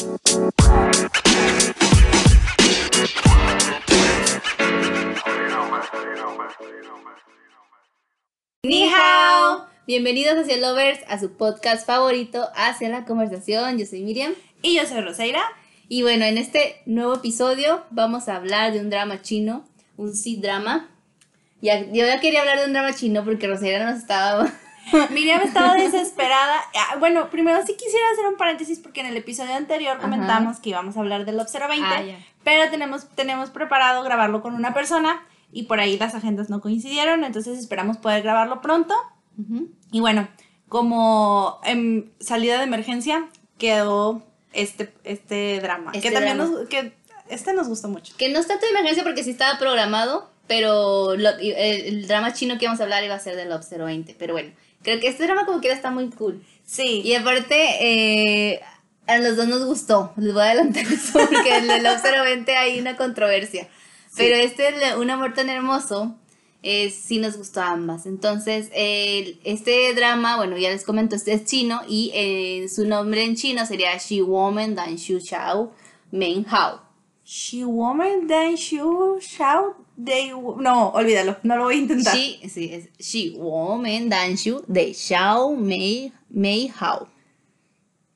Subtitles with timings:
[0.00, 0.08] Ni
[8.88, 9.66] hao.
[9.86, 13.76] Bienvenidos hacia Lovers a su podcast favorito Hacia la conversación.
[13.76, 14.32] Yo soy Miriam.
[14.62, 15.42] Y yo soy Rosaira.
[15.88, 20.88] Y bueno, en este nuevo episodio vamos a hablar de un drama chino, un C-drama.
[21.60, 24.50] Ya, yo ya quería hablar de un drama chino porque Rosaira nos estaba...
[25.10, 26.56] Miriam estaba desesperada.
[26.74, 30.02] Ah, Bueno, primero sí quisiera hacer un paréntesis porque en el episodio anterior Ajá.
[30.02, 32.02] comentamos que íbamos a hablar del Love 020, Ah,
[32.44, 37.24] pero tenemos, tenemos preparado grabarlo con una persona y por ahí las agendas no coincidieron,
[37.24, 38.94] entonces esperamos poder grabarlo pronto.
[39.90, 40.28] Y bueno,
[40.68, 46.58] como en salida de emergencia quedó este, este drama, Este que también drama.
[46.60, 46.92] nos, que
[47.28, 48.14] este nos gustó mucho.
[48.16, 52.56] Que no está de emergencia porque sí estaba programado, pero lo- el, el drama chino
[52.58, 54.14] que íbamos a hablar iba a ser de Love 020.
[54.18, 54.50] Pero bueno,
[54.82, 56.44] creo que este drama como quiera está muy cool.
[56.64, 57.02] Sí.
[57.04, 58.60] Y aparte, eh,
[59.06, 60.12] a los dos nos gustó.
[60.16, 63.68] Les voy a adelantar eso porque en el Love 020 hay una controversia.
[64.16, 66.16] Pero este, Un amor tan hermoso,
[66.62, 68.06] eh, sí nos gustó a ambas.
[68.06, 73.36] Entonces, este drama, bueno, ya les comento, este es chino y eh, su nombre en
[73.36, 75.72] chino sería She Woman Dan Shu Xiao
[76.10, 76.90] Men Hao.
[77.32, 82.14] She woman then you shout they no, olvídalo, no lo voy a intentar.
[82.16, 87.08] She, sí, es She Woman Dan Shu de Xiao Mei, Mei Hao.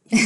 [0.14, 0.18] ok,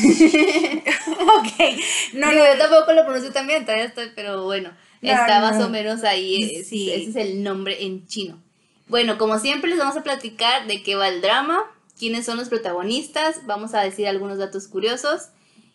[2.14, 5.40] no, Digo, no, yo tampoco lo pronuncio tan bien, todavía estoy, pero bueno, No, está
[5.40, 6.90] no, más o menos ahí, es- Sí.
[6.90, 8.42] ese es el nombre en chino.
[8.88, 11.60] Bueno, como siempre les vamos a platicar de qué va el drama,
[11.98, 15.28] quiénes son los protagonistas, vamos a decir algunos datos curiosos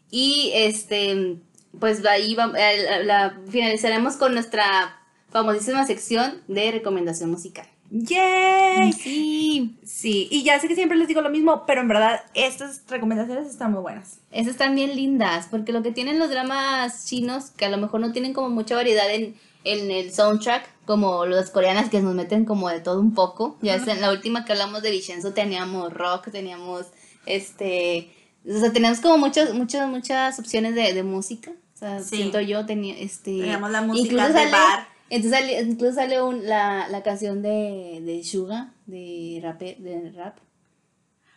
[0.10, 1.38] y este,
[1.80, 5.00] pues ahí va- la, la- finalizaremos con nuestra
[5.34, 7.68] famosísima sección de recomendación musical.
[7.92, 8.92] yay.
[8.94, 12.82] Sí, Sí, y ya sé que siempre les digo lo mismo, pero en verdad estas
[12.88, 14.20] recomendaciones están muy buenas.
[14.32, 18.00] esas están bien lindas, porque lo que tienen los dramas chinos, que a lo mejor
[18.00, 22.46] no tienen como mucha variedad en, en el soundtrack, como las coreanas que nos meten
[22.46, 23.58] como de todo un poco.
[23.62, 26.88] Ya es en la última que hablamos de Vincenzo teníamos rock, teníamos
[27.26, 28.12] este,
[28.48, 31.52] o sea, teníamos como muchas, muchas, muchas opciones de, de música.
[31.76, 32.18] O sea, Sí.
[32.18, 33.32] siento yo tenía este.
[33.40, 34.88] Teníamos la música de sale- bar.
[35.14, 40.38] Entonces sale, incluso sale un- la, la canción de, de Suga, de rap, de rap.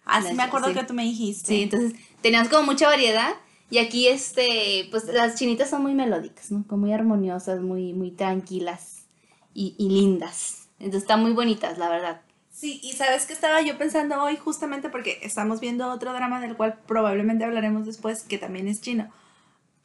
[0.04, 0.75] Así La- me acuerdo sí.
[0.75, 1.47] que tú me dijiste.
[1.48, 1.92] Sí, entonces
[2.22, 3.34] teníamos como mucha variedad.
[3.69, 6.65] Y aquí, este, pues las chinitas son muy melódicas, ¿no?
[6.69, 9.06] Como muy armoniosas, muy, muy tranquilas
[9.53, 10.69] y, y lindas.
[10.78, 12.20] Entonces están muy bonitas, la verdad.
[12.48, 16.56] Sí, y sabes que estaba yo pensando hoy justamente porque estamos viendo otro drama del
[16.56, 19.10] cual probablemente hablaremos después, que también es chino,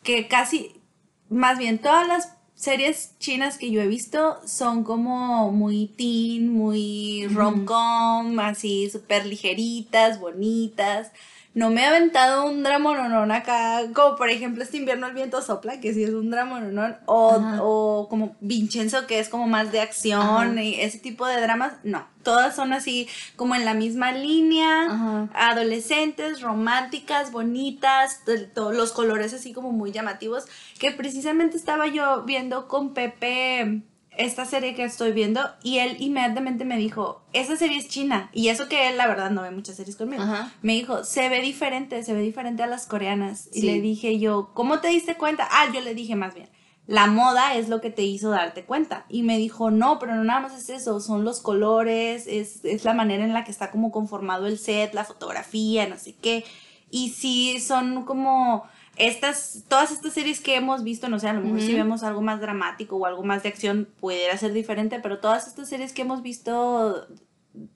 [0.03, 0.79] que casi,
[1.29, 7.27] más bien todas las series chinas que yo he visto son como muy teen, muy
[7.33, 11.11] rom-com, así súper ligeritas, bonitas.
[11.53, 15.41] No me he aventado un drama nonón acá, como por ejemplo este invierno el viento
[15.41, 19.69] sopla, que sí es un drama nonón, o, o como Vincenzo, que es como más
[19.73, 20.63] de acción, Ajá.
[20.63, 22.07] y ese tipo de dramas, no.
[22.23, 25.27] Todas son así como en la misma línea, Ajá.
[25.33, 30.45] adolescentes, románticas, bonitas, to- to- los colores así como muy llamativos,
[30.79, 33.81] que precisamente estaba yo viendo con Pepe
[34.21, 38.49] esta serie que estoy viendo y él inmediatamente me dijo, esa serie es china, y
[38.49, 40.23] eso que él la verdad no ve muchas series conmigo.
[40.23, 40.51] Ajá.
[40.61, 43.49] Me dijo, se ve diferente, se ve diferente a las coreanas.
[43.53, 45.47] Y le dije yo, ¿cómo te diste cuenta?
[45.51, 46.49] Ah, yo le dije más bien,
[46.87, 49.05] la moda es lo que te hizo darte cuenta.
[49.09, 52.83] Y me dijo, no, pero no nada más es eso, son los colores, es, es
[52.83, 56.43] la manera en la que está como conformado el set, la fotografía, no sé qué.
[56.89, 58.65] Y sí, son como
[59.01, 62.21] estas, todas estas series que hemos visto, no sé, a lo mejor si vemos algo
[62.21, 66.03] más dramático o algo más de acción, pudiera ser diferente, pero todas estas series que
[66.03, 67.07] hemos visto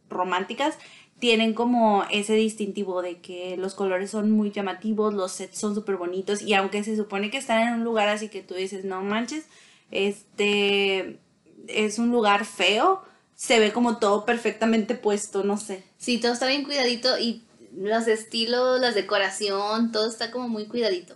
[0.07, 0.77] románticas
[1.19, 5.95] tienen como ese distintivo de que los colores son muy llamativos, los sets son súper
[5.95, 9.01] bonitos y aunque se supone que están en un lugar así que tú dices, no
[9.01, 9.45] manches,
[9.89, 11.19] este
[11.67, 13.01] es un lugar feo,
[13.33, 15.83] se ve como todo perfectamente puesto, no sé.
[15.97, 17.43] Sí, todo está bien cuidadito y
[17.77, 21.15] los estilos, la decoración, todo está como muy cuidadito.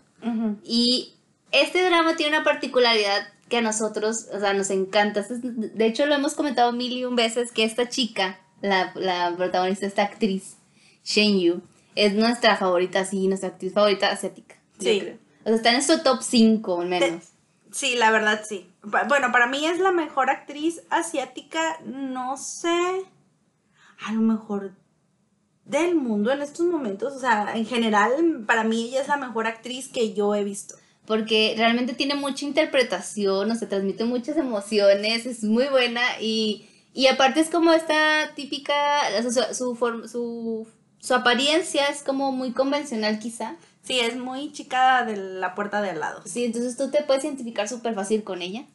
[0.63, 1.13] Y
[1.51, 5.21] este drama tiene una particularidad que a nosotros, o sea, nos encanta.
[5.21, 5.41] Este es-
[5.75, 9.85] De hecho, lo hemos comentado mil y un veces que esta chica, la, la protagonista,
[9.87, 10.57] esta actriz,
[11.03, 11.61] Shen Yu,
[11.95, 14.55] es nuestra favorita, sí, nuestra actriz favorita asiática.
[14.79, 14.99] yo Sí.
[15.01, 15.17] creo.
[15.43, 17.23] O sea, está en nuestro top 5 al menos.
[17.71, 18.69] Sí, la verdad sí.
[18.83, 23.05] Bueno, para mí es la mejor actriz asiática, no sé,
[24.05, 24.71] a lo mejor
[25.69, 27.13] del mundo en estos momentos.
[27.15, 30.75] O sea, en general, para mí ella es la mejor actriz que yo he visto.
[31.05, 37.07] porque realmente tiene mucha interpretación, o sea, transmite muchas emociones, es muy buena y, y
[37.07, 38.75] aparte es como esta típica,
[39.17, 40.67] o sea, su, su, form- su,
[40.99, 45.89] su apariencia es como muy convencional quizá, Sí, es muy chica de la puerta de
[45.89, 46.21] al lado.
[46.25, 48.65] Sí, entonces tú te puedes identificar súper fácil con ella.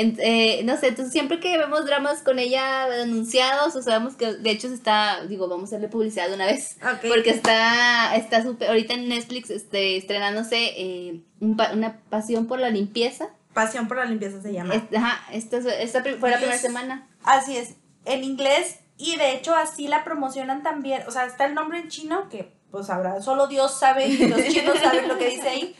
[0.00, 4.32] En- eh, no sé, entonces siempre que vemos dramas con ella anunciados, o sabemos que
[4.34, 6.76] de hecho se está, digo, vamos a hacerle publicidad de una vez.
[6.82, 7.08] Ok.
[7.08, 12.70] Porque está, está súper, ahorita en Netflix este, estrenándose eh, un una pasión por la
[12.70, 13.28] limpieza.
[13.54, 14.74] Pasión por la limpieza se llama.
[14.74, 17.08] Es- ajá, esta, es- esta fue la primera es- semana.
[17.24, 17.74] Así es,
[18.04, 21.88] en inglés y de hecho así la promocionan también, o sea, está el nombre en
[21.88, 25.74] chino que pues habrá, solo Dios sabe y los chinos saben lo que dice ahí,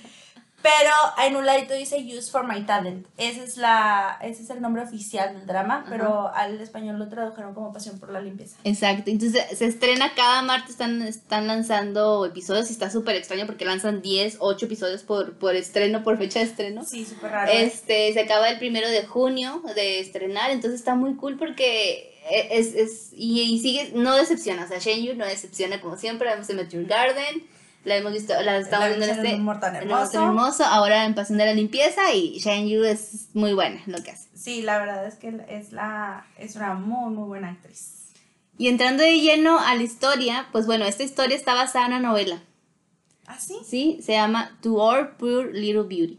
[0.60, 0.90] pero
[1.24, 4.82] en un ladito dice Use for My Talent, ese es, la, ese es el nombre
[4.82, 8.56] oficial del drama, pero al español lo tradujeron como Pasión por la Limpieza.
[8.64, 13.64] Exacto, entonces se estrena cada martes, están, están lanzando episodios y está súper extraño porque
[13.64, 16.84] lanzan 10, 8 episodios por, por estreno, por fecha de estreno.
[16.84, 17.52] Sí, súper raro.
[17.52, 17.64] ¿eh?
[17.64, 22.74] Este, se acaba el primero de junio de estrenar, entonces está muy cool porque es,
[22.74, 26.56] es y, y sigue, no decepciona, o sea, Shenyu no decepciona como siempre, vemos en
[26.56, 27.46] Meteor Garden,
[27.88, 30.22] la hemos visto, la estamos viendo en este, Un Tan Hermoso.
[30.22, 34.12] hermoso, ahora en Pasión de la Limpieza y Shenyu es muy buena en lo que
[34.12, 34.28] hace.
[34.36, 38.12] Sí, la verdad es que es, la, es una muy, muy buena actriz.
[38.56, 42.08] Y entrando de lleno a la historia, pues bueno, esta historia está basada en una
[42.08, 42.40] novela,
[43.26, 43.56] ¿Ah, sí?
[43.66, 43.98] ¿sí?
[44.02, 46.18] Se llama To Our Poor Little Beauty.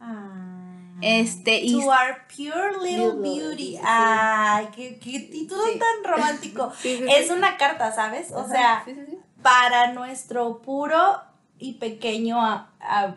[0.00, 0.58] Ah.
[1.00, 3.76] Este, y To our pure little beauty.
[3.84, 5.78] Ay, qué, qué título Sí.
[5.78, 6.72] tan romántico.
[6.80, 8.30] Sí, sí, es una carta, ¿sabes?
[8.32, 9.11] O sea, sí, sí, sí.
[9.42, 11.20] Para nuestro puro
[11.58, 12.40] y pequeño.
[12.40, 13.16] a- a-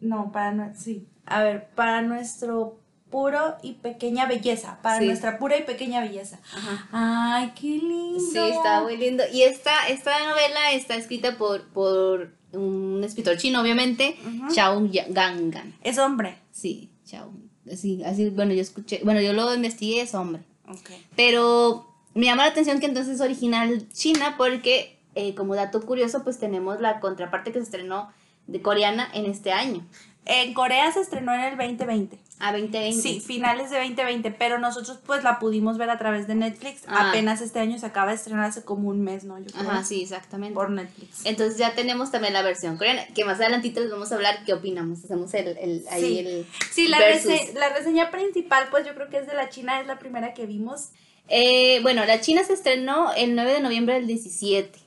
[0.00, 1.06] no, para no, sí.
[1.26, 2.78] A ver, para nuestro
[3.10, 4.78] puro y pequeña belleza.
[4.82, 5.06] Para Sí.
[5.06, 6.38] nuestra pura y pequeña belleza.
[6.54, 6.88] Ajá.
[6.92, 8.20] Ay, qué lindo.
[8.20, 9.24] Sí, está muy lindo.
[9.32, 14.16] Y esta, esta novela está escrita por, por un escritor chino, obviamente,
[14.54, 14.74] Ya-
[15.08, 15.74] Gangan.
[15.82, 16.38] Es hombre.
[16.50, 17.32] Sí, Xiao.
[17.76, 20.42] Sí, así, bueno, yo escuché, bueno, yo lo investigué, es hombre.
[20.68, 20.90] Ok.
[21.14, 26.22] Pero me llama la atención que entonces es original china porque, eh, como dato curioso,
[26.24, 28.10] pues tenemos la contraparte que se estrenó
[28.46, 29.86] de coreana en este año,
[30.26, 32.18] En Corea se estrenó en el 2020.
[32.40, 33.00] a 2020.
[33.00, 36.82] Sí, finales de 2020, pero nosotros pues la pudimos ver a través de Netflix.
[36.86, 37.08] Ah.
[37.10, 39.38] Apenas este año se acaba de estrenar hace como un mes, ¿no?
[39.38, 39.70] Yo creo.
[39.70, 40.54] Ajá, sí, exactamente.
[40.54, 41.24] Por Netflix.
[41.26, 44.52] Entonces ya tenemos también la versión coreana, que más adelantito les vamos a hablar qué
[44.54, 45.04] opinamos.
[45.04, 46.18] Hacemos el, el, ahí Sí.
[46.18, 49.80] el Sí, la, rese- la reseña principal pues yo creo que es de la China,
[49.80, 50.90] es la primera que vimos.
[51.30, 54.78] Eh, bueno, la China se estrenó el 9 de noviembre del 17.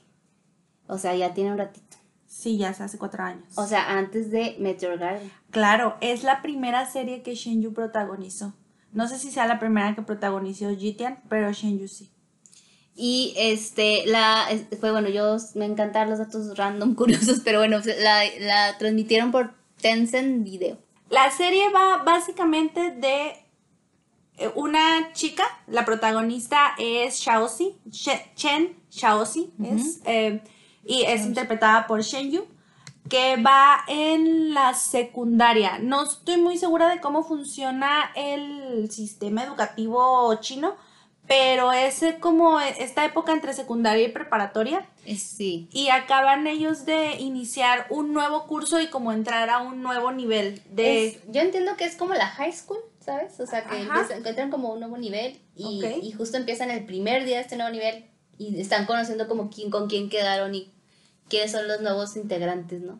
[0.86, 1.96] O sea, ya tiene un ratito.
[2.26, 3.44] Sí, ya hace cuatro años.
[3.56, 5.32] O sea, antes de Meteor Garden.
[5.50, 8.52] claro, es la primera serie que Shenyu protagonizó.
[8.92, 12.10] No sé si sea la primera que protagonizó Jitian, pero Shenyu sí.
[12.94, 14.46] Y este, la,
[14.78, 19.54] fue bueno, yo me encantan los datos random curiosos, pero bueno, la, la transmitieron por
[19.80, 20.76] Tencent Video.
[21.08, 23.43] La serie va básicamente de
[24.54, 27.76] una chica, la protagonista es Shaoxi,
[28.34, 30.40] Chen Shaoxi, es, eh,
[30.84, 32.44] y es interpretada por Shen Yu,
[33.08, 35.78] que va en la secundaria.
[35.78, 40.74] No estoy muy segura de cómo funciona el sistema educativo chino,
[41.26, 45.68] pero es eh, como esta época entre secundaria y preparatoria Eh, Sí.
[45.72, 50.62] y acaban ellos de iniciar un nuevo curso y como entrar a un nuevo nivel
[50.70, 51.06] de...
[51.06, 53.38] Es- yo entiendo que es como la high school, ¿sabes?
[53.40, 56.02] O sea, que, empiezan- que entran como un nuevo nivel y, Ok.
[56.02, 58.06] y justo empiezan el primer día de este nuevo nivel
[58.38, 60.72] y están conociendo como quién con quién quedaron y
[61.28, 62.98] quiénes son los nuevos integrantes, ¿no?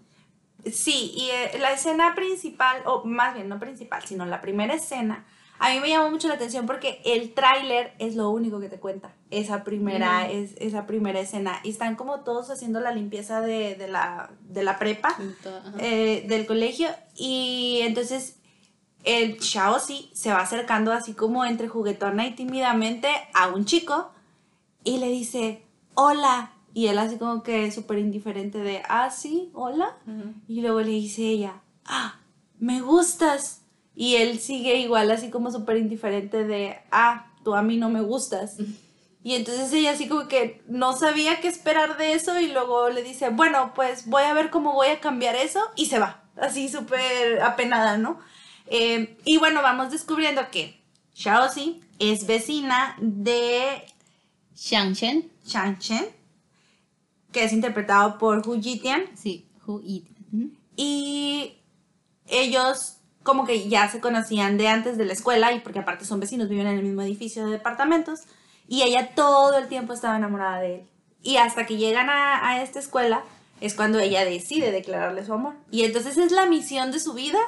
[0.72, 5.26] Sí, y eh, la escena principal, o más bien no principal, sino la primera escena,
[5.58, 8.78] a mí me llamó mucho la atención porque el tráiler es lo único que te
[8.80, 11.60] cuenta, esa primera, es, esa primera escena.
[11.64, 15.16] Y están como todos haciendo la limpieza de, de la, de la prepa,
[15.78, 18.36] eh, del colegio, y entonces
[19.04, 24.10] el Shaoxi se va acercando así como entre juguetona y tímidamente a un chico
[24.82, 25.62] y le dice,
[25.94, 26.50] hola.
[26.72, 29.96] Y él así como que súper indiferente de, ah, sí, hola.
[30.48, 32.18] Y luego le dice ella, ah,
[32.58, 33.60] me gustas.
[33.94, 38.00] Y él sigue igual así como súper indiferente de, ah, tú a mí no me
[38.00, 38.56] gustas.
[39.22, 43.02] Y entonces ella así como que no sabía qué esperar de eso y luego le
[43.02, 46.24] dice, bueno, pues voy a ver cómo voy a cambiar eso y se va.
[46.36, 48.18] Así súper apenada, ¿no?
[48.66, 50.80] Eh, y bueno, vamos descubriendo que
[51.14, 53.84] Shaoxi es vecina de
[54.56, 56.06] Shang Chen, Shang Chen,
[57.32, 59.04] que es interpretado por Hu Jitian.
[59.16, 60.04] sí, Eat.
[60.32, 60.50] Ujú.
[60.76, 61.54] Y
[62.26, 66.20] ellos como que ya se conocían de antes de la escuela y porque aparte son
[66.20, 68.20] vecinos, viven en el mismo edificio de departamentos
[68.68, 70.82] y ella todo el tiempo estaba enamorada de él.
[71.22, 73.24] Y hasta que llegan a, a esta escuela
[73.60, 75.54] es cuando ella decide declararle su amor.
[75.70, 77.38] Y entonces es la misión de su vida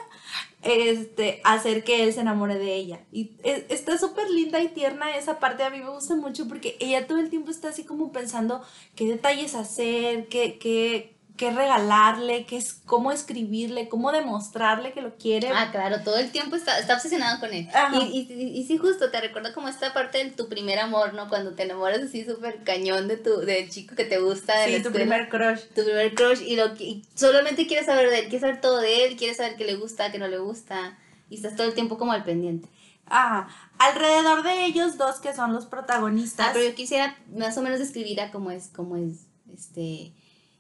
[0.66, 3.04] este, hacer que él se enamore de ella.
[3.12, 6.76] Y es- está súper linda y tierna esa parte, a mí me gusta mucho porque
[6.80, 8.62] ella todo el tiempo está así como pensando
[8.94, 15.16] qué detalles hacer, qué, qué, qué regalarle, qué es, cómo escribirle, cómo demostrarle que lo
[15.16, 15.50] quiere.
[15.55, 17.69] Ah, claro, todo el tiempo está, está obsesionado con él.
[17.93, 21.28] Y, y, y, sí, justo, te recuerda como esta parte de tu primer amor, ¿no?
[21.28, 24.59] Cuando te enamoras así súper cañón de tu, del chico que te gusta.
[24.61, 25.61] De sí, tu escuela, primer crush.
[25.75, 29.07] Tu primer crush y, lo, y solamente quieres saber de él, quieres saber todo de
[29.07, 30.99] él, quieres saber qué le gusta, qué no le gusta.
[31.28, 32.69] Y estás todo el tiempo como al pendiente.
[33.07, 33.49] Ajá.
[33.78, 36.49] Alrededor de ellos dos que son los protagonistas.
[36.49, 40.12] Ah, pero yo quisiera más o menos describir a cómo es, cómo es, este,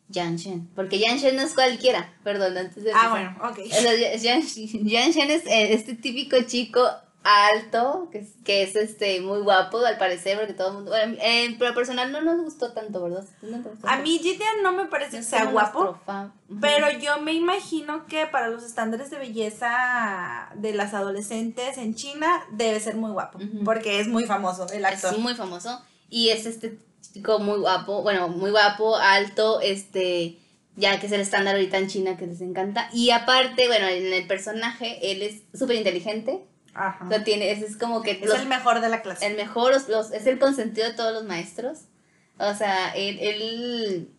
[0.08, 0.68] Yan Shen.
[0.74, 3.38] Porque Yan Shen no es cualquiera, perdón, antes de Ah, empezar.
[3.38, 3.72] bueno, ok.
[3.72, 4.42] O sea, Yan,
[4.88, 6.80] Yan Shen es eh, este típico chico
[7.28, 11.16] alto, que es, que es este muy guapo al parecer, porque todo el mundo, bueno,
[11.20, 13.24] eh, pero personal no nos gustó tanto, ¿verdad?
[13.42, 15.98] ¿No te gustó A mí Jitian no me parece No que sea guapo.
[16.60, 22.44] Pero yo me imagino que para los estándares de belleza de las adolescentes en China
[22.52, 25.12] debe ser muy guapo, porque es muy famoso el actor.
[25.12, 26.78] Es muy famoso y es este
[27.16, 30.38] chico muy guapo, bueno, muy guapo, alto, este,
[30.76, 32.88] ya que es el estándar ahorita en China que les encanta.
[32.92, 36.44] Y aparte, bueno, en el personaje, él es súper inteligente,
[36.74, 37.04] Ajá.
[37.04, 39.26] o sea, tiene, ese es como que Es los- el mejor de la clase.
[39.26, 41.78] el mejor, los- los- es el consentido de todos los maestros.
[42.38, 44.10] O sea, él, él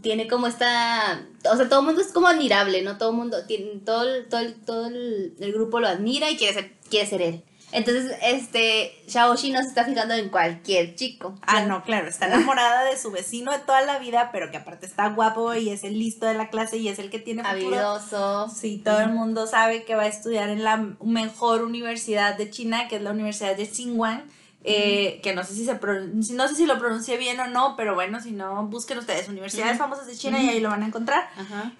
[0.00, 2.98] tiene como esta, o sea, todo el mundo es como admirable, ¿no?
[2.98, 6.72] Todo el mundo, tiene, todo, todo, todo el, el grupo lo admira y quiere ser,
[6.88, 7.42] quiere ser él.
[7.74, 11.34] Entonces, este, Shaoshi no se está fijando en cualquier chico.
[11.42, 14.86] Ah, no, claro, está enamorada de su vecino de toda la vida, pero que aparte
[14.86, 17.76] está guapo y es el listo de la clase y es el que tiene futuro.
[17.76, 18.48] Habilidoso.
[18.48, 22.86] Sí, todo el mundo sabe que va a estudiar en la mejor universidad de China,
[22.86, 24.22] que es la Universidad de Tsinghua.
[24.66, 27.94] eh, que no sé si se no sé si lo pronuncié bien o no, pero
[27.94, 31.28] bueno, si no, busquen ustedes universidades famosas de China y ahí lo van a encontrar.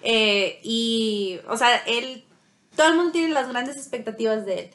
[0.03, 2.25] Eh, y, o sea, él,
[2.75, 4.71] todo el mundo tiene las grandes expectativas de él.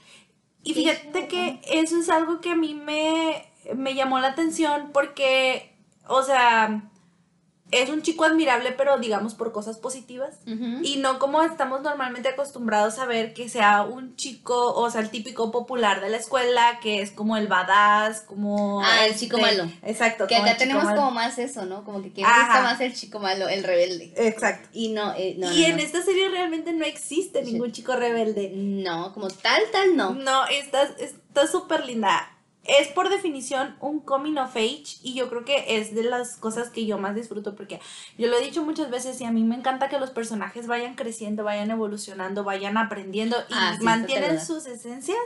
[0.62, 5.74] Y fíjate que eso es algo que a mí me, me llamó la atención porque,
[6.06, 6.89] o sea,
[7.70, 10.36] es un chico admirable, pero digamos por cosas positivas.
[10.82, 15.10] Y no como estamos normalmente acostumbrados a ver que sea un chico, o sea, el
[15.10, 18.82] típico popular de la escuela, que es como el badass, como...
[18.82, 19.70] Ah, el chico malo.
[19.82, 20.26] Exacto.
[20.26, 20.96] que acá tenemos malo.
[20.96, 21.84] como más eso, ¿no?
[21.84, 24.12] Como que quien gusta más el chico malo, el rebelde.
[24.16, 24.68] Exacto.
[24.72, 25.82] Y no, eh, no, y no, en no.
[25.82, 28.52] esta serie realmente no existe ningún chico rebelde.
[28.54, 30.14] No, como tal, tal, no.
[30.14, 32.36] No, está está súper linda.
[32.64, 36.68] Es por definición un coming of age y yo creo que es de las cosas
[36.68, 37.80] que yo más disfruto porque
[38.18, 40.94] yo lo he dicho muchas veces y a mí me encanta que los personajes vayan
[40.94, 45.18] creciendo, vayan evolucionando, vayan aprendiendo y Ah, sí, mantienen sus esencias,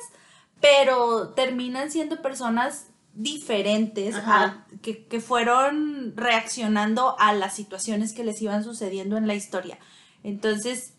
[0.61, 8.41] pero terminan siendo personas diferentes a- que, que fueron reaccionando a las situaciones que les
[8.43, 9.79] iban sucediendo en la historia.
[10.23, 10.95] Entonces,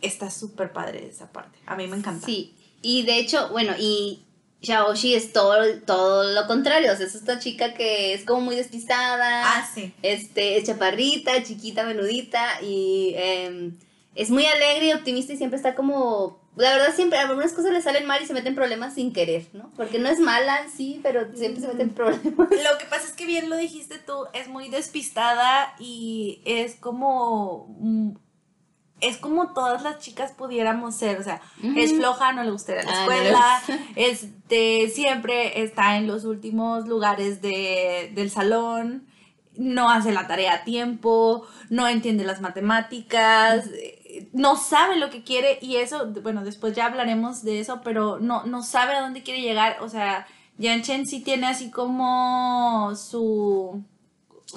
[0.00, 1.58] está súper padre esa parte.
[1.66, 2.26] A mí me encanta.
[2.26, 4.24] Sí, y de hecho, bueno, y
[4.62, 8.56] Shaoshi es todo, todo lo contrario, o sea, es esta chica que es como muy
[8.56, 9.92] despistada, Ah, sí.
[10.02, 13.76] este, es chaparrita, chiquita, menudita, y em,
[14.14, 17.82] es muy alegre y optimista y siempre está como, la verdad siempre, algunas cosas le
[17.82, 19.70] salen mal y se meten problemas sin querer, ¿no?
[19.76, 22.36] Porque no es mala, sí, pero siempre se meten problemas.
[22.36, 27.66] Lo que pasa es que bien lo dijiste tú, es muy despistada y es como...
[29.02, 31.42] Es como todas las chicas pudiéramos ser, o sea,
[31.76, 33.62] es floja, no le gusta ir a la Ah, no escuela,
[33.96, 39.06] este, siempre está en los últimos lugares de, del salón,
[39.56, 45.24] no hace la tarea a tiempo, no entiende las matemáticas, eh, no sabe lo que
[45.24, 49.22] quiere y eso, bueno, después ya hablaremos de eso, pero no, no sabe a dónde
[49.22, 50.26] quiere llegar, o sea,
[50.58, 53.82] Yan Chen sí tiene así como su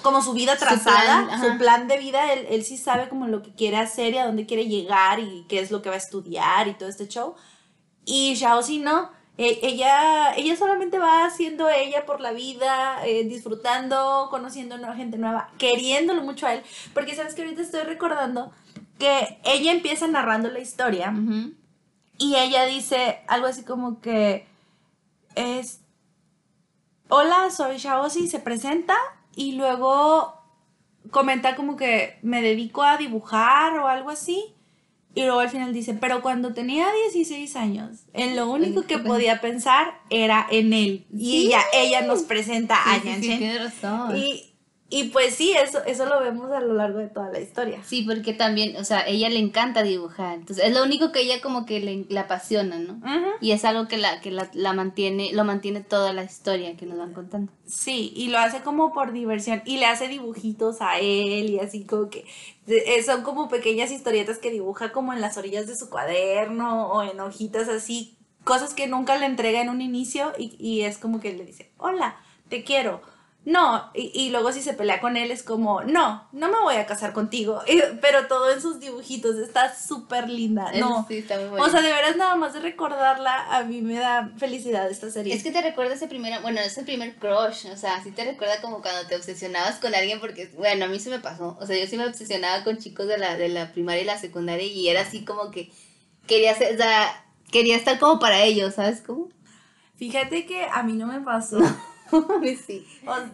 [0.02, 3.28] como su vida Su trazada, plan, su plan de vida, él, él sí sabe como
[3.28, 5.96] lo que quiere hacer y a dónde quiere llegar y qué es lo que va
[5.96, 7.36] a estudiar y todo este show.
[8.06, 13.26] Y Xiao sí no, E- ella, ella solamente va haciendo ella por la vida, eh,
[13.26, 18.52] disfrutando, conociendo nueva gente nueva, queriéndolo mucho a él, porque sabes que ahorita estoy recordando
[18.98, 21.52] que ella empieza narrando la historia Ujú.
[22.18, 24.48] y ella dice algo así como que
[25.36, 25.82] es
[27.10, 28.96] hola soy Shaosi se presenta
[29.36, 30.34] y luego
[31.12, 34.54] comenta como que me dedico a dibujar o algo así
[35.14, 39.40] y luego al final dice pero cuando tenía 16 años en lo único que podía
[39.40, 41.48] pensar era en él y Sí.
[41.48, 43.38] ella ella nos presenta a Sí, sí, Yan sí, Chen.
[43.40, 44.18] tienes razón.
[44.18, 44.55] y,
[44.88, 48.04] y pues sí eso eso lo vemos a lo largo de toda la historia Sí,
[48.04, 50.36] porque también, o sea, ella le encanta dibujar.
[50.36, 53.00] Entonces, es lo único que ella como que le, le apasiona, ¿no?
[53.42, 56.86] Y es algo que la, que la, la mantiene, lo mantiene toda la historia que
[56.86, 57.52] nos van contando.
[57.66, 61.86] Sí, y lo hace como por diversión y le hace dibujitos a él y así
[61.86, 62.26] como que
[62.68, 67.04] eh, son como pequeñas historietas que dibuja como en las orillas de su cuaderno o
[67.04, 71.20] en hojitas así, cosas que nunca le entrega en un inicio y, y es como
[71.20, 72.18] que le dice, hola,
[72.50, 73.02] te quiero,
[73.46, 76.78] no, y, y, luego si se pelea con él es como, no, no me voy
[76.78, 77.62] a casar contigo,
[78.02, 81.06] pero todo en sus dibujitos, está súper linda, no.
[81.08, 81.64] Sí, está muy bonito.
[81.64, 85.36] O sea, de veras nada más de recordarla, a mí me da felicidad esta serie.
[85.36, 88.62] Es que te recuerda ese primer, bueno, ese primer crush, o sea, sí te recuerda
[88.62, 91.78] como cuando te obsesionabas con alguien, porque, bueno, a mí se me pasó, o sea,
[91.78, 94.90] yo sí me obsesionaba con chicos de la, de la primaria y la secundaria y
[94.90, 95.72] era así como que
[96.26, 99.30] quería ser, o sea, quería estar como para ellos, ¿sabes cómo?
[99.98, 101.60] Fíjate que a mí no me pasó.
[102.12, 102.86] a mí sí.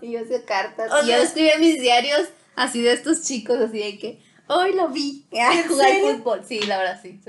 [0.02, 0.92] y yo hacía cartas.
[1.04, 5.26] y yo escribía mis diarios así de estos chicos, así de que hoy lo vi
[5.40, 6.42] a jugar fútbol.
[6.48, 7.20] Sí, la verdad sí.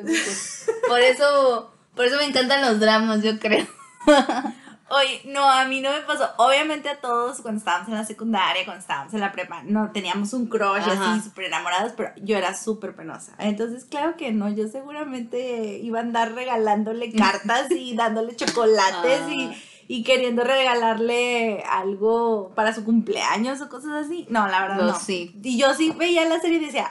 [0.89, 3.67] Por eso, por eso me encantan los dramas, yo creo.
[4.95, 6.29] Oye, no, a mí no me pasó.
[6.37, 10.35] Obviamente a todos cuando estábamos en la secundaria, cuando estábamos en la prepa, no teníamos
[10.35, 13.33] un crush así súper enamorados, pero yo era súper penosa.
[13.39, 19.47] Entonces, claro que no, yo seguramente iba a andar regalándole cartas y dándole chocolates y
[19.47, 19.72] ah y
[20.03, 24.27] queriendo regalarle algo para su cumpleaños o cosas así.
[24.31, 24.99] No, la verdad no.
[24.99, 25.39] Sí.
[25.43, 26.91] Y yo sí veía la serie y decía,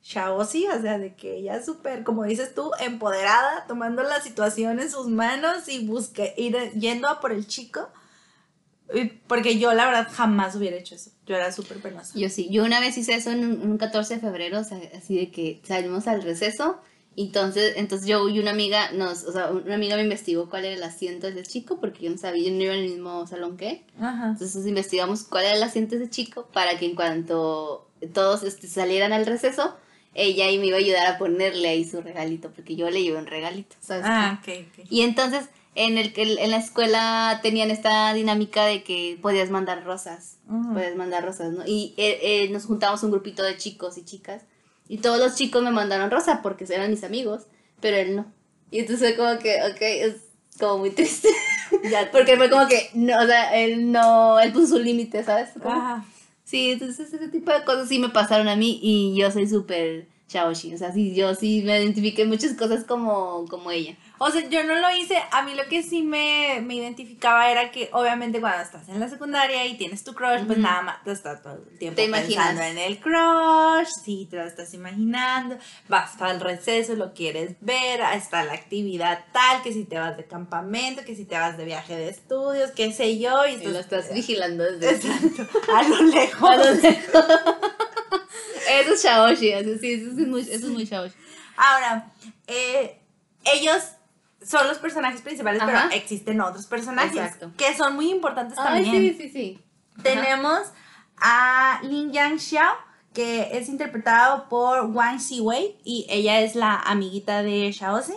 [0.00, 4.20] chao sí, o sea, de que ella es súper, como dices tú, empoderada, tomando la
[4.20, 7.88] situación en sus manos y busque, ir yendo a por el chico.
[9.26, 11.10] Porque yo, la verdad, jamás hubiera hecho eso.
[11.26, 12.16] Yo era súper penosa.
[12.16, 12.48] Yo sí.
[12.50, 15.60] Yo una vez hice eso en un, 14 de febrero, o sea, así de que
[15.64, 16.80] salimos al receso
[17.24, 20.74] entonces, entonces yo y una amiga nos, o sea, una amiga me investigó cuál era
[20.74, 23.56] el asiento de ese chico, porque yo no sabía, yo no iba el mismo salón
[23.56, 23.82] que él.
[23.98, 28.68] Entonces investigamos cuál era el asiento de ese chico para que en cuanto todos este,
[28.68, 29.76] salieran al receso,
[30.14, 33.18] ella y me iba a ayudar a ponerle ahí su regalito, porque yo le llevé
[33.18, 34.04] un regalito, ¿sabes?
[34.06, 34.86] Ah, ok, ok.
[34.88, 40.38] Y entonces en, el, en la escuela tenían esta dinámica de que podías mandar rosas,
[40.72, 41.64] podías mandar rosas, ¿no?
[41.66, 44.42] Y eh, eh, nos juntamos un grupito de chicos y chicas
[44.90, 47.42] y todos los chicos me mandaron rosa porque eran mis amigos,
[47.80, 48.26] pero él no.
[48.72, 50.16] Y entonces fue como que, ok, es
[50.58, 51.28] como muy triste.
[51.88, 55.50] ya, porque fue como que, no, o sea, él no, él puso su límite, ¿sabes?
[56.42, 60.08] Sí, entonces ese tipo de cosas sí me pasaron a mí y yo soy súper
[60.30, 60.74] Shaoshi.
[60.74, 63.96] O sea, sí, yo sí me identifiqué muchas cosas como, como ella.
[64.18, 65.16] O sea, yo no lo hice.
[65.32, 69.08] A mí lo que sí me, me identificaba era que, obviamente, cuando estás en la
[69.08, 72.78] secundaria y tienes tu crush, pues nada más te estás todo el tiempo pensando en
[72.78, 73.88] el crush.
[74.04, 75.56] Sí, te lo estás imaginando.
[75.88, 78.00] Vas para el receso, lo quieres ver.
[78.14, 81.64] Está la actividad tal, que si te vas de campamento, que si te vas de
[81.64, 83.46] viaje de estudios, qué sé yo.
[83.46, 84.90] Y, lo estás vigilando desde.
[84.90, 85.46] Exacto.
[85.74, 86.50] A lo lejos.
[86.50, 87.24] A lo lejos.
[88.68, 91.14] Eso es Shaoshi, eso sí, eso es muy, eso es muy Shaoshi.
[91.56, 92.10] Ahora,
[92.46, 93.00] eh,
[93.44, 93.82] ellos
[94.42, 98.90] son los personajes principales, pero existen otros personajes que son muy importantes también.
[98.90, 99.58] sí, sí, sí.
[100.02, 100.60] Tenemos
[101.16, 102.74] a Lin Yang Xiao,
[103.12, 108.14] que es interpretado por Wang Xiwei y ella es la amiguita de Xiaozi.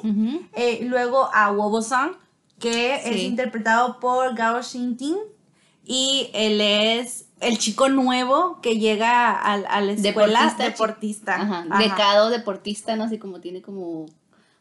[0.53, 2.15] Eh, luego a Wobo Song,
[2.59, 5.17] que es interpretado por Gao Xingting
[5.83, 10.63] y él es el chico nuevo que llega a, a la escuela deportista.
[10.63, 11.35] deportista.
[11.35, 11.77] Ajá.
[11.77, 14.05] Becado deportista, no sé, como tiene como...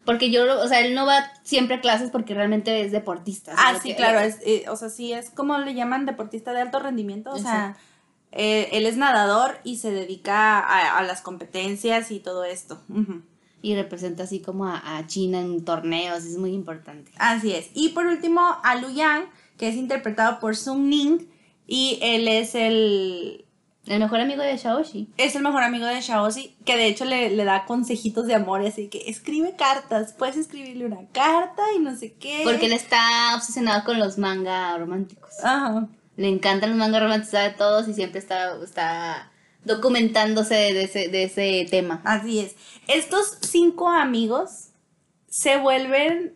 [0.05, 3.55] Porque yo, o sea, él no va siempre a clases porque realmente es deportista.
[3.57, 6.81] Ah, sí, claro, es, eh, o sea, sí, es como le llaman deportista de alto
[6.81, 7.77] rendimiento, o sea,
[8.33, 12.81] eh, él es nadador y se dedica a, a las competencias y todo esto.
[13.63, 17.13] Y representa así como a, a, China en torneos, es muy importante.
[17.19, 17.71] Así es.
[17.75, 21.29] Y por último, a Lu Yang, que es interpretado por Sung Ning,
[21.73, 23.47] y él es el...
[23.87, 25.09] El mejor amigo de Shaoshi.
[25.17, 28.61] Es el mejor amigo de Shaoshi, que de hecho le, le da consejitos de amor,
[28.61, 32.43] así que escribe cartas, puedes escribirle una carta y no sé qué.
[32.45, 35.31] Porque él está obsesionado con los manga románticos.
[35.43, 35.89] Ajá.
[36.17, 39.33] Le encantan los mangas románticos de todos y siempre está, está
[39.65, 42.03] documentándose de ese, de ese tema.
[42.05, 42.55] Así es.
[42.87, 44.69] Estos cinco amigos
[45.27, 46.35] se vuelven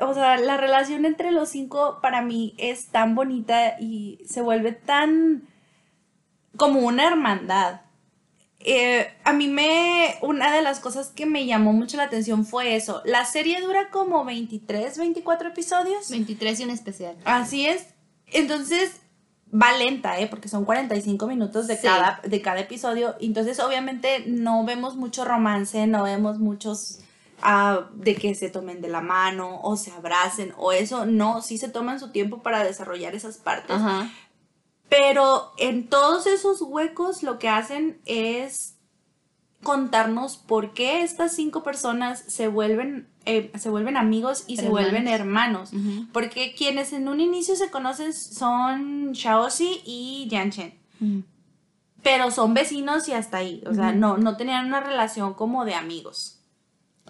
[0.00, 4.72] o sea, la relación entre los cinco para mí es tan bonita y se vuelve
[4.72, 5.48] tan
[6.56, 7.82] como una hermandad.
[8.62, 12.76] Eh, a mí me, una de las cosas que me llamó mucho la atención fue
[12.76, 13.00] eso.
[13.04, 16.10] La serie dura como 23, 24 episodios.
[16.10, 17.16] 23 y un especial.
[17.24, 17.86] Así es.
[18.26, 19.00] Entonces,
[19.50, 20.26] va lenta, ¿eh?
[20.26, 23.16] Porque son 45 minutos de, cada, de cada episodio.
[23.20, 27.00] Entonces, obviamente, no vemos mucho romance, no vemos muchos
[27.94, 31.68] de que se tomen de la mano o se abracen o eso, no, sí se
[31.68, 33.76] toman su tiempo para desarrollar esas partes.
[34.88, 38.76] Pero en todos esos huecos lo que hacen es
[39.62, 45.06] contarnos por qué estas cinco personas se vuelven, eh, se vuelven amigos y se vuelven
[45.06, 45.70] hermanos.
[46.12, 50.74] Porque quienes en un inicio se conocen son Shaoxi y Yanchen.
[52.02, 53.62] Pero son vecinos y hasta ahí.
[53.66, 56.39] O sea, no, no tenían una relación como de amigos.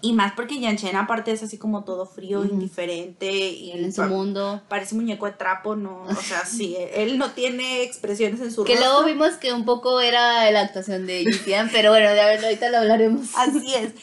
[0.03, 4.01] Y más porque Yanchen aparte es así como todo frío, indiferente y Él en su
[4.03, 4.61] mundo.
[4.67, 6.03] parece muñeco de trapo, ¿no?
[6.03, 8.89] O sea, sí, él no tiene expresiones en su Que rostro.
[8.89, 12.77] luego vimos que un poco era la actuación de Jitian, pero bueno, ver, ahorita lo
[12.79, 13.27] hablaremos.
[13.35, 13.93] Así es.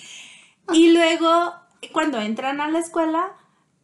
[0.73, 1.55] Y luego,
[1.93, 3.33] cuando entran a la escuela,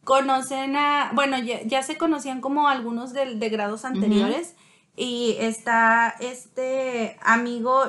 [0.05, 4.55] conocen a, bueno, ya, ya se conocían como algunos de, de grados anteriores.
[4.95, 7.87] Y está este amigo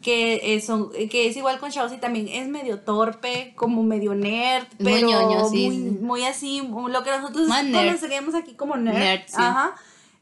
[0.00, 4.66] Que es, son- que es igual con Shaoxi también, es medio torpe, como medio nerd,
[4.78, 5.98] Muy pero ñoño, sí, muy, sí.
[6.00, 8.96] muy así, lo que nosotros conoceríamos aquí como nerd.
[8.98, 9.34] Nerd, sí.
[9.38, 9.74] Ajá.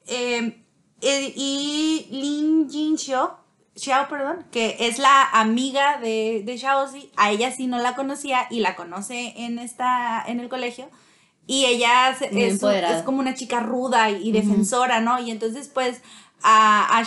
[0.07, 0.63] Eh,
[1.03, 3.39] eh, y Lin Jin Xiao,
[3.77, 8.47] Xiao, perdón, que es la amiga de, de Shaoxi, a ella sí no la conocía
[8.51, 10.89] y la conoce en, esta, en el colegio.
[11.47, 15.21] Y ella es, como una chica ruda y, y defensora, ¿no?
[15.21, 16.01] Y entonces, pues,
[16.42, 17.05] a, a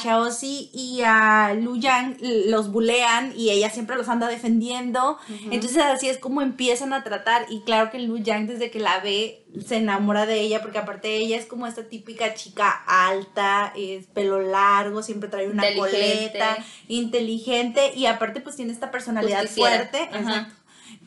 [0.73, 5.19] y a Lu Yang los bulean y ella siempre los anda defendiendo.
[5.51, 7.45] Entonces, así es como empiezan a tratar.
[7.49, 11.17] Y claro que Lu Yang, desde que la ve, se enamora de ella, porque aparte
[11.17, 16.31] ella es como esta típica chica alta, es pelo largo, siempre trae una Inteligente.
[16.31, 19.69] coleta, inteligente, y aparte, pues tiene esta personalidad Justiciera.
[19.89, 20.09] fuerte.
[20.11, 20.19] Ajá.
[20.19, 20.53] Exacto.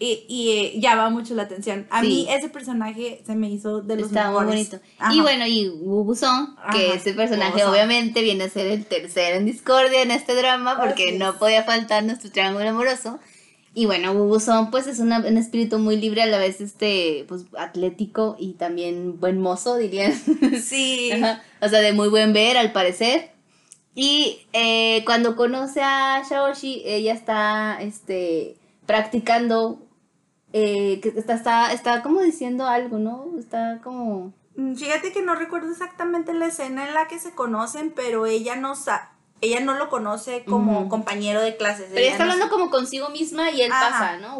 [0.02, 1.86] Y, y eh, llama mucho la atención.
[1.90, 2.06] A Sí.
[2.08, 4.80] mí ese personaje se me hizo de los Está muy bonito.
[4.98, 5.14] Ajá.
[5.14, 9.36] Y bueno, y Wu Buson, que Ajá, ese personaje obviamente viene a ser el tercero
[9.36, 13.18] en discordia en este drama, porque no podía faltar nuestro triángulo amoroso.
[13.74, 17.26] Y bueno, Wu Buson, pues es una- un espíritu muy libre, a la vez este,
[17.28, 20.14] pues atlético y también buen mozo, dirían.
[20.64, 21.12] Sí.
[21.12, 21.42] Ajá.
[21.60, 23.32] O sea, de muy buen ver, al parecer.
[23.94, 29.78] Y eh, cuando conoce a Shaoshi, ella está este, practicando,
[30.52, 33.38] eh, que está, está, está como diciendo algo, ¿no?
[33.38, 34.32] Está como...
[34.56, 38.56] Mm, Fíjate que no recuerdo exactamente la escena en la que se conocen, pero ella
[38.56, 41.86] no sa ella no lo conoce como compañero de clases.
[41.88, 43.88] Pero ella está no hablando como consigo misma y él Ajá.
[43.90, 44.38] pasa, ¿no?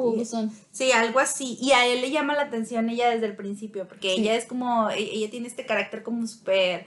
[0.73, 1.57] Sí, algo así.
[1.59, 4.21] Y a él le llama la atención ella desde el principio, porque Sí.
[4.21, 6.85] ella es como, e- ella tiene este carácter como súper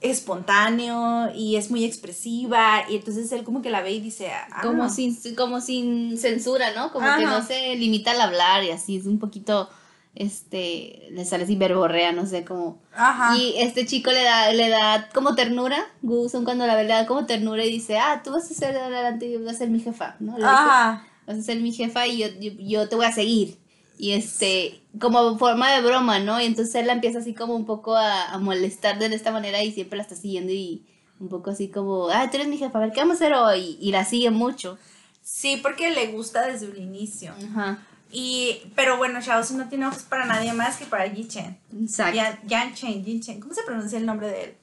[0.00, 2.84] espontáneo y es muy expresiva.
[2.88, 6.72] Y entonces él como que la ve y dice, ah, Como, sin, como sin censura,
[6.74, 6.92] ¿no?
[6.92, 9.68] Como que no se limita al hablar y así, es un poquito,
[10.14, 12.80] este, le sale así verborrea, no sé, como...
[12.94, 13.36] Ajá.
[13.36, 17.06] Y este chico le da, le da como ternura, Guson cuando la ve le da
[17.06, 19.80] como ternura y dice, ah, tú vas a ser adelante y vas a ser mi
[19.80, 20.32] jefa, ¿no?
[20.32, 21.06] Le dice, Ajá.
[21.26, 23.58] vas a ser mi jefa y yo, yo, yo te voy a seguir.
[24.00, 26.40] Y este, como forma de broma, ¿no?
[26.40, 29.62] Y entonces él la empieza así como un poco a, a molestar de esta manera
[29.62, 30.84] y siempre la está siguiendo y
[31.18, 33.34] un poco así como, ah, tú eres mi jefa, a ver, ¿qué vamos a hacer
[33.34, 33.76] hoy?
[33.80, 34.78] Y la sigue mucho.
[35.20, 37.34] Sí, porque le gusta desde el inicio.
[37.50, 41.58] Ajá, Y, pero bueno, Shaoxi no tiene ojos para nadie más que para Yi Chen.
[41.82, 42.14] exacto.
[42.16, 43.40] Yan, Yan Chen, Yin Chen.
[43.40, 44.54] ¿Cómo se pronuncia el nombre de él?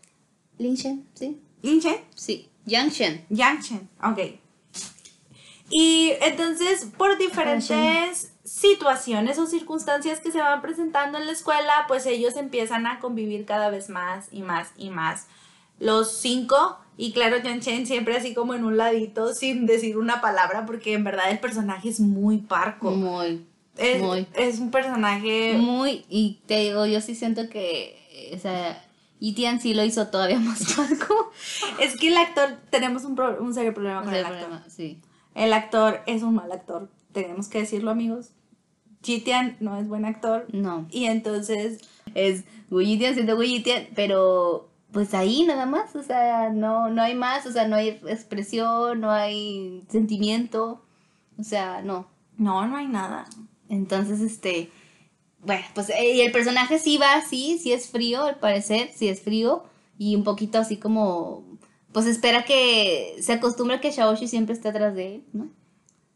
[0.57, 1.37] Lin Shen, ¿sí?
[1.61, 1.97] Yin Chen.
[2.15, 3.25] Sí, Yang Shen.
[3.29, 4.19] Yang Chen, ok.
[5.69, 12.05] Y entonces, por diferentes situaciones o circunstancias que se van presentando en la escuela, pues
[12.05, 15.27] ellos empiezan a convivir cada vez más y más y más.
[15.79, 20.21] Los cinco, y claro, Yang Chen siempre así como en un ladito, sin decir una
[20.21, 22.91] palabra, porque en verdad el personaje es muy parco.
[22.91, 23.45] Muy,
[23.77, 24.27] es, muy.
[24.35, 25.57] es un personaje...
[25.57, 28.81] Muy, y te digo, yo sí siento que, o sea,
[29.19, 31.31] Itian sí lo hizo todavía más parco.
[31.81, 34.39] Es que el actor, tenemos un, pro- un serio problema con el el actor.
[34.39, 35.01] problema, sí.
[35.33, 38.29] El actor es un mal actor, tenemos que decirlo amigos.
[39.05, 40.87] Jitian no es buen actor No.
[40.91, 41.79] y entonces
[42.15, 47.45] Es Guyitian siendo Guyitian, pero pues ahí nada más, o sea, no, no hay más,
[47.45, 50.81] o sea, no hay expresión, no hay sentimiento,
[51.37, 52.07] o sea, no.
[52.37, 53.25] no, no hay nada.
[53.67, 54.69] Entonces, este,
[55.41, 59.09] bueno, pues eh, y el personaje sí va así, sí es frío, al parecer, sí
[59.09, 59.63] es frío,
[59.97, 61.43] y un poquito así como,
[61.91, 65.49] pues espera que se acostumbre a que Shaoshi siempre esté atrás de él, ¿no?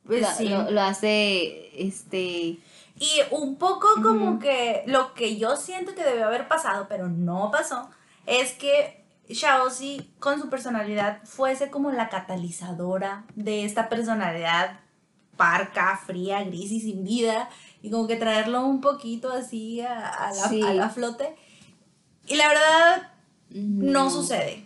[0.05, 0.47] Pues lo, sí.
[0.47, 2.57] lo- lo hace, este,
[2.99, 7.49] Y un poco como que lo que yo siento que debió haber pasado, pero no
[7.51, 7.89] pasó,
[8.25, 14.79] es que Shaoxi con su personalidad fuese como la catalizadora de esta personalidad
[15.37, 17.49] parca, fría, gris y sin vida,
[17.81, 20.61] y como que traerlo un poquito así a, a la, Sí.
[20.61, 21.37] a la flote.
[22.27, 23.11] Y la verdad,
[23.51, 24.65] no sucede.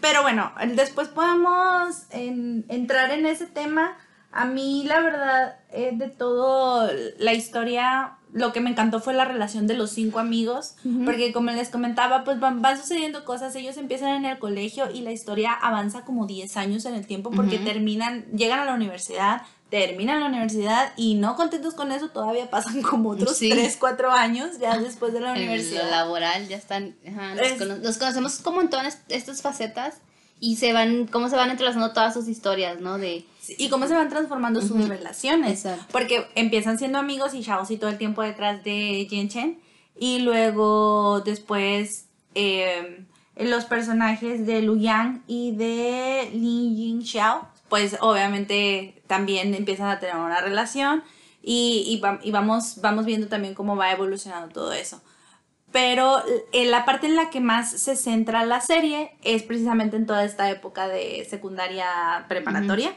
[0.00, 3.96] Pero bueno, después podemos en- entrar en ese tema.
[4.32, 6.88] A mí, la verdad, eh, de todo
[7.18, 11.50] la historia, lo que me encantó fue la relación de los cinco amigos, porque como
[11.50, 15.52] les comentaba, pues van, van sucediendo cosas, ellos empiezan en el colegio y la historia
[15.52, 20.26] avanza como 10 años en el tiempo porque terminan, llegan a la universidad, terminan la
[20.26, 23.48] universidad y no contentos con eso, todavía pasan como otros Sí.
[23.50, 25.84] 3, 4 años ya después de la en universidad.
[25.86, 29.42] lo laboral ya están, ajá, los, Es- cono- los conocemos como en todas est- estas
[29.42, 29.96] facetas
[30.38, 32.96] y se van, cómo se van entrelazando todas sus historias, ¿no?
[32.96, 33.26] De,
[33.58, 35.64] y cómo se van transformando sus relaciones.
[35.64, 35.86] Exacto.
[35.92, 39.58] Porque empiezan siendo amigos y Shaoxi todo el tiempo detrás de Jen Chen.
[39.98, 43.04] Y luego después eh,
[43.36, 49.98] los personajes de Lu Yang y de Lin Yin Xiao, pues obviamente también empiezan a
[50.00, 51.02] tener una relación
[51.42, 55.00] y, y, va- y vamos, vamos viendo también cómo va evolucionando todo eso.
[55.72, 60.06] Pero eh, la parte en la que más se centra la serie es precisamente en
[60.06, 62.92] toda esta época de secundaria preparatoria.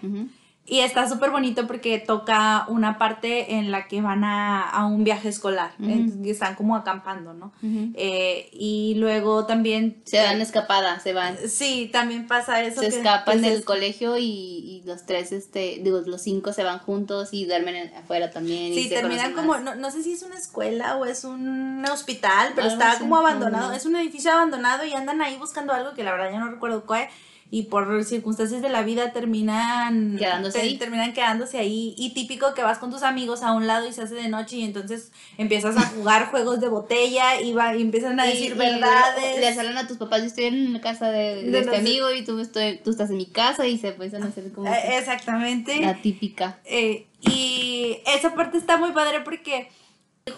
[0.66, 5.04] Y está súper bonito porque toca una parte en la que van a, a un
[5.04, 5.74] viaje escolar.
[5.78, 7.52] Entonces, están como acampando, ¿no?
[7.96, 10.02] Eh, y luego también...
[10.06, 11.36] Se dan escapada, se van.
[11.50, 12.80] Sí, también pasa eso.
[12.82, 16.64] Se que- escapan que del colegio y, y los tres, este, digo, los cinco se
[16.64, 18.74] van juntos y duermen en- afuera también.
[18.74, 22.70] Sí, terminan como, no, no sé si es una escuela o es un hospital, pero
[22.70, 23.74] Algo está así, como abandonado.
[23.74, 26.86] Es un edificio abandonado y andan ahí buscando algo que la verdad ya no recuerdo
[26.86, 27.10] cuál.
[27.56, 30.78] Y por circunstancias de la vida terminan Quedándose ahí.
[30.80, 31.94] terminan quedándose ahí.
[32.00, 34.56] Y típico que vas con tus amigos a un lado y se hace de noche
[34.56, 38.54] y entonces empiezas a jugar juegos de botella y, va, y empiezan a Y- decir
[38.54, 39.40] y verdades.
[39.40, 41.80] Le hablan a tus papás, yo estoy en la casa de, de De este los-
[41.80, 44.74] amigo y tú, estoy, tú estás en mi casa y se empiezan a hacer como
[44.74, 45.80] Eh, Exactamente.
[45.80, 46.58] la típica.
[46.66, 49.70] Eh, y esa parte está muy padre porque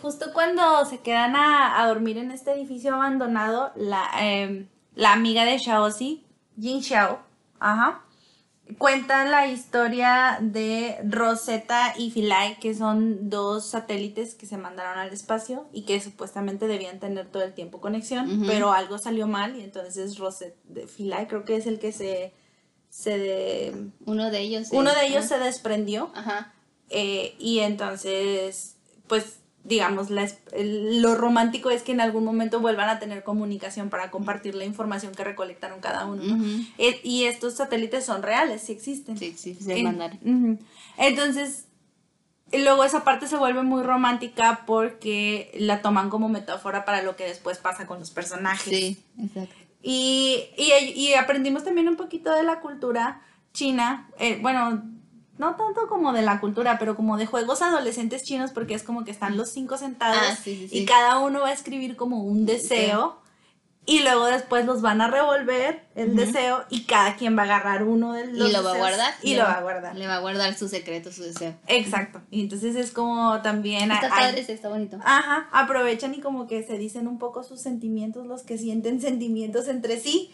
[0.01, 5.45] justo cuando se quedan a, a dormir en este edificio abandonado, la, eh, la amiga
[5.45, 6.25] de Shaoxi,
[6.60, 7.20] Jin Xiao,
[7.60, 8.02] ajá,
[8.78, 15.13] cuenta la historia de Rosetta y Philae, que son dos satélites que se mandaron al
[15.13, 19.62] espacio y que supuestamente debían tener todo el tiempo conexión, pero algo salió mal y
[19.63, 20.58] entonces Rosetta,
[20.96, 22.34] Philae creo que es el que se...
[22.89, 24.70] se de- Uno de ellos.
[24.72, 26.54] uno de ellos se desprendió Ajá.
[26.89, 32.99] eh, y entonces, pues, digamos, la lo romántico es que en algún momento vuelvan a
[32.99, 36.23] tener comunicación para compartir la información que recolectaron cada uno.
[36.78, 39.17] Eh, y estos satélites son reales, sí existen.
[39.17, 40.60] Sí, sí, se En-.
[40.97, 41.65] Entonces,
[42.54, 47.25] luego esa parte se vuelve muy romántica porque la toman como metáfora para lo que
[47.25, 48.71] después pasa con los personajes.
[48.71, 49.56] Sí, exacto.
[49.82, 54.84] Y, y, y aprendimos también un poquito de la cultura china, eh, bueno,
[55.38, 59.04] no tanto como de la cultura, pero como de juegos adolescentes chinos, porque es como
[59.04, 60.78] que están los cinco sentados Ah, sí, sí, sí.
[60.80, 63.17] y cada uno va a escribir como un deseo
[63.88, 67.84] y luego después los van a revolver el deseo y cada quien va a agarrar
[67.84, 69.13] uno de los Y lo va a guardar.
[69.21, 69.95] Y lo va a guardar.
[69.95, 71.54] Le va a guardar su secreto, su deseo.
[71.67, 72.21] Exacto.
[72.32, 73.91] Y entonces es como también...
[73.91, 74.98] Está hay- padre, está bonito.
[75.04, 79.67] Ajá, aprovechan y como que se dicen un poco sus sentimientos, los que sienten sentimientos
[79.67, 80.34] entre sí.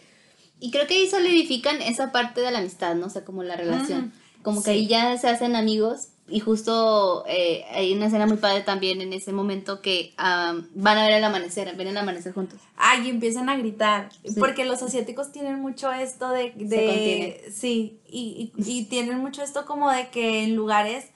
[0.58, 3.06] Y creo que ahí solidifican esa parte de la amistad, ¿no?
[3.06, 4.14] O sea, como la relación.
[4.42, 8.62] Como que ahí ya se hacen amigos y justo eh, hay una escena muy padre
[8.62, 12.58] también en ese momento que am, van a ver el amanecer, ven el amanecer juntos.
[12.76, 14.08] Ay, y empiezan a gritar.
[14.24, 14.38] Sí.
[14.38, 16.52] Porque los asiáticos tienen mucho esto de.
[16.56, 21.06] De sí, y, y, y tienen mucho esto como de que en lugares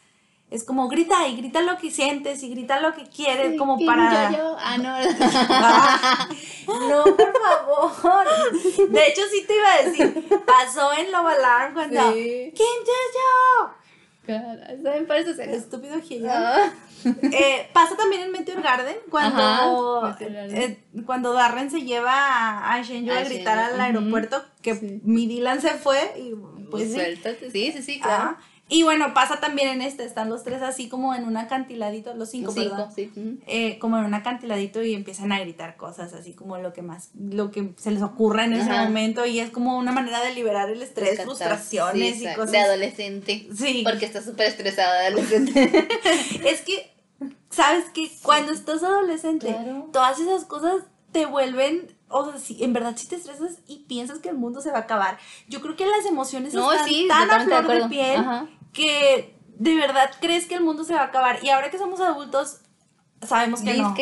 [0.51, 3.87] es como grita y grita lo que sientes y grita lo que quieres, como Kim
[3.87, 4.31] para.
[4.31, 4.57] Yo-yo.
[4.59, 4.95] Ah, no.
[5.51, 6.29] Ah,
[6.67, 8.27] no, por favor.
[8.91, 10.29] De hecho, sí te iba a decir.
[10.47, 12.13] Pasó en Love Alarm cuando.
[12.13, 12.53] Sí.
[12.55, 13.71] ¿Quién yo?
[14.83, 16.29] ¿Saben para eso El estúpido Hyun.
[16.29, 16.73] Ah.
[17.23, 20.57] Eh, pasa también en Meteor Garden cuando, Ajá, Garden.
[20.57, 25.01] eh, cuando Darren se lleva a, a Shenju a A gritar al aeropuerto que Sí.
[25.05, 26.35] mi Dylan se fue y
[26.69, 26.95] pues sí.
[26.95, 27.51] Suéltate.
[27.53, 28.37] Sí, sí, sí, claro.
[28.69, 32.31] Y bueno, pasa también en este, están los tres así como en un acantiladito, los
[32.31, 32.93] cinco, Los cinco, perdón.
[32.93, 33.11] sí.
[33.47, 37.11] Eh, como en un acantiladito y empiezan a gritar cosas así como lo que más,
[37.17, 40.69] lo que se les ocurra en ese momento y es como una manera de liberar
[40.69, 42.51] el estrés, frustraciones Sí, y cosas.
[42.51, 43.49] De adolescente.
[43.57, 43.83] Sí.
[43.85, 45.89] Porque está súper estresada de adolescente.
[46.45, 46.93] Es que,
[47.51, 49.91] ¿sabes que Cuando estás adolescente, Claro.
[49.93, 54.19] todas esas cosas te vuelven, o sea, si, en verdad si te estresas y piensas
[54.19, 55.19] que el mundo se va a acabar.
[55.49, 57.89] Yo creo que las emociones No, están sí, tan a de flor de acuerdo.
[57.89, 58.47] piel Ajá.
[58.77, 61.41] Que de verdad crees que el mundo se va a acabar.
[61.43, 62.61] Y ahora que somos adultos,
[63.23, 63.95] sabemos que no.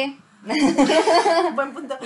[1.54, 1.96] Buen punto.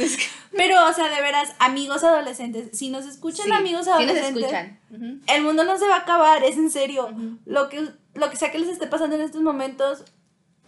[0.56, 4.44] Pero, o sea, de veras, amigos adolescentes, si nos escuchan Sí, amigos sí nos adolescentes,
[4.44, 4.80] escuchan.
[5.26, 7.08] El mundo no se va a acabar, es en serio.
[7.46, 10.04] Lo, que, lo que sea que les esté pasando en estos momentos,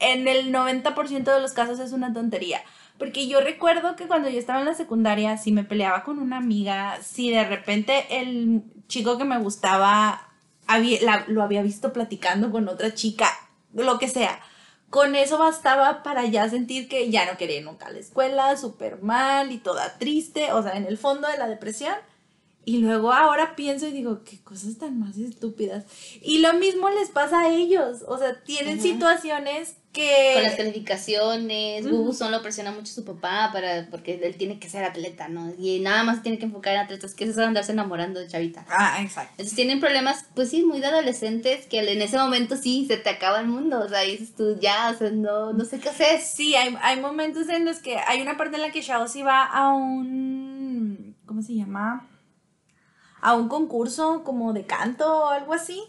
[0.01, 2.61] en el 90% de los casos es una tontería.
[2.99, 6.39] Porque yo recuerdo que cuando yo estaba en la secundaria, si me peleaba con una
[6.39, 10.30] amiga, si de repente el chico que me gustaba
[11.29, 13.29] lo había visto platicando con otra chica,
[13.73, 14.41] lo que sea.
[14.91, 18.57] Con eso bastaba para ya sentir que ya no quería ir nunca a la escuela,
[18.57, 21.95] súper mal y toda triste, o sea, en el fondo de la depresión.
[22.65, 25.87] Y luego ahora pienso y digo, qué cosas tan más estúpidas.
[26.21, 28.05] Y lo mismo les pasa a ellos.
[28.07, 30.33] O sea, tienen situaciones que...
[30.35, 34.69] Con las calificaciones, Bubu solo presiona mucho a su papá para, porque él tiene que
[34.69, 35.53] ser atleta, ¿no?
[35.59, 38.67] Y nada más tiene que enfocar en atletas, que eso es andarse enamorando de chavita.
[38.69, 39.33] Ah, exacto.
[39.33, 43.09] Entonces tienen problemas, pues sí, muy de adolescentes, que en ese momento sí, se te
[43.09, 46.21] acaba el mundo, o sea, dices tú, ya, o sea, no, no sé qué hacer.
[46.21, 49.23] Sí, hay, hay momentos en los que hay una parte en la que Shao sí
[49.23, 51.17] va a un...
[51.25, 52.07] ¿Cómo se llama?
[53.23, 55.83] A un concurso como de canto o algo así.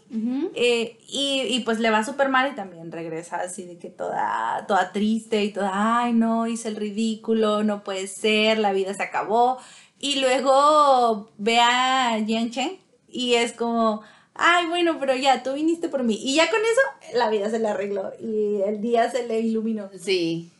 [0.54, 4.66] Eh, y, y, pues le va súper mal y también regresa así de que toda,
[4.66, 9.02] toda triste y toda, ay no, hice el ridículo, no puede ser, la vida se
[9.02, 9.58] acabó.
[9.98, 14.02] Y luego ve a Jian Chen y es como,
[14.34, 16.18] ay bueno, pero ya, tú viniste por mí.
[16.20, 19.88] Y ya con eso la vida se le arregló y el día se le iluminó.
[19.98, 20.50] Sí.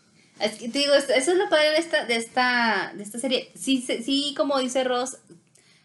[0.40, 3.50] Es que te digo, eso es lo padre de esta, de esta, de esta serie.
[3.54, 5.18] Sí, sí, como dice Ross,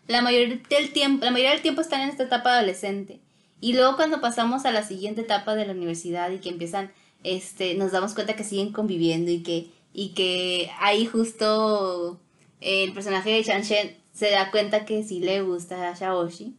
[0.07, 3.19] la mayoría del tiempo, la mayoría del tiempo están en esta etapa adolescente.
[3.59, 6.91] Y luego cuando pasamos a la siguiente etapa de la universidad y que empiezan,
[7.23, 12.19] este, nos damos cuenta que siguen conviviendo y que, y que ahí justo
[12.61, 16.55] el personaje de Chanshen se da cuenta que sí le gusta a Shaoshi.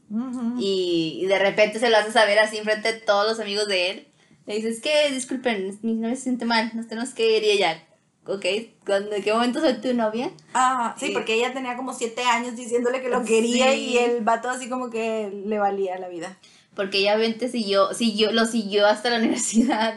[0.58, 4.06] y, de repente se lo hace saber así enfrente de todos los amigos de él.
[4.46, 7.84] Le dices que, disculpen, mi novia se siente mal, nos tenemos que ir y ella,
[8.28, 10.30] ok, ¿en qué momento soy tu novia?
[10.54, 14.50] Ah, sí, porque ella tenía como siete años diciéndole que lo quería y el vato
[14.50, 16.36] así como que le valía la vida.
[16.74, 19.96] Porque ella obviamente siguió, siguió, lo siguió hasta la universidad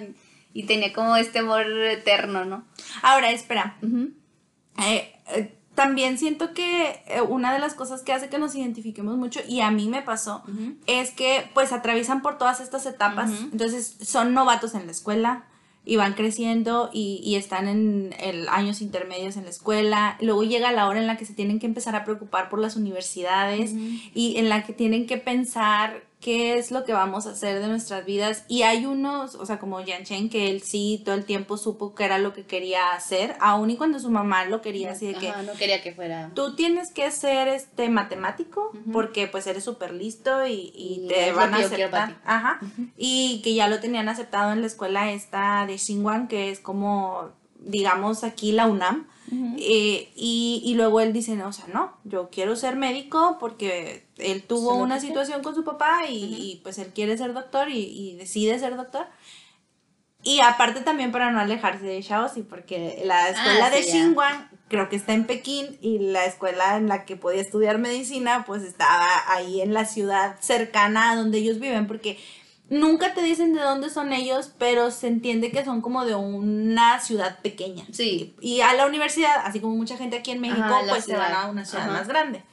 [0.53, 2.65] y, tenía como este amor eterno, ¿no?
[3.01, 3.77] Ahora, espera.
[3.81, 9.17] Eh, eh, también siento que eh, una de las cosas que hace que nos identifiquemos
[9.17, 10.43] mucho, y a mí me pasó,
[10.87, 13.31] es que pues atraviesan por todas estas etapas.
[13.51, 15.45] Entonces son novatos en la escuela,
[15.83, 20.17] y van creciendo y, y están en el años intermedios en la escuela.
[20.21, 22.75] Luego llega la hora en la que se tienen que empezar a preocupar por las
[22.75, 23.73] universidades
[24.13, 27.67] y en la que tienen que pensar qué es lo que vamos a hacer de
[27.67, 28.45] nuestras vidas.
[28.47, 31.93] Y hay unos, o sea, como Yan Chen, que él sí todo el tiempo supo
[31.95, 35.15] que era lo que quería hacer, aun y cuando su mamá lo quería así de
[35.15, 35.31] que...
[35.45, 36.31] no quería que fuera.
[36.33, 41.57] Tú tienes que ser este matemático, porque pues eres súper listo y, te van a
[41.57, 42.17] aceptar.
[42.23, 42.59] Ajá.
[42.95, 47.31] Y que ya lo tenían aceptado en la escuela esta de Xinguang, que es como,
[47.59, 49.07] digamos, aquí la UNAM.
[49.31, 54.05] Eh, y, y, luego él dice, no, o sea, no, yo quiero ser médico porque
[54.17, 58.59] él tuvo una situación con su papá y, pues él quiere ser doctor y, decide
[58.59, 59.07] ser doctor.
[60.23, 64.87] Y aparte también para no alejarse de Shaoxi, porque la escuela ah, de Xinguang creo
[64.87, 69.07] que está en Pekín y la escuela en la que podía estudiar medicina pues estaba
[69.27, 72.19] ahí en la ciudad cercana a donde ellos viven, porque
[72.71, 77.01] Nunca te dicen de dónde son ellos, pero se entiende que son como de una
[77.01, 77.83] ciudad pequeña.
[77.91, 78.33] Sí.
[78.39, 81.49] Y a la universidad, así como mucha gente aquí en México, pues se van a
[81.49, 82.45] una ciudad más grande.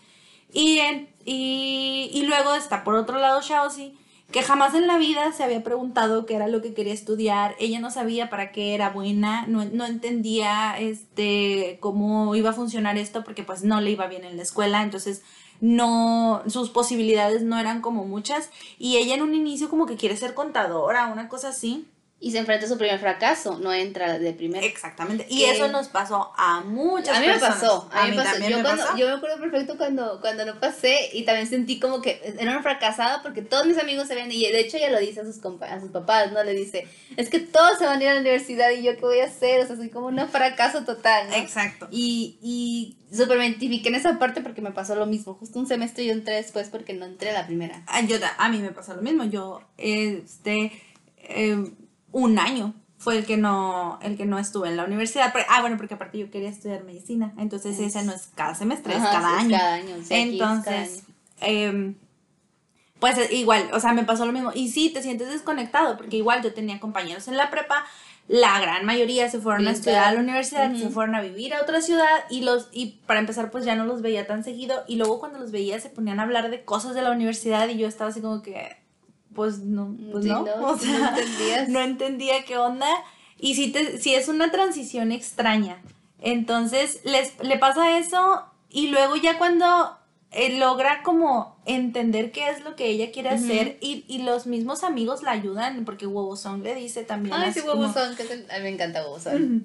[0.52, 0.81] Y,
[1.24, 3.96] y, y, luego está por otro lado Shaoxi,
[4.33, 7.54] que jamás en la vida se había preguntado qué era lo que quería estudiar.
[7.61, 12.98] Ella no sabía para qué era buena, no, no entendía este, cómo iba a funcionar
[12.98, 14.83] esto, porque pues no le iba bien en la escuela.
[14.83, 15.22] Entonces
[15.61, 20.16] no, sus posibilidades no eran como muchas y ella en un inicio como que quiere
[20.16, 21.87] ser contadora, una cosa así.
[22.20, 24.66] Y se enfrenta a su primer fracaso, no entra de primero.
[24.66, 25.24] Exactamente.
[25.31, 27.22] Y eso nos pasó a muchas personas.
[27.22, 27.88] A mí me pasó.
[27.92, 28.38] A, mí, me pasó.
[28.40, 32.20] Yo, cuando, yo me acuerdo perfecto cuando, cuando no pasé y también sentí como que
[32.37, 35.20] era una fracasada porque todos mis amigos se habían y de hecho ella lo dice
[35.20, 36.42] a sus, a sus papás, ¿no?
[36.42, 39.00] Le dice, es que todos se van a ir a la universidad y yo qué
[39.00, 41.37] voy a hacer, o sea, soy como un fracaso total, ¿no?
[41.37, 41.87] Exacto.
[41.92, 45.35] Y, y súper me identifiqué en esa parte porque me pasó lo mismo.
[45.35, 47.85] Justo un semestre yo entré después porque no entré a la primera.
[47.87, 49.22] Ah, yo, a mí me pasó lo mismo.
[49.22, 50.72] Yo, este...
[51.31, 51.72] Eh,
[52.18, 55.33] un año fue el que no el que no estuve en la universidad.
[55.48, 59.02] ah, bueno, porque aparte yo quería estudiar medicina, entonces ese no es cada semestre, es
[59.02, 59.57] cada año.
[60.11, 61.04] entonces,
[61.40, 61.94] em,
[62.98, 64.50] pues igual, o sea, me pasó lo mismo.
[64.52, 67.85] Y sí, te sientes desconectado, porque igual yo tenía compañeros en la prepa,
[68.26, 71.62] la gran mayoría se fueron a estudiar a la universidad, se fueron a vivir a
[71.62, 74.96] otra ciudad y los y para empezar pues ya no los veía tan seguido y
[74.96, 77.88] luego cuando los veía se ponían a hablar de cosas de la universidad y yo
[77.88, 78.76] estaba así como que
[79.38, 81.16] pues no, pues no, o sea,
[81.68, 82.88] no, entendía qué onda.
[83.38, 85.81] Y si, te, si es una transición extraña.
[86.18, 89.96] Entonces, les, le pasa eso y luego ya cuando
[90.33, 94.83] eh, logra como entender qué es lo que ella quiere hacer y, y, los mismos
[94.83, 97.37] amigos la ayudan, porque Song le dice también.
[97.37, 99.62] Ay, sí, Song, que a mí me encanta Song.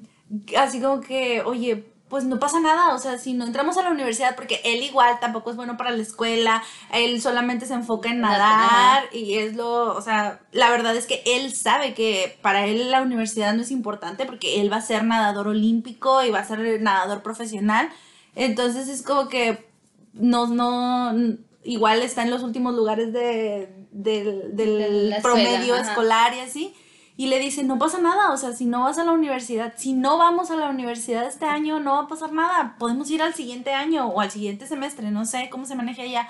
[0.55, 1.83] Así como que, oye,
[2.13, 5.19] pues no pasa nada, o sea, si no entramos a la universidad, porque él igual
[5.19, 6.61] tampoco es bueno para la escuela,
[6.93, 11.24] él solamente se enfoca en nadar y es lo, o sea, la verdad es que
[11.26, 15.03] él sabe que para él la universidad no es importante porque él va a ser
[15.03, 17.89] nadador olímpico y va a ser nadador profesional,
[18.36, 19.68] entonces es como que,
[20.14, 21.16] no, no,
[21.64, 26.76] igual está en los últimos lugares de, del, del escuela, promedio escolar y así.
[27.16, 29.93] Y le dice, no pasa nada, o sea, si no vas a la universidad, si
[29.93, 32.76] no vamos a la universidad este año, no va a pasar nada.
[32.80, 36.28] Podemos ir al siguiente año o al siguiente semestre, no sé cómo se maneja allá.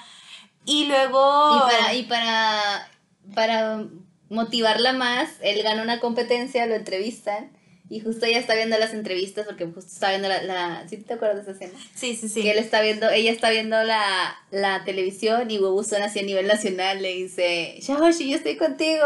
[0.65, 1.61] Y luego...
[1.93, 2.89] Y y para,
[3.33, 3.85] para
[4.29, 7.51] motivarla más, él gana una competencia, lo entrevistan.
[7.93, 10.41] Y justo ella está viendo las entrevistas porque justo está viendo la...
[10.41, 11.79] la ¿Sí te acuerdas de esa escena?
[11.93, 12.41] Sí, sí, sí.
[12.41, 16.23] Que él está viendo, ella está viendo la, la televisión y Huevo suena así a
[16.23, 19.05] nivel nacional, le dice, Shaoshi, yo estoy contigo.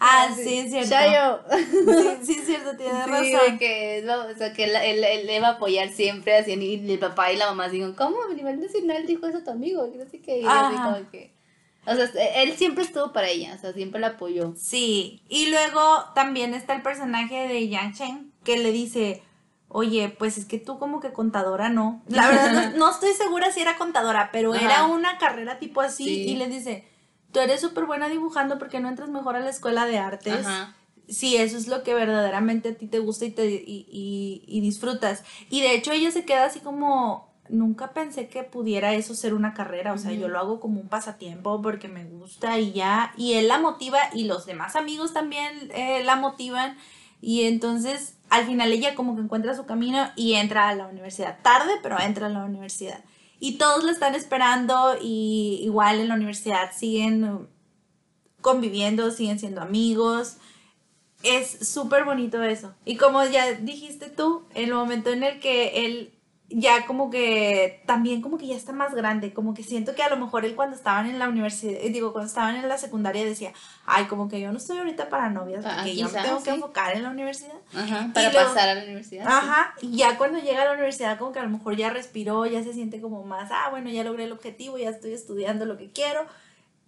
[0.00, 0.90] Ah, Así, sí, es cierto.
[0.90, 1.40] Shayo.
[2.24, 3.58] Sí, sí, es cierto, tienes Sí, razón.
[3.58, 6.90] que, no, o sea, que él, él, él le va a apoyar siempre, así, y
[6.92, 9.90] el papá y la mamá digan, ¿cómo a nivel nacional dijo eso tu amigo?
[9.92, 11.33] Que no sé qué, y así como que...
[11.86, 12.06] O sea,
[12.42, 14.54] él siempre estuvo para ella, o sea, siempre la apoyó.
[14.56, 15.80] Sí, y luego
[16.14, 19.22] también está el personaje de Yang Chen que le dice,
[19.68, 22.02] oye, pues es que tú como que contadora no.
[22.08, 24.64] La verdad no, no estoy segura si era contadora, pero Ajá.
[24.64, 26.22] era una carrera tipo así Sí.
[26.30, 26.86] y le dice,
[27.32, 30.46] tú eres súper buena dibujando porque no entras mejor a la escuela de artes.
[30.46, 30.74] Ajá.
[31.06, 34.60] Sí, eso es lo que verdaderamente a ti te gusta y, te, y, y- y
[34.62, 35.22] disfrutas.
[35.50, 39.54] Y de hecho ella se queda así como, nunca pensé que pudiera eso ser una
[39.54, 43.34] carrera, o sea, yo lo hago como un pasatiempo porque me gusta y ya, y
[43.34, 46.76] él la motiva y los demás amigos también eh, la motivan.
[47.20, 51.38] Y entonces al final ella como que encuentra su camino y entra a la universidad.
[51.42, 53.02] Tarde, pero entra a la universidad.
[53.38, 57.46] Y todos la están esperando y igual en la universidad siguen uh,
[58.40, 60.38] conviviendo, siguen siendo amigos.
[61.22, 62.74] Es súper bonito eso.
[62.84, 66.13] Y como ya dijiste tú, el momento en el que él
[66.50, 70.10] ya como que también como que ya está más grande, como que siento que a
[70.10, 73.24] lo mejor él cuando estaban en la universidad, eh, digo, cuando estaban en la secundaria
[73.24, 73.52] decía,
[73.86, 76.50] ay, como que yo no estoy ahorita para novias, Ah, porque yo me tengo que
[76.50, 77.54] enfocar en la universidad.
[77.74, 79.24] Ajá, para luego- pasar a la universidad.
[79.24, 79.30] sí.
[79.32, 82.44] Ajá, y ya cuando llega a la universidad como que a lo mejor ya respiró,
[82.46, 85.76] ya se siente como más, ah, bueno, ya logré el objetivo, ya estoy estudiando lo
[85.78, 86.26] que quiero.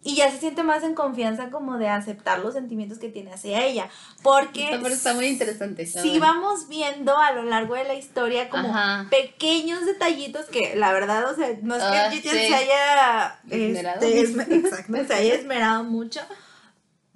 [0.06, 3.64] Y ya se siente más en confianza como de aceptar los sentimientos que tiene hacia
[3.64, 3.88] ella.
[4.22, 5.82] Porque Está, pero está muy interesante.
[5.82, 9.06] está sí vamos viendo a lo largo de la historia como Ajá.
[9.10, 12.36] pequeños detallitos que la verdad, o sea, no es que Ah, Gigi sí.
[12.36, 14.00] se haya Esmerado.
[14.06, 16.20] este, exacto, se haya esmerado mucho.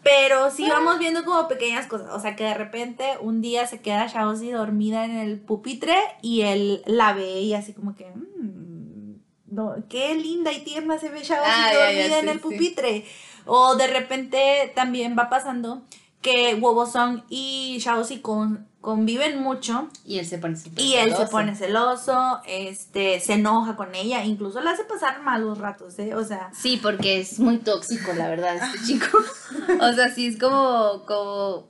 [0.02, 2.08] Pero sí vamos viendo como pequeñas cosas.
[2.12, 6.40] O sea, que de repente un día se queda Shaozi dormida en el pupitre y
[6.40, 8.06] él la ve y así como que.
[8.06, 8.69] "Mm,
[9.50, 12.36] no, qué linda y tierna se ve Shaozi Ah, ya, ya, dormida en sí, el
[12.36, 12.42] sí.
[12.42, 13.04] pupitre.
[13.46, 15.82] O de repente también va pasando
[16.22, 21.16] que Wobosong y Shaozi con, conviven mucho Y él se pone súper y él se
[21.16, 21.30] celoso.
[21.32, 26.14] pone celoso, este, se enoja con ella, incluso le hace pasar malos ratos, ¿eh?
[26.14, 29.18] O sea, Sí, porque es muy tóxico, la verdad, este chico.
[29.80, 31.69] O sea, sí, es como, como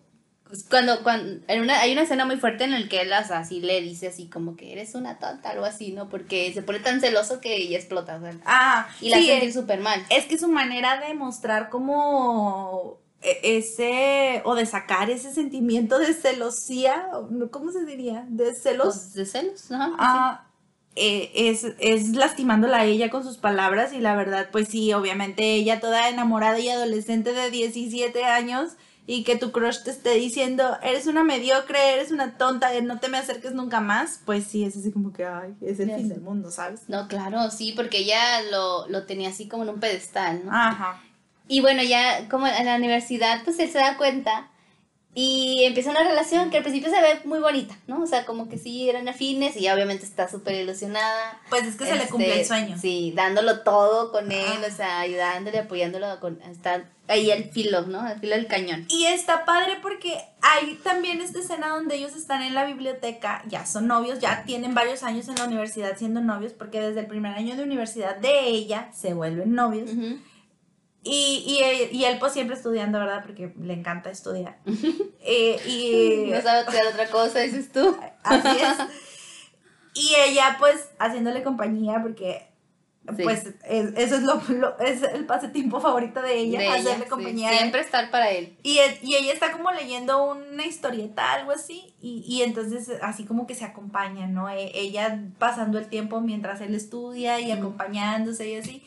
[0.50, 3.24] pues, cuando, cuando en una, hay una escena muy fuerte en la que él o
[3.24, 6.08] sea, así le dice así como que eres una tonta, algo así, ¿no?
[6.08, 9.46] Porque se pone tan celoso que ella explota, o sea, ah, y la sí, siente
[9.46, 10.04] es, súper mal.
[10.10, 16.12] es que su manera de mostrar como e- ese, o de sacar ese sentimiento de
[16.14, 17.08] celosía,
[17.52, 18.24] ¿cómo se diría?
[18.28, 18.86] De celos.
[18.86, 19.92] Pues, de celos, ajá.
[19.98, 20.46] Ah,
[20.96, 25.54] eh, es, es lastimándola a ella con sus palabras y la verdad, pues sí, obviamente
[25.54, 28.72] ella toda enamorada y adolescente de 17 años
[29.06, 33.08] y que tu crush te esté diciendo, eres una mediocre, eres una tonta, no te
[33.08, 36.20] me acerques nunca más, pues sí, es así como que, ay, es el fin del
[36.20, 36.82] mundo, ¿sabes?
[36.88, 40.52] No, claro, sí, porque ella lo, lo tenía así como en un pedestal, ¿no?
[40.54, 41.02] Ajá.
[41.48, 44.48] Y bueno, ya como en la universidad, pues él se da cuenta
[45.12, 48.00] y empieza una relación que al principio se ve muy bonita, ¿no?
[48.02, 51.40] O sea, como que sí eran afines y ya obviamente está súper ilusionada.
[51.48, 52.78] Pues es que se le Este, cumple el sueño.
[52.80, 54.66] Sí, dándolo todo con él, Ah.
[54.68, 58.00] o sea, ayudándole, apoyándolo, con, está ahí al filo, ¿no?
[58.00, 58.86] Al filo del cañón.
[58.88, 63.66] Y está padre porque hay también esta escena donde ellos están en la biblioteca, ya
[63.66, 67.34] son novios, ya tienen varios años en la universidad siendo novios, porque desde el primer
[67.34, 69.90] año de universidad de ella se vuelven novios.
[71.02, 71.58] Y,
[71.92, 73.22] y él pues siempre estudiando, ¿verdad?
[73.24, 74.58] Porque le encanta estudiar.
[75.22, 77.94] Eh, y No sabe hacer otra cosa, dices tú.
[78.24, 78.78] así es.
[79.92, 82.49] Y ella pues haciéndole compañía porque
[83.16, 83.22] Sí.
[83.22, 87.04] pues es- eso es, lo, lo- es el pasatiempo favorito de ella, De ella, hacerle
[87.04, 87.52] sí, compañía.
[87.52, 88.56] Siempre estar para él.
[88.62, 93.46] Y, y ella está como leyendo una historieta, algo así, y, y entonces así como
[93.46, 94.48] que se acompañan, ¿no?
[94.48, 98.82] E- ella pasando el tiempo mientras él estudia y acompañándose y así.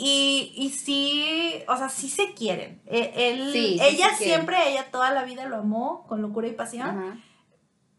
[0.00, 2.80] Y, y sí, o sea, sí se quieren.
[2.86, 4.34] E- Él, Sí, sí ella se quieren.
[4.34, 6.88] siempre, ella toda la vida lo amó con locura y pasión.
[6.88, 7.18] Ajá.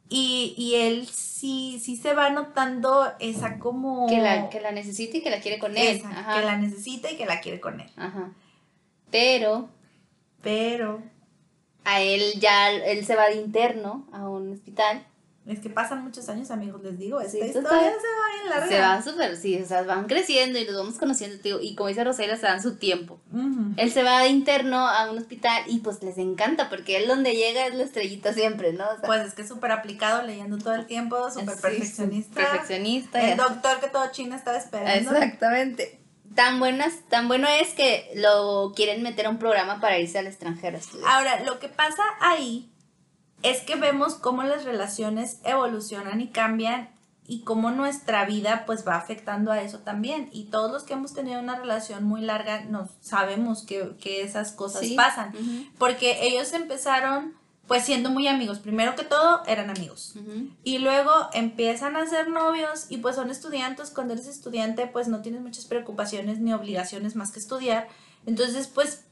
[0.10, 4.08] Y, y él sí, sí se va notando esa como...
[4.08, 5.98] Que, la, que la necesita y que la quiere con él.
[5.98, 6.40] esa, Ajá.
[6.40, 7.90] que la necesita y que la quiere con él.
[7.96, 8.32] Ajá.
[9.12, 9.70] Pero
[10.42, 11.02] Pero
[11.84, 15.06] a él ya, él se va de interno a un hospital
[15.50, 18.68] Es que pasan muchos años, amigos, les digo, esta Sí, historia se va en larga.
[18.68, 21.90] Se va súper, sí, o sea, van creciendo y los vamos conociendo, digo, y como
[21.90, 23.20] dice Rosario, se dan su tiempo.
[23.76, 27.36] Él se va de interno a un hospital y pues les encanta porque él donde
[27.36, 28.86] llega es la estrellita siempre, ¿no?
[28.86, 32.36] O sea, Pues es que es súper aplicado, leyendo todo el tiempo, súper sí, perfeccionista.
[32.36, 33.32] Perfeccionista.
[33.32, 35.12] El doctor que todo China estaba esperando.
[35.12, 36.00] Exactamente.
[36.36, 40.28] Tan, buenas, tan bueno es que lo quieren meter a un programa para irse al
[40.28, 41.10] extranjero a estudiar.
[41.10, 42.72] Ahora, lo que pasa ahí
[43.44, 46.90] es que vemos cómo las relaciones evolucionan y cambian
[47.28, 50.30] y cómo nuestra vida pues va afectando a eso también.
[50.32, 54.52] Y todos los que hemos tenido una relación muy larga nos sabemos que, que esas
[54.52, 54.96] cosas Sí.
[54.96, 55.32] pasan.
[55.78, 57.34] Porque ellos empezaron
[57.68, 58.58] pues siendo muy amigos.
[58.58, 60.16] Primero que todo eran amigos.
[60.64, 63.92] Y luego empiezan a ser novios y pues son estudiantes.
[63.92, 67.88] Cuando eres estudiante pues no tienes muchas preocupaciones ni obligaciones más que estudiar.
[68.26, 69.04] Entonces pues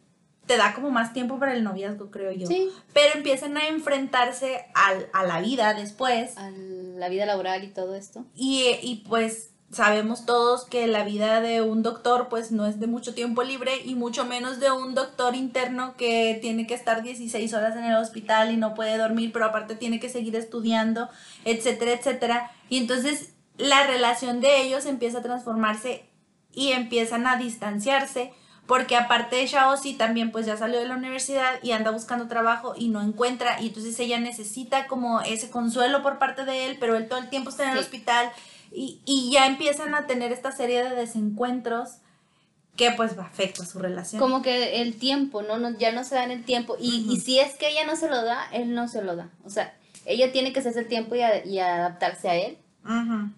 [0.47, 2.47] te da como más tiempo para el noviazgo, creo yo.
[2.47, 2.69] Sí.
[2.93, 6.37] Pero empiezan a enfrentarse al- a la vida después.
[6.37, 8.25] A la vida laboral y todo esto.
[8.35, 12.87] Y, y pues sabemos todos que la vida de un doctor pues no es de
[12.87, 17.53] mucho tiempo libre y mucho menos de un doctor interno que tiene que estar 16
[17.53, 21.09] horas en el hospital y no puede dormir, pero aparte tiene que seguir estudiando,
[21.43, 22.51] etcétera, etcétera.
[22.69, 26.05] Y entonces la relación de ellos empieza a transformarse
[26.53, 28.31] y empiezan a distanciarse.
[28.67, 32.73] Porque aparte de Shaoxi también pues ya salió de la universidad y anda buscando trabajo
[32.77, 36.97] y no encuentra y entonces ella necesita como ese consuelo por parte de él, pero
[36.97, 37.83] él todo el tiempo está en el Sí.
[37.85, 38.29] hospital
[38.73, 41.91] y, y ya empiezan a tener esta serie de desencuentros
[42.75, 44.19] que pues afecta su relación.
[44.21, 45.57] Como que el tiempo, ¿no?
[45.57, 46.75] no ya no se dan el tiempo.
[46.79, 49.29] Y, y si es que ella no se lo da, él no se lo da.
[49.45, 49.73] O sea,
[50.05, 52.57] ella tiene que hacerse el tiempo y, a- y adaptarse a él.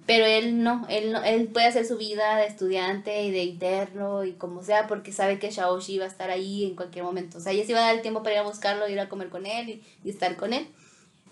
[0.05, 4.23] Pero él no, él no, él puede hacer su vida de estudiante y de interno
[4.23, 7.37] y como sea, porque sabe que Shaoshi va a estar ahí en cualquier momento.
[7.37, 9.09] O sea, ella se va a dar el tiempo para ir a buscarlo, ir a
[9.09, 10.67] comer con él y, y estar con él.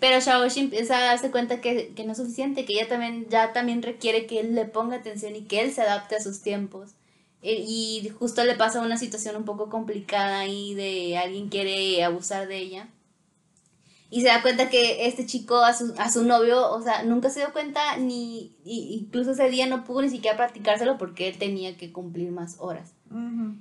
[0.00, 3.52] Pero Shaoshi empieza a darse cuenta que, que no es suficiente, que ella también, ya
[3.52, 6.90] también requiere que él le ponga atención y que él se adapte a sus tiempos.
[7.42, 12.46] E- Y justo le pasa una situación un poco complicada ahí de alguien quiere abusar
[12.48, 12.88] de ella.
[14.10, 17.28] Y se da cuenta que este chico a su, a su novio, o sea, nunca
[17.28, 21.36] se dio cuenta ni, y- incluso ese día no pudo ni siquiera practicárselo porque él
[21.38, 22.94] tenía que cumplir más horas.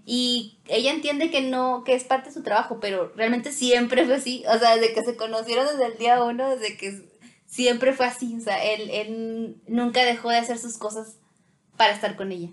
[0.05, 4.15] Y ella entiende que no, que es parte de su trabajo, pero realmente siempre fue
[4.15, 7.09] así, o sea, desde que se conocieron desde el día uno, desde que
[7.45, 11.17] siempre fue así, o sea, él, él nunca dejó de hacer sus cosas
[11.75, 12.49] para estar con ella.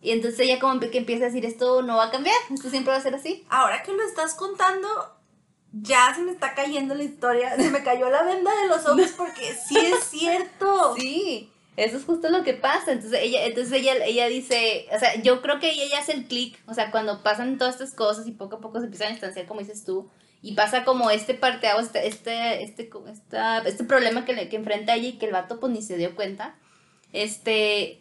[0.00, 2.92] Y entonces ella como que empieza a decir, esto no va a cambiar, esto siempre
[2.92, 3.44] va a ser así.
[3.48, 4.88] Ahora que lo estás contando,
[5.82, 9.12] ya se me está cayendo la historia, se me cayó la venda de los ojos
[9.16, 10.94] porque sí es cierto.
[10.98, 12.92] Sí, eso es justo lo que pasa.
[12.92, 16.26] Entonces ella, entonces ella, ella dice, o sea, yo creo que ella ya hace el
[16.26, 19.12] clic, o sea, cuando pasan todas estas cosas y poco a poco se empiezan a
[19.12, 20.08] distanciar, como dices tú,
[20.42, 22.90] y pasa como este parteaguas, este, este, este,
[23.64, 26.56] este problema que, que enfrenta ella y que el vato pues ni se dio cuenta,
[27.12, 28.00] este,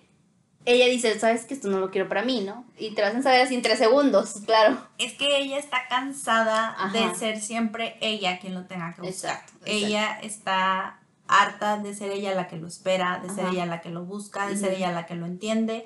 [0.67, 2.65] ella dice, sabes que esto no lo quiero para mí, ¿no?
[2.77, 4.77] Y te lo hacen saber así en tres segundos, claro.
[4.97, 6.91] Es que ella está cansada Ajá.
[6.91, 9.31] de ser siempre ella quien lo tenga que buscar.
[9.31, 9.71] Exacto, exacto.
[9.71, 10.99] Ella está
[11.29, 14.47] harta de ser ella la que lo espera, de ser ella la que lo busca,
[14.47, 15.85] de ser ella la que lo entiende.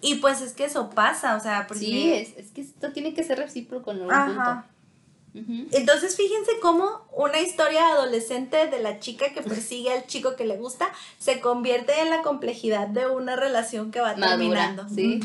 [0.00, 1.84] Y pues es que eso pasa, o sea, porque...
[1.84, 4.54] Sí, es, es que esto tiene que ser recíproco en algún Ajá.
[4.62, 4.77] punto.
[5.34, 10.56] Entonces fíjense cómo una historia adolescente de la chica que persigue al chico que le
[10.56, 14.88] gusta se convierte en la complejidad de una relación que va Madura, terminando.
[14.88, 15.20] sí.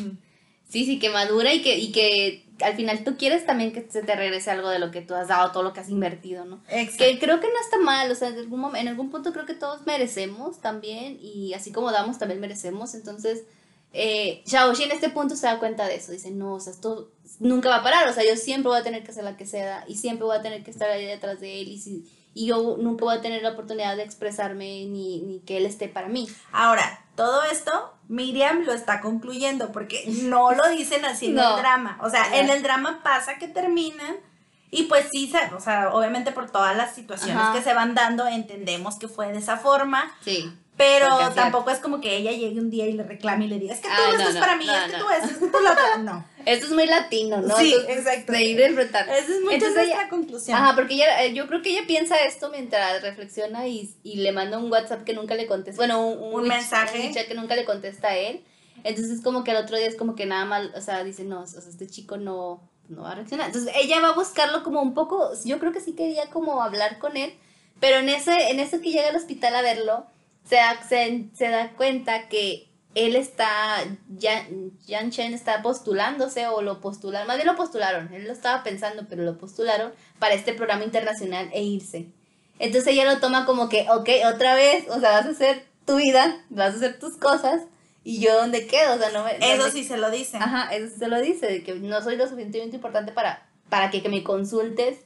[0.69, 4.01] Sí, sí, que madura y que, y que al final tú quieres también que se
[4.01, 6.63] te regrese algo de lo que tú has dado, todo lo que has invertido, ¿no?
[6.67, 7.03] Exacto.
[7.03, 9.53] Que creo que no está mal, o sea, en algún, en algún punto creo que
[9.53, 13.43] todos merecemos también y así como damos también merecemos, entonces
[13.93, 17.11] eh, Xiaoxi en este punto se da cuenta de eso, dice, no, o sea, esto
[17.39, 19.45] nunca va a parar, o sea, yo siempre voy a tener que hacer la que
[19.45, 22.05] sea y siempre voy a tener que estar ahí detrás de él y, si-
[22.35, 25.87] y yo nunca voy a tener la oportunidad de expresarme ni, ni que él esté
[25.87, 26.27] para mí.
[26.51, 31.55] Ahora, todo esto Miriam lo está concluyendo porque no lo dicen así en No.
[31.55, 31.97] el drama.
[32.01, 34.15] O sea, en el drama pasa que terminan
[34.71, 37.53] y pues sí, o sea, obviamente por todas las situaciones Ajá.
[37.53, 40.51] que se van dando entendemos que fue de esa forma, Sí.
[40.75, 43.73] Pero tampoco es como que ella llegue un día y le reclame y le diga,
[43.75, 45.25] es que tú Ah, esto no, es no, para mí, no, es que tú esto,
[45.27, 45.83] es que tú lo otro.
[46.03, 46.25] No.
[46.45, 47.55] Esto es muy latino, ¿no?
[47.57, 48.31] Sí, Entonces, exacto.
[48.33, 49.07] De ir a disfrutar.
[49.09, 50.57] Esa es mucha Entonces nuestra ella- conclusión.
[50.57, 54.31] Ajá, porque ella, eh, yo creo que ella piensa esto mientras reflexiona y, y le
[54.31, 55.77] manda un WhatsApp que nunca le contesta.
[55.79, 56.99] Bueno, un, Un wich- mensaje.
[56.99, 58.43] un WeChat que nunca le contesta a él.
[58.83, 61.23] Entonces es como que al otro día es como que nada mal, o sea, dice,
[61.23, 63.45] no, o sea, este chico no, no va a reaccionar.
[63.47, 66.99] Entonces ella va a buscarlo como un poco, yo creo que sí quería como hablar
[66.99, 67.33] con él,
[67.79, 70.05] pero en ese, en eso que llega al hospital a verlo,
[70.45, 73.83] se da, se, se da cuenta que él está,
[74.17, 78.63] Yan, Yan Chen está postulándose o lo postularon, más bien lo postularon, él lo estaba
[78.63, 82.07] pensando, pero lo postularon para este programa internacional e irse.
[82.59, 85.95] Entonces ella lo toma como que, ok, otra vez, o sea, vas a hacer tu
[85.95, 87.61] vida, vas a hacer tus cosas,
[88.03, 89.37] y yo dónde quedo, o sea, no me...
[89.37, 90.37] Eso no me- sí se lo dice.
[90.37, 94.03] Ajá, eso se lo dice, de que no soy lo suficientemente importante para, para que,
[94.03, 94.99] que me consultes,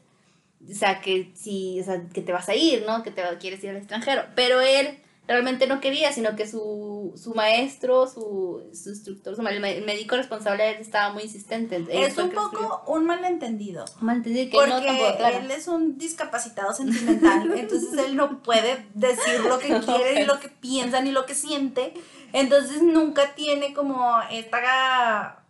[0.70, 3.02] o sea, que si, o sea, que te vas a ir, ¿no?
[3.04, 4.26] Que te quieres ir al extranjero.
[4.36, 9.60] Pero él realmente no quería, sino que su, su maestro, su, su instructor, su el
[9.86, 11.76] médico responsable estaba muy insistente.
[11.90, 12.34] Es un escribió.
[12.52, 13.84] poco un malentendido.
[14.00, 15.38] Malentendí que Porque no tampoco, claro.
[15.40, 20.40] él es un discapacitado sentimental, entonces él no puede decir lo que quiere, ni lo
[20.40, 21.94] que piensa, ni lo que siente.
[22.34, 25.44] Entonces nunca tiene como esta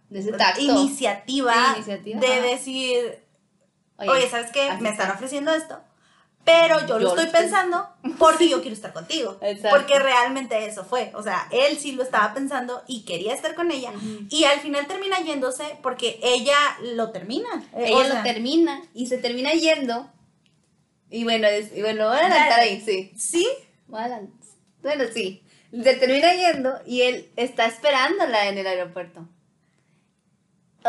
[0.59, 2.41] iniciativa, Sí, iniciativa, de ajá.
[2.47, 3.19] decir,
[3.97, 4.67] oye, ¿sabes qué?
[4.79, 5.03] Me está.
[5.03, 5.79] están ofreciendo esto,
[6.47, 9.37] pero yo, Yo lo estoy estoy- pensando porque yo quiero estar contigo.
[9.41, 9.77] Exacto.
[9.77, 11.11] Porque realmente eso fue.
[11.13, 13.91] O sea, él sí lo estaba pensando y quería estar con ella.
[14.29, 16.55] Y al final termina yéndose porque ella
[16.95, 17.49] lo termina.
[17.75, 20.09] Eh, o Ella sea, lo termina y se termina yendo.
[21.09, 23.11] Y bueno, es, y bueno, voy a adelantar ahí, sí.
[23.17, 23.45] Sí.
[24.81, 25.43] Bueno, sí.
[25.71, 29.27] Se termina yendo y él está esperándola en el aeropuerto.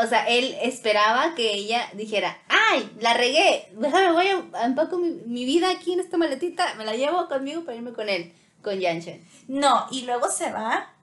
[0.03, 2.91] O sea, él esperaba que ella dijera, ¡ay!
[3.01, 3.69] La regué.
[3.73, 6.75] Déjame, voy a empaco mi, mi vida aquí en esta maletita.
[6.75, 8.33] Me la llevo conmigo para irme con él,
[8.63, 9.27] con Yanshen.
[9.47, 10.95] No, y luego se va.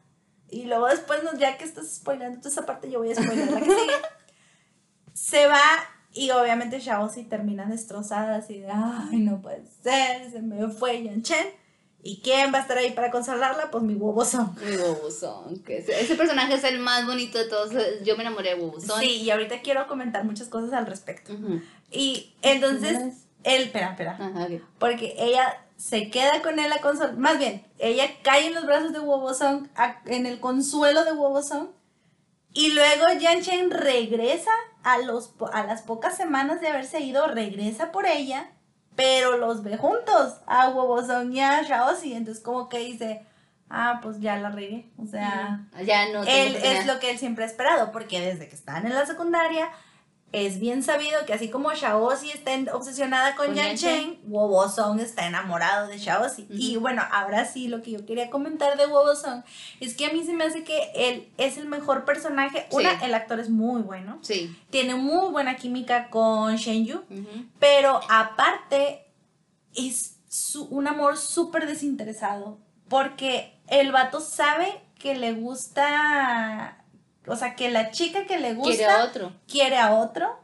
[0.49, 3.59] Y luego después, ya que estás spoilando toda esa parte, yo voy a spoiler la
[3.59, 3.93] que sigue.
[5.13, 5.61] se va
[6.15, 11.21] y obviamente Shaoxi termina destrozada así de, ay, no puede ser, se me fue Yan
[11.23, 11.45] Chen.
[12.07, 13.71] ¿Y quién va a estar ahí para consolarla?
[13.71, 14.55] Pues mi huevozón.
[14.63, 15.63] Mi Bobuzón.
[15.63, 17.71] Que ese, ese personaje es el más bonito de todos.
[18.03, 18.99] Yo me enamoré de Bobuzón.
[18.99, 21.33] Sí, y ahorita quiero comentar muchas cosas al respecto.
[21.91, 22.99] Y entonces,
[23.43, 24.11] él, espera, espera.
[24.19, 24.61] Ajá, ok.
[24.77, 27.17] Porque ella se queda con él a consolar.
[27.17, 28.99] Más bien, ella cae en los brazos de
[29.75, 31.69] a- en el consuelo de Wobosong.
[32.53, 34.51] Y luego Yan Chen regresa
[34.83, 38.51] a, los, a las pocas semanas de haberse ido, regresa por ella,
[38.95, 42.13] pero los ve juntos a Wobosong y a Shaoxi.
[42.13, 43.25] Entonces, como que dice,
[43.69, 44.89] ah, pues ya la regué.
[44.97, 46.23] O sea, Ya no.
[46.23, 49.69] él es lo que él siempre ha esperado, porque desde que están en la secundaria
[50.35, 55.27] es bien sabido que así como Shaoxi está obsesionada con, Con Yan Chen, Wobosong está
[55.27, 56.47] enamorado de Shaoxi.
[56.49, 59.43] Y bueno, ahora sí, lo que yo quería comentar de Wobosong
[59.79, 62.67] es que a mí se me hace que él es el mejor personaje.
[62.69, 62.75] Sí.
[62.75, 64.55] Una, el actor es muy bueno, Sí.
[64.69, 67.45] tiene muy buena química con Shenyu, Ujú.
[67.59, 69.05] pero aparte
[69.75, 72.57] es su- un amor súper desinteresado.
[72.87, 76.84] Porque el vato sabe que le gusta.
[77.27, 79.33] O sea, que la chica que le gusta Quiere a otro.
[79.47, 80.39] quiere a otro.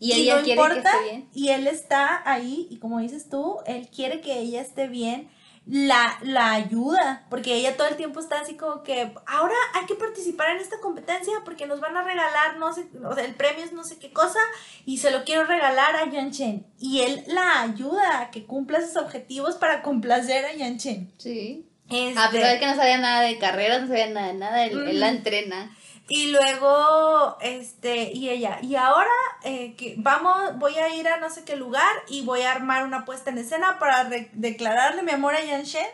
[0.00, 0.90] Y ella no quiere importa.
[0.92, 1.28] que esté bien.
[1.34, 2.68] Y él está ahí.
[2.70, 5.28] Y como dices tú, él quiere que ella esté bien.
[5.66, 7.26] La, la ayuda.
[7.28, 9.12] Porque ella todo el tiempo está así como que.
[9.26, 11.34] Ahora hay que participar en esta competencia.
[11.44, 12.88] Porque nos van a regalar no sé.
[13.04, 14.38] O sea, el premio es no sé qué cosa.
[14.86, 16.66] Y se lo quiero regalar a Yan Chen.
[16.78, 21.12] Y él la ayuda a que cumpla sus objetivos para complacer a Yan Chen.
[21.18, 21.64] Sí.
[21.90, 24.64] Este, A pesar de que no sabía nada de carreras, no sabía nada de nada,
[24.64, 25.74] él, él la entrena.
[26.10, 29.10] Y luego, este, y ella, y ahora
[29.44, 32.84] eh, que vamos, voy a ir a no sé qué lugar y voy a armar
[32.84, 35.86] una puesta en escena para declararle mi amor a Yan Shen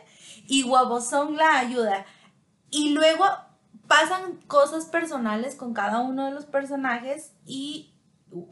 [0.47, 2.07] y Wabosong la ayuda.
[2.71, 3.25] Y luego
[3.89, 7.93] pasan cosas personales con cada uno de los personajes y,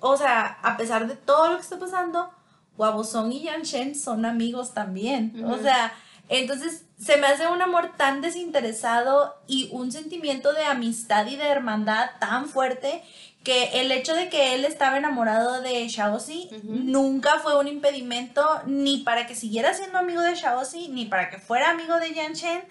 [0.00, 2.30] o sea, a pesar de todo lo que está pasando,
[2.76, 5.44] Wabosong y Yan Shen son amigos también.
[5.46, 5.92] O sea,
[6.28, 11.46] entonces se me hace un amor tan desinteresado y un sentimiento de amistad y de
[11.48, 13.02] hermandad tan fuerte
[13.42, 16.62] que el hecho de que él estaba enamorado de Shaoxi Ujú.
[16.84, 21.38] nunca fue un impedimento ni para que siguiera siendo amigo de Shaoxi, ni para que
[21.38, 22.62] fuera amigo de Yan Chen,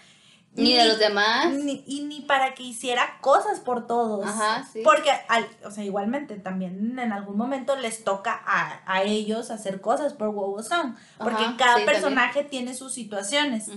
[0.53, 1.53] Ni de los demás.
[1.53, 4.25] ni- y ni para que hiciera cosas por todos.
[4.25, 4.81] Ajá, sí.
[4.83, 9.79] Porque, al- o sea, igualmente también en algún momento les toca a, a ellos hacer
[9.79, 10.95] cosas por Wobosong.
[11.17, 13.69] Porque Ajá, cada sí, personaje tiene sus situaciones.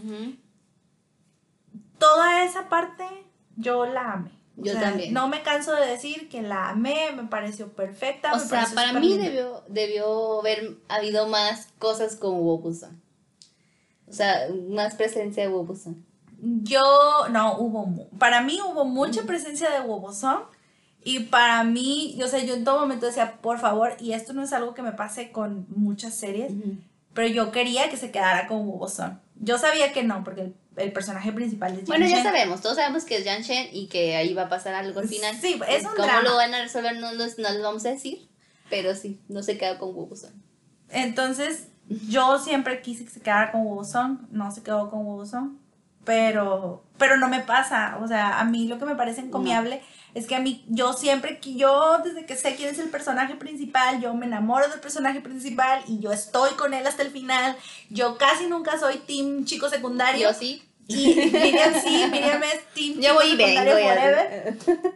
[1.98, 3.04] Toda esa parte
[3.56, 4.30] yo la amé.
[4.58, 5.12] O Yo sea, también.
[5.12, 8.32] No me canso de decir que la amé, me pareció perfecta.
[8.32, 13.00] O me sea, para mí debió, debió haber habido más cosas con Wobusan.
[14.08, 16.04] O sea, más presencia de Wobusan.
[16.46, 16.82] Yo,
[17.30, 20.42] no, hubo, para mí hubo mucha presencia de Wobosong
[21.02, 24.42] y para mí, o sea, yo en todo momento decía, por favor, y esto no
[24.42, 26.52] es algo que me pase con muchas series,
[27.14, 29.18] pero yo quería que se quedara con Wobosong.
[29.40, 32.76] Yo sabía que no, porque el, el personaje principal es Jan Bueno, ya sabemos, todos
[32.76, 35.34] sabemos que es Yan Shen y que ahí va a pasar algo al final.
[35.40, 36.22] Sí, es un ¿Cómo drama.
[36.22, 36.98] lo van a resolver?
[36.98, 38.28] No, los- no les vamos a decir.
[38.70, 40.32] Pero sí, no se queda con Wobusan.
[40.90, 41.68] Entonces,
[42.08, 45.58] yo siempre quise que se quedara con Wobosong, no se quedó con Wobosong.
[46.04, 47.98] Pero, pero no me pasa.
[48.02, 49.82] O sea, a mí lo que me parece encomiable
[50.14, 54.00] es que a mí, yo siempre, yo desde que sé quién es el personaje principal,
[54.00, 57.56] yo me enamoro del personaje principal y yo estoy con él hasta el final.
[57.90, 60.28] Yo casi nunca soy team chico secundario.
[60.28, 60.62] Yo sí.
[60.86, 63.94] Y Miriam sí, Miriam es team Yo chico voy y secundario vengo.
[63.94, 64.94] sé.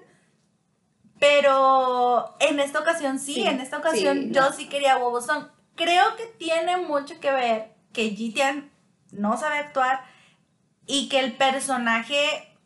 [1.18, 4.52] Pero en esta ocasión sí, Sí, en esta ocasión sí, yo no.
[4.52, 5.48] sí quería Wobosong.
[5.74, 8.70] Creo que tiene mucho que ver que Jitian
[9.10, 10.00] no sabe actuar
[10.88, 12.16] y que el personaje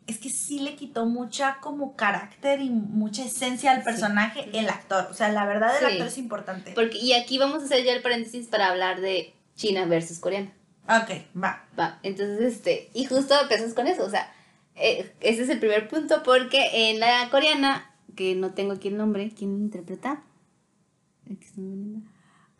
[0.07, 5.07] es que sí le quitó mucha como carácter y mucha esencia al personaje el actor.
[5.11, 5.91] O sea, la verdad el Sí.
[5.93, 6.71] actor es importante.
[6.73, 10.51] Porque, y aquí vamos a hacer ya el paréntesis para hablar de China versus Coreana.
[10.89, 11.11] Ok,
[11.41, 11.63] va.
[11.79, 14.29] Va, entonces, este, y justo empezas con eso, o sea,
[14.75, 18.97] eh, ese es el primer punto porque en la coreana, que no tengo aquí el
[18.97, 20.23] nombre, ¿quién lo interpreta?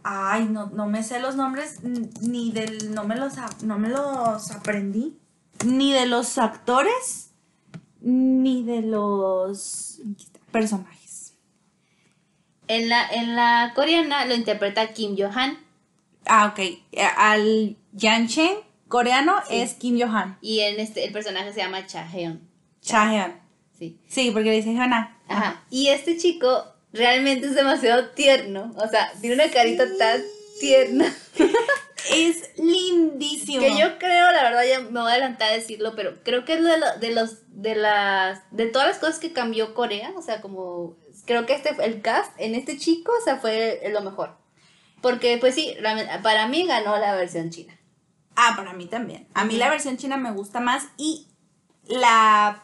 [0.03, 2.93] Ay, no, no me sé los nombres ni del.
[2.93, 3.33] No me los,
[3.63, 5.17] no me los aprendí.
[5.65, 7.31] Ni de los actores,
[8.01, 9.99] ni de los
[10.51, 11.33] personajes.
[12.67, 15.57] En la, en la coreana lo interpreta Kim Yo-han
[16.25, 16.59] Ah, ok.
[16.59, 16.79] Eh,
[17.17, 18.55] Al Yan Chen
[18.87, 19.55] coreano Sí.
[19.57, 20.37] es Kim Yo-han.
[20.41, 22.41] y en este, el personaje se llama Cha Heon.
[22.81, 23.33] Chaeon.
[23.77, 23.97] Sí.
[24.07, 25.17] Sí, porque le dice Hyuna.
[25.27, 25.63] Ajá.
[25.69, 30.21] Y este chico realmente es demasiado tierno, o sea, tiene una carita tan
[30.59, 31.05] tierna.
[32.11, 33.61] Es lindísimo.
[33.61, 36.53] Que yo creo, la verdad, ya me voy a adelantar a decirlo, pero creo que
[36.55, 40.21] es de, lo- de los, de las, de todas las cosas que cambió Corea, o
[40.21, 40.95] sea, como,
[41.25, 44.35] creo que este, el cast en este chico, o sea, fue lo mejor.
[45.01, 45.75] Porque, pues sí,
[46.23, 47.77] para mí ganó la versión china.
[48.35, 49.27] Ah, para mí también.
[49.33, 51.27] A mí la versión china me gusta más y
[51.85, 52.63] la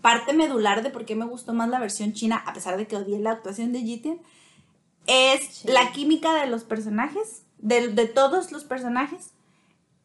[0.00, 2.96] parte medular de por qué me gustó más la versión china, a pesar de que
[2.96, 4.18] odié la actuación de Jitian,
[5.06, 5.68] es Sí.
[5.68, 9.30] la química de los personajes, de, de todos los personajes.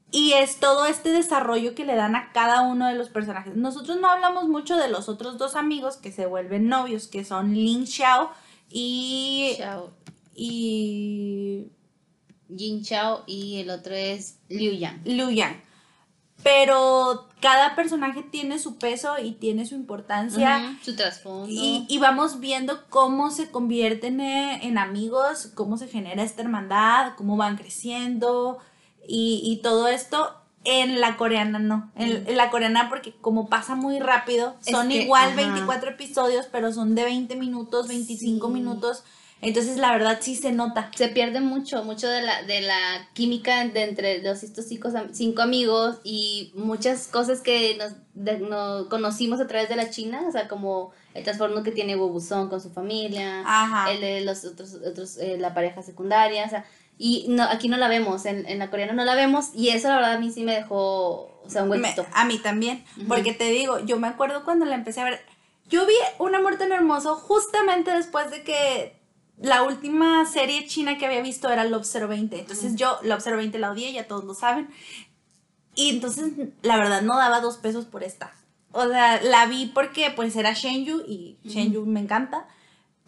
[0.09, 3.57] Y es todo este desarrollo que le dan a cada uno de los personajes.
[3.57, 7.53] Nosotros no hablamos mucho de los otros dos amigos que se vuelven novios, que son
[7.53, 8.31] Lin Xiao
[8.69, 9.55] y...
[9.57, 9.91] Chao.
[10.33, 11.67] y
[12.55, 15.01] Jin Chao y el otro es Liu Yang.
[15.03, 15.61] Liu Yang.
[16.43, 20.77] Pero cada personaje tiene su peso y tiene su importancia.
[20.83, 21.47] Su trasfondo.
[21.49, 27.13] Y, y vamos viendo cómo se convierten eh, en amigos, cómo se genera esta hermandad,
[27.15, 28.57] cómo van creciendo
[29.07, 30.33] y, y todo esto.
[30.63, 31.91] En la coreana no.
[31.95, 35.35] En, en la coreana porque como pasa muy rápido, Es son que, igual ajá.
[35.35, 38.53] 24 episodios, pero son de 20 minutos, 25 Sí.
[38.53, 39.03] minutos.
[39.41, 40.89] Entonces la verdad sí se nota.
[40.95, 45.41] se pierde mucho, mucho de la, de la química de entre los estos cinco, cinco
[45.43, 50.31] amigos y muchas cosas que nos, de- no- conocimos a través de la China, o
[50.31, 53.91] sea, como el trastorno que tiene Bobuzón con su familia, Ajá.
[53.91, 56.65] el de los otros, otros eh, la pareja secundaria, o sea,
[56.97, 59.87] y no, aquí no la vemos, en, en la coreana no la vemos, y eso
[59.87, 62.07] la verdad a mí sí me dejó, o sea, un Me- huequito.
[62.11, 63.07] a mí también, Ujú.
[63.07, 65.21] porque te digo, yo me acuerdo cuando la empecé a ver,
[65.69, 68.96] yo vi Un amor tan hermoso justamente después de que
[69.37, 73.71] la última serie china que había visto era Love 020, entonces yo Love 020 la
[73.71, 74.69] odié, ya todos lo saben,
[75.75, 76.31] y entonces
[76.61, 78.33] la verdad no daba dos pesos por esta,
[78.71, 82.47] o sea, la vi porque pues era Shenyu y Shenyu me encanta,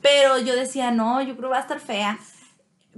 [0.01, 2.19] pero yo decía, no, yo creo que va a estar fea.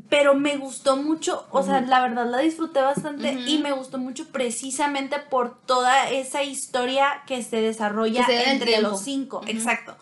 [0.10, 4.30] Pero me gustó mucho, o sea, la verdad la disfruté bastante y me gustó mucho
[4.30, 9.42] precisamente por toda esa historia que se desarrolla Que se entre los cinco.
[9.48, 9.96] Exacto.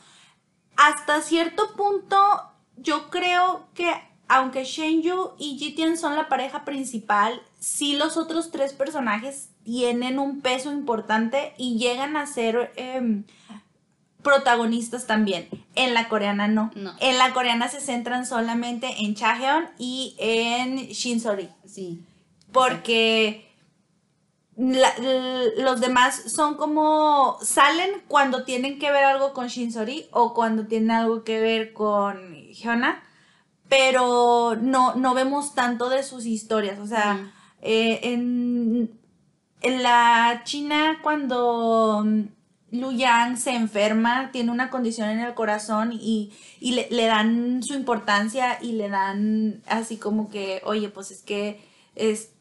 [0.77, 2.17] Hasta cierto punto,
[2.81, 3.91] yo creo que
[4.27, 10.41] aunque Shenju y Jitian son la pareja principal, sí los otros tres personajes tienen un
[10.41, 13.23] peso importante y llegan a ser em,
[14.21, 15.49] protagonistas también.
[15.73, 16.71] En la coreana no.
[16.75, 16.93] No.
[16.99, 21.49] En la coreana se centran solamente en Chaehyun y en Shinsori.
[21.65, 22.03] Sí.
[22.51, 23.48] Porque
[24.59, 24.93] la-
[25.57, 30.91] los demás son como salen cuando tienen que ver algo con Shinsori o cuando tienen
[30.91, 33.01] algo que ver con Hyuna,
[33.69, 36.77] pero no, no vemos tanto de sus historias.
[36.79, 37.31] O sea,
[37.61, 38.99] eh, en,
[39.61, 42.21] en la China cuando mm,
[42.71, 47.63] Lu Yang se enferma, tiene una condición en el corazón y, y le, le dan
[47.63, 51.63] su importancia y le dan así como que, oye, pues es que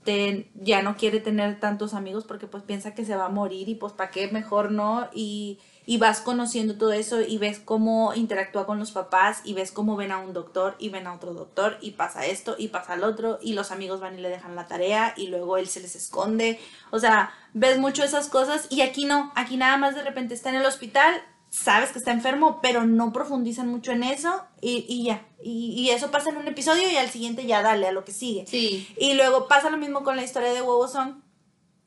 [0.08, 3.68] este ya no quiere tener tantos amigos porque pues piensa que se va a morir
[3.68, 5.08] y pues para qué mejor no.
[5.12, 9.72] Y, y vas conociendo todo eso y ves cómo interactúa con los papás y ves
[9.72, 12.94] cómo ven a un doctor y ven a otro doctor y pasa esto y pasa
[12.94, 15.80] el otro y los amigos van y le dejan la tarea y luego él se
[15.80, 16.58] les esconde.
[16.90, 20.50] O sea ves mucho esas cosas y aquí no aquí nada más de repente está
[20.50, 25.04] en el hospital sabes que está enfermo pero no profundizan mucho en eso y, y
[25.04, 28.04] ya y, y eso pasa en un episodio y al siguiente ya dale a lo
[28.04, 28.86] que sigue Sí.
[28.98, 30.86] y luego pasa lo mismo con la historia de Huevo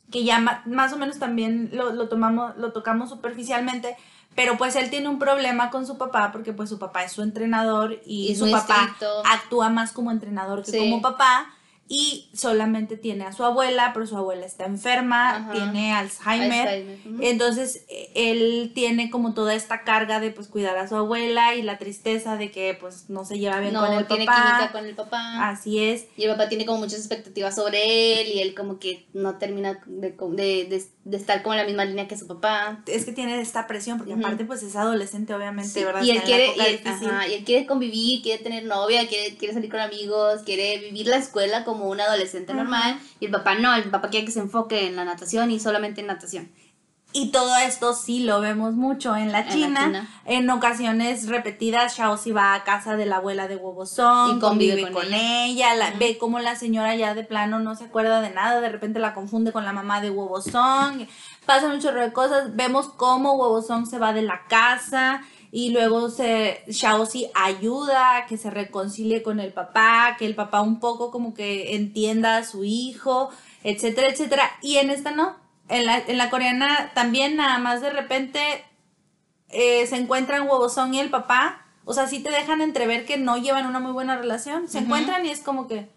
[0.10, 3.96] que ya ma- más o menos también lo, lo tomamos, lo tocamos superficialmente,
[4.36, 7.22] pero pues él tiene un problema con su papá porque pues su papá es su
[7.22, 9.24] entrenador y, su papá estricto.
[9.26, 10.80] actúa más como entrenador que Sí.
[10.80, 11.54] como papá
[11.94, 15.52] y solamente tiene a su abuela, pero su abuela está enferma, Ajá.
[15.52, 16.98] tiene Alzheimer.
[17.20, 21.62] Entonces eh, él tiene como toda esta carga de pues cuidar a su abuela y
[21.64, 24.42] la tristeza de que pues no se lleva bien no con el tiene papá.
[24.42, 25.50] química con el papá.
[25.50, 26.06] Así es.
[26.16, 29.82] Y el papá tiene como muchas expectativas sobre él y él como que no termina
[29.86, 32.84] de, de, de- de estar como en la misma línea que su papá.
[32.86, 36.04] Es que tiene esta presión porque aparte pues es adolescente obviamente, Sí, ¿verdad?
[36.04, 39.36] Y él Está quiere, y él, ajá, y él quiere convivir, quiere tener novia, quiere,
[39.36, 43.00] quiere salir con amigos, quiere vivir la escuela como un adolescente normal.
[43.20, 46.02] Y el papá no, el papá quiere que se enfoque en la natación y solamente
[46.02, 46.52] en natación.
[47.14, 49.84] Y todo esto sí lo vemos mucho en la En la China.
[49.86, 50.10] China.
[50.24, 54.82] En ocasiones repetidas, Shaoxi va a casa de la abuela de Wobosong, Y convive convive
[54.94, 55.44] con con, ella.
[55.46, 56.00] ella, la, Ujú.
[56.00, 59.14] ve como la señora ya de plano no se acuerda de nada, de repente la
[59.14, 61.06] confunde con la mamá de Wobosong.
[61.46, 62.56] Pasan un chorro de cosas.
[62.56, 65.22] Vemos cómo Wobosong se va de la casa
[65.52, 70.62] y luego se Shaoxi ayuda a que se reconcilie con el papá, que el papá
[70.62, 73.30] un poco como que entienda a su hijo,
[73.64, 74.50] etcétera, etcétera.
[74.62, 75.36] Y en esta no.
[75.68, 78.42] En la, en la coreana también nada más de repente
[79.50, 81.66] eh, se encuentran Wobosong y el papá.
[81.84, 84.70] O sea, sí te dejan entrever que no llevan una muy buena relación.
[84.70, 85.90] Se encuentran y es como que,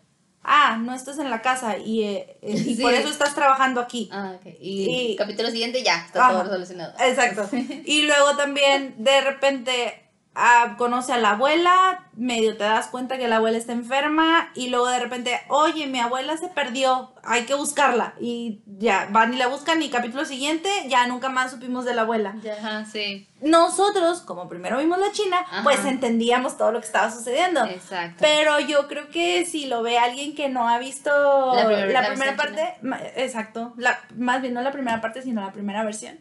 [0.44, 2.82] ah, no estás en la casa y, eh, eh, y Sí.
[2.82, 4.08] por eso estás trabajando aquí.
[4.12, 4.46] Ah, ok.
[4.60, 6.42] Y, Y- capítulo siguiente ya, está todo Ajá.
[6.44, 6.92] resolucionado.
[7.00, 7.48] Exacto.
[7.86, 10.03] Y luego también de repente
[10.34, 14.68] ah, conoce a la abuela, medio te das cuenta que la abuela está enferma y
[14.68, 18.14] luego de repente, oye, mi abuela se perdió, hay que buscarla.
[18.20, 22.02] Y ya, van y la buscan y capítulo siguiente ya nunca más supimos de la
[22.02, 22.34] abuela.
[22.60, 23.28] Ajá, sí.
[23.40, 25.62] Nosotros, como primero vimos la China, Ajá.
[25.62, 27.64] pues entendíamos todo lo que estaba sucediendo.
[27.66, 28.16] Exacto.
[28.20, 31.10] Pero yo creo que si lo ve alguien que no ha visto
[31.54, 35.22] La la, primera- la primera versión parte, exacto, la, más bien no la primera parte,
[35.22, 36.18] sino la primera versión,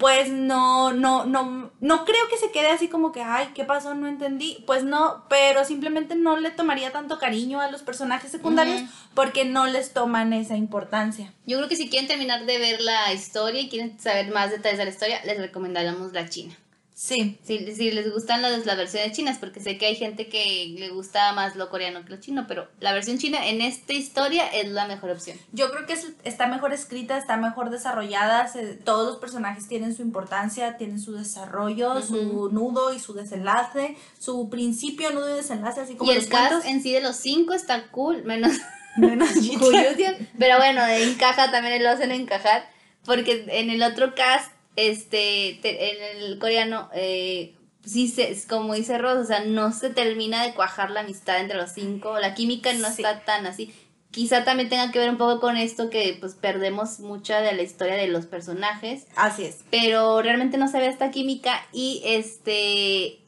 [0.00, 3.94] pues no, no, no, no creo que se quede así como que, ay, ¿qué pasó?
[3.94, 4.64] No entendí.
[4.66, 8.80] Pues no, pero simplemente no le tomaría tanto cariño a los personajes secundarios
[9.12, 11.34] porque no les toman esa importancia.
[11.46, 14.78] Yo creo que si quieren terminar de ver la historia y quieren saber más detalles
[14.78, 16.56] de la historia, les recomendaríamos la China.
[17.02, 20.74] Sí, Si, si les gustan las, las versiones chinas, porque sé que hay gente que
[20.78, 24.46] le gusta más lo coreano que lo chino, pero la versión china en esta historia
[24.48, 25.38] es la mejor opción.
[25.52, 29.96] Yo creo que es- está mejor escrita, está mejor desarrollada, se- todos los personajes tienen
[29.96, 35.80] su importancia, tienen su desarrollo, su nudo y su desenlace, su principio, nudo y desenlace,
[35.80, 38.52] así como y el los cast en sí de los cinco está cool, menos
[38.98, 39.30] Menos
[40.38, 42.68] pero bueno, encaja, también lo hacen encajar,
[43.06, 44.52] porque en el otro cast,
[44.88, 47.54] este, te- en el coreano, eh,
[47.84, 51.56] sí, se, como dice Ross, o sea, no se termina de cuajar la amistad entre
[51.58, 53.02] los cinco, la química no Sí.
[53.02, 53.74] está tan así.
[54.10, 57.62] Quizá también tenga que ver un poco con esto que pues perdemos mucha de la
[57.62, 59.58] historia de los personajes, Así es.
[59.70, 63.20] pero realmente no se ve esta química y este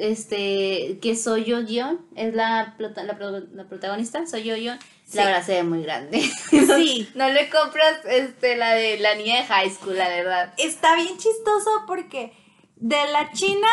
[0.00, 4.78] este que soy yo Yeon es la, la, pro- la protagonista soy yo Sí.
[5.14, 7.08] La verdad se ve muy grande Sí.
[7.14, 11.16] no le compras este la de la niña de high school la verdad Está bien
[11.18, 12.32] chistoso porque
[12.76, 13.68] de la China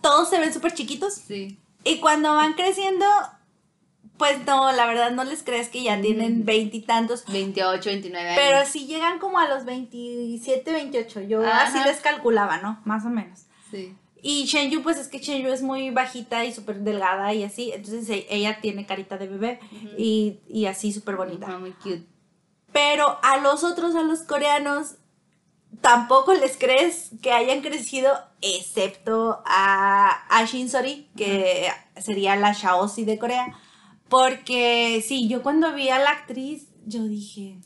[0.00, 3.06] todos se ven súper chiquitos sí y cuando van creciendo,
[4.18, 7.24] pues no, la verdad no les crees que ya tienen veintitantos.
[7.26, 11.62] 28 29 años Pero si llegan como a los 27, 28, yo Ajá.
[11.62, 12.80] así les calculaba, ¿no?
[12.84, 13.46] Más o menos.
[13.70, 17.72] sí Y Shenyu, pues es que Shenyu es muy bajita y súper delgada y así,
[17.72, 19.60] entonces e- ella tiene carita de bebé
[19.96, 21.58] y, y así súper bonita.
[21.58, 22.04] Muy cute
[22.72, 24.96] Pero a los otros, a los coreanos,
[25.80, 28.12] tampoco les crees que hayan crecido,
[28.42, 33.56] excepto a, a Shinsori, que sería la Shaoxi de Corea.
[34.08, 37.58] Porque sí, yo cuando vi a la actriz, yo dije,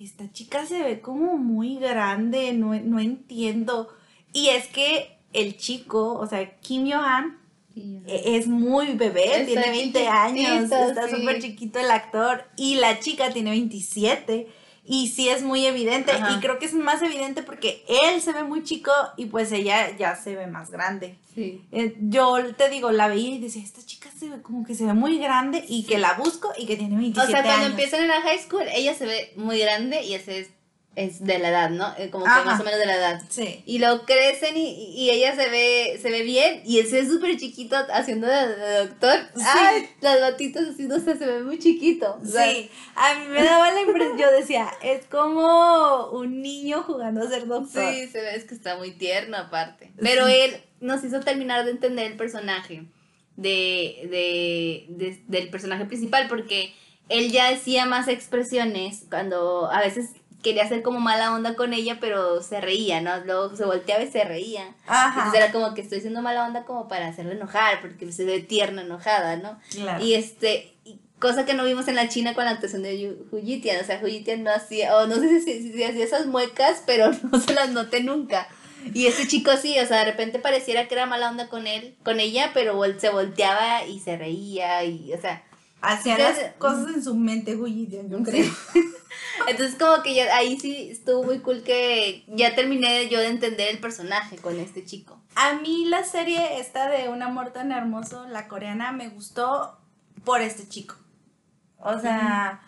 [0.00, 3.88] esta chica se ve como muy grande, no, no entiendo.
[4.32, 7.38] Y es que el chico, o sea, Kim Yo-han,
[7.76, 11.16] e- es muy bebé, Está tiene 20 años, está sí.
[11.16, 14.48] súper chiquito el actor y la chica tiene 27
[14.84, 16.32] y sí es muy evidente Ajá.
[16.32, 19.96] y creo que es más evidente porque él se ve muy chico y pues ella
[19.96, 21.16] ya se ve más grande.
[21.34, 24.74] sí Eh, yo te digo, la veía y decía, esta chica se ve como que
[24.74, 27.60] se ve muy grande y que la busco y que tiene 27 o sea cuando
[27.66, 27.70] años.
[27.70, 30.48] empiezan en la high school ella se ve muy grande y ese es,
[30.96, 32.44] es de la edad no Eh, como que Ajá.
[32.44, 33.62] más o menos de la edad Sí.
[33.64, 37.08] Y luego crecen y, y ella se ve, se ve bien y él se ve
[37.08, 39.18] súper chiquito haciendo de, de doctor.
[39.36, 39.42] Sí.
[39.46, 42.18] Ay, las batitas así, no sé, se ve muy chiquito.
[42.20, 46.82] O sea, Sí, a mí me daba la impresión, yo decía, es como un niño
[46.82, 47.92] jugando a ser doctor.
[47.94, 49.92] Sí, se ve, es que está muy tierno aparte.
[50.00, 52.82] Pero él nos hizo terminar de entender el personaje
[53.36, 56.74] de, de, de- del personaje principal porque
[57.08, 60.10] él ya decía más expresiones cuando a veces
[60.42, 63.16] quería hacer como mala onda con ella, pero se reía, ¿no?
[63.24, 64.74] Luego se volteaba y se reía.
[64.86, 65.14] Ajá.
[65.20, 68.40] Entonces era como que estoy haciendo mala onda como para hacerla enojar, porque se ve
[68.40, 69.58] tierna, enojada, ¿no?
[69.70, 70.04] Claro.
[70.04, 70.72] Y este,
[71.18, 74.42] cosa que no vimos en la China con la actuación de Huyitian, o sea, Huyitian
[74.42, 77.70] no hacía, o no sé si, si- si hacía esas muecas, pero no se las
[77.70, 78.48] noté nunca.
[78.94, 81.94] Y este chico sí, o sea, de repente pareciera que era mala onda con él,
[82.02, 85.42] con ella, pero vol- se volteaba y se reía y, o sea,
[85.82, 88.50] Hacía Ya las cosas en su mente, güey, yo creo.
[89.48, 93.68] entonces como que ya ahí sí estuvo muy cool que ya terminé yo de entender
[93.68, 95.20] el personaje con este chico.
[95.34, 99.78] A mí la serie esta de Un amor tan hermoso, la coreana, me gustó
[100.24, 100.96] por este chico.
[101.78, 102.60] O sea,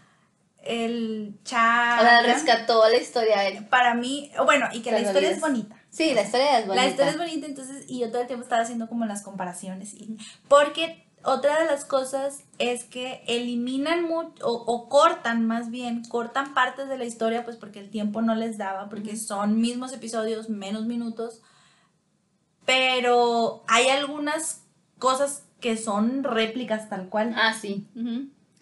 [0.62, 1.98] el cha...
[2.00, 3.66] O sea, rescató la historia de él.
[3.66, 5.76] Para mí, bueno, y que la historia es bonita.
[5.90, 6.84] Sí, la historia es bonita.
[6.84, 9.92] La historia es bonita, entonces, y yo todo el tiempo estaba haciendo como las comparaciones.
[9.92, 10.16] Y,
[10.48, 16.54] porque otra de las cosas es que eliminan mucho, o, o cortan más bien, cortan
[16.54, 20.48] partes de la historia, pues porque el tiempo no les daba, porque son mismos episodios,
[20.48, 21.42] menos minutos.
[22.64, 24.62] Pero hay algunas
[24.98, 27.34] cosas que son réplicas tal cual.
[27.36, 27.86] Ah, sí.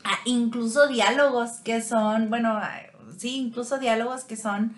[0.05, 2.61] Ah, incluso diálogos que son, bueno,
[3.19, 4.75] sí, incluso diálogos que son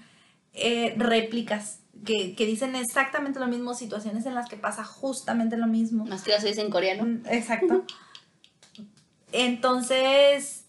[0.52, 5.66] eh, réplicas, que, que dicen exactamente lo mismo, situaciones en las que pasa justamente lo
[5.66, 6.04] mismo.
[6.04, 7.04] Más que lo soy en coreano.
[7.04, 7.84] Mm, Exacto.
[9.32, 10.66] Entonces,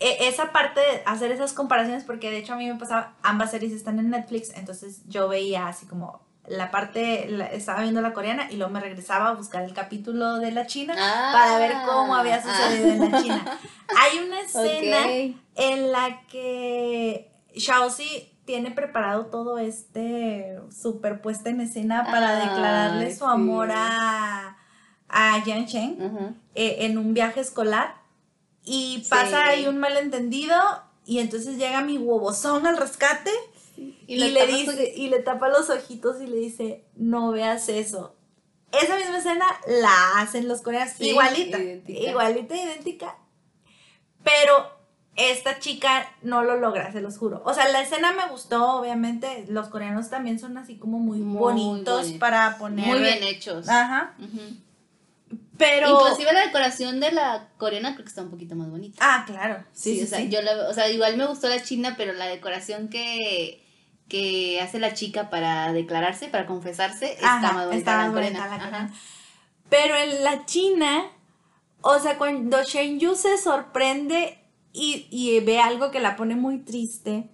[0.00, 3.50] e- esa parte de hacer esas comparaciones, porque de hecho a mí me pasaba, ambas
[3.50, 8.12] series están en Netflix, entonces yo veía así como la parte, la- estaba viendo la
[8.12, 11.30] coreana y luego me regresaba a buscar el capítulo de la china Ah.
[11.32, 13.22] para ver cómo había sucedido en la Ah.
[13.22, 13.58] china.
[13.98, 22.04] Hay una escena en la que Shaoxi tiene preparado todo este super puesta en escena
[22.04, 23.30] para Ay, declararle su sí.
[23.30, 24.56] amor a,
[25.08, 26.34] a Yang Chen Ajá.
[26.54, 27.96] eh, en un viaje escolar
[28.64, 29.10] y Sí.
[29.10, 30.56] pasa ahí un malentendido
[31.04, 33.30] y entonces llega mi huevozón al rescate
[33.76, 38.14] y, le dice y le tapa los ojitos y le dice no veas eso
[38.72, 39.44] esa misma escena
[39.82, 42.10] la hacen los coreanos igualita idéntica.
[42.10, 43.16] igualita idéntica
[44.24, 44.75] pero
[45.16, 47.42] esta chica no lo logra, se los juro.
[47.44, 49.46] O sea, la escena me gustó, obviamente.
[49.48, 52.18] Los coreanos también son así como muy, Muy bonitos bonito.
[52.18, 52.86] para poner.
[52.86, 53.68] Muy bien hechos.
[53.68, 54.14] Ajá.
[55.58, 55.90] Pero.
[55.90, 58.98] Inclusive la decoración de la coreana creo que está un poquito más bonita.
[59.00, 59.64] Ah, claro.
[59.72, 60.28] Sí, Sí, sí, o sea, sí.
[60.28, 63.64] yo la, o sea, igual me gustó la china, pero la decoración que,
[64.08, 68.38] que hace la chica para declararse, para confesarse, está más bonita está la bonita coreana.
[68.48, 68.94] la coreana.
[69.70, 71.04] Pero en la China,
[71.80, 74.38] o sea, cuando Shenyu se sorprende
[74.76, 77.30] y, y ve algo que la pone muy triste,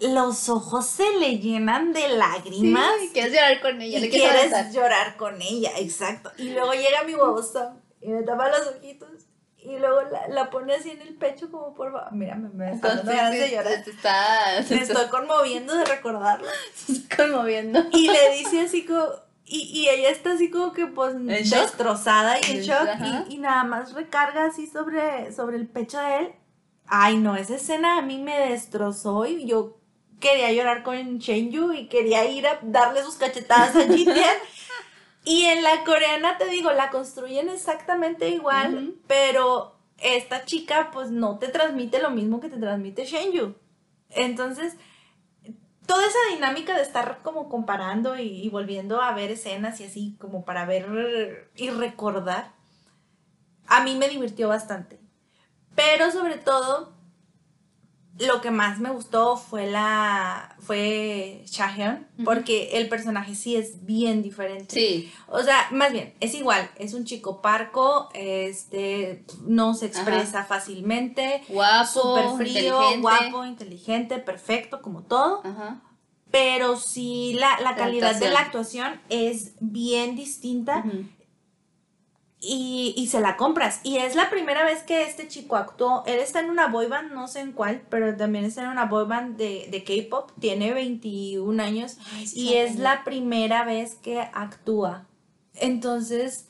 [0.00, 2.90] los ojos se le llenan de lágrimas.
[3.00, 6.30] Sí, quieres llorar con ella, y quieres llorar con ella, exacto.
[6.38, 9.08] Y luego llega mi babosón y me tapa los ojitos
[9.58, 11.92] y luego la, la pone así en el pecho como por...
[11.92, 13.84] fa- Mira, me, me está dando ganas de llorar.
[13.84, 16.48] te está, te Me estoy conmoviendo de recordarlo.
[17.16, 17.80] conmoviendo.
[17.92, 19.04] Y le dice así como...
[19.44, 21.60] Y, y ella está así como que pues ¿En shock?
[21.62, 23.24] destrozada y en shock ajá.
[23.28, 26.32] y, y nada más recarga así sobre, sobre el pecho de él.
[26.94, 29.78] Ay no, esa escena a mí me destrozó y yo
[30.20, 34.36] quería llorar con Shenyu y quería ir a darle sus cachetadas a Jitian.
[35.24, 41.38] y en la coreana te digo, la construyen exactamente igual, pero esta chica pues no
[41.38, 43.54] te transmite lo mismo que te transmite Shenyu.
[44.10, 44.74] Entonces,
[45.86, 50.14] toda esa dinámica de estar como comparando y, y volviendo a ver escenas y así
[50.20, 52.52] como para ver y recordar,
[53.66, 55.01] a mí me divirtió bastante.
[55.74, 56.92] Pero sobre todo,
[58.18, 62.24] lo que más me gustó fue la fue Shahyun, Ujú.
[62.24, 64.74] porque el personaje sí es bien diferente.
[64.74, 70.44] Sí, O sea, más bien, es igual, es un chico parco, este, no se expresa
[70.44, 73.00] fácilmente, guapo, súper frío, inteligente.
[73.00, 75.40] guapo, inteligente, perfecto, como todo.
[75.44, 75.80] Ajá.
[76.30, 81.04] Pero sí, la, la La calidad de la actuación es bien distinta Ujú.
[82.44, 83.80] Y, y se la compras.
[83.84, 86.02] Y es la primera vez que este chico actuó.
[86.06, 88.86] Él está en una boy band, no sé en cuál, pero también está en una
[88.86, 90.32] boy band de, de K-pop.
[90.40, 95.06] Tiene 21 años Ay, sí, y es la primera vez que actúa.
[95.54, 96.48] Entonces,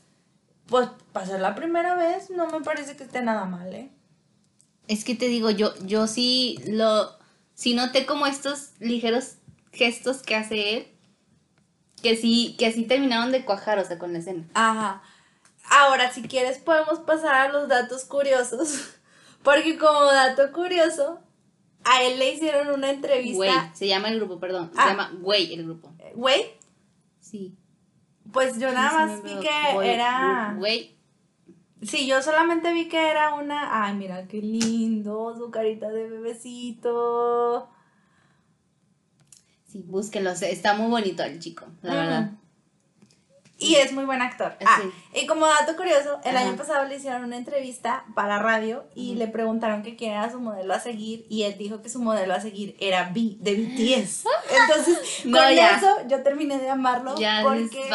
[0.67, 3.91] pues para ser la primera vez, no me parece que esté nada mal, ¿eh?
[4.89, 7.11] Es que te digo, yo, yo sí lo,
[7.55, 9.37] sí noté como estos ligeros
[9.73, 10.87] gestos que hace él,
[12.03, 14.49] que sí, que así terminaron de cuajar, o sea, con la escena.
[14.55, 15.03] Ajá.
[15.71, 18.95] Ahora, si quieres, podemos pasar a los datos curiosos.
[19.43, 21.21] Porque como dato curioso,
[21.85, 23.71] a él le hicieron una Güey, entrevista.
[23.75, 24.89] se llama el grupo, perdón, se Ah.
[24.91, 25.93] llama Güey el grupo.
[26.15, 26.47] Güey,
[27.21, 27.57] Sí.
[28.33, 30.55] pues yo nada más vi que Güey, era.
[30.57, 30.97] Güey,
[31.83, 33.85] Sí, yo solamente vi que era una.
[33.85, 37.69] Ay, mira qué lindo, su carita de bebecito.
[39.67, 42.31] Sí, búsquenlo, está muy bonito el chico, la verdad.
[43.63, 44.57] Y es muy buen actor.
[44.65, 44.81] Ah,
[45.15, 49.29] y como dato curioso, el año pasado le hicieron una entrevista para radio y le
[49.29, 52.41] preguntaron que quién era su modelo a seguir y él dijo que su modelo a
[52.41, 54.25] seguir era B, de BTS.
[54.61, 57.89] Entonces, con eso yo terminé de amarlo porque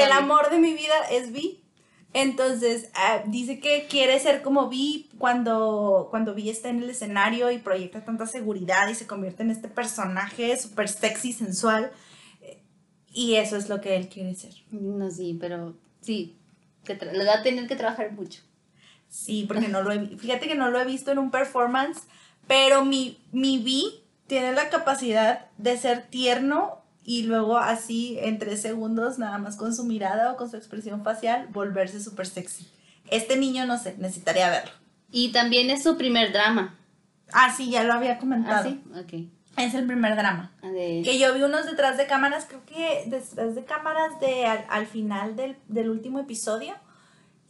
[0.00, 1.60] el amor de mi vida es B.
[2.12, 7.52] Entonces, ah, dice que quiere ser como Vi cuando, cuando Vi está en el escenario
[7.52, 11.92] y proyecta tanta seguridad y se convierte en este personaje súper sexy, sensual.
[13.12, 14.52] Y eso es lo que él quiere ser.
[14.70, 16.36] No, sí, pero sí,
[16.84, 18.42] que le va a tener que trabajar mucho.
[19.08, 22.02] Sí, porque no lo he Fíjate que no lo he visto en un performance,
[22.46, 28.62] pero mi, mi Vi tiene la capacidad de ser tierno y luego así en tres
[28.62, 32.68] segundos, nada más con su mirada o con su expresión facial, volverse súper sexy.
[33.10, 34.70] Este niño, no sé, necesitaría verlo.
[35.10, 36.78] Y también es su primer drama.
[37.32, 38.68] Ah, sí, ya lo había comentado.
[38.68, 39.39] Ah, sí, ok.
[39.56, 40.52] Es el primer drama.
[40.62, 45.36] Que yo vi unos detrás de cámaras, creo que detrás de cámaras de al, final
[45.36, 46.74] del, del último episodio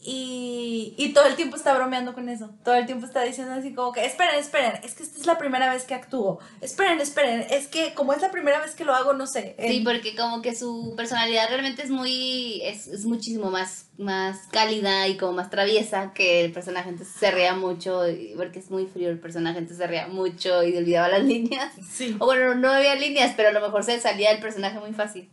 [0.02, 2.48] y, y, todo el tiempo está bromeando con eso.
[2.64, 5.36] Todo el tiempo está diciendo así como que, esperen, esperen, es que esta es la
[5.36, 6.38] primera vez que actúo.
[6.62, 9.56] Esperen, esperen, es que como es la primera vez que lo hago, no sé.
[9.58, 15.06] Sí, porque como que su personalidad realmente es muy, es, es, muchísimo más, más cálida
[15.06, 16.88] y como más traviesa que el personaje.
[16.88, 18.02] Entonces se ría mucho,
[18.36, 21.74] porque es muy frío el personaje, entonces se ría mucho y olvidaba las líneas.
[21.92, 22.16] Sí.
[22.20, 25.28] O bueno, no había líneas, pero a lo mejor se salía el personaje muy fácil.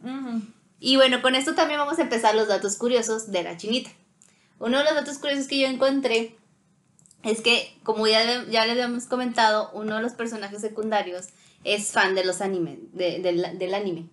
[0.81, 3.91] Y bueno, con esto también vamos a empezar los datos curiosos de la chinita.
[4.59, 6.35] Uno de los datos curiosos que yo encontré
[7.23, 11.27] es que, como ya, ya les habíamos comentado, uno de los personajes secundarios
[11.63, 14.09] es fan de los animes, del anime.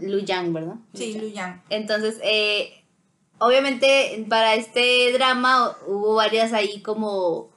[0.00, 0.76] Lu Yang, ¿verdad?
[0.94, 1.62] Sí, Lu Yang.
[1.70, 2.84] Entonces, eh,
[3.38, 7.50] obviamente para este drama hubo varias ahí como,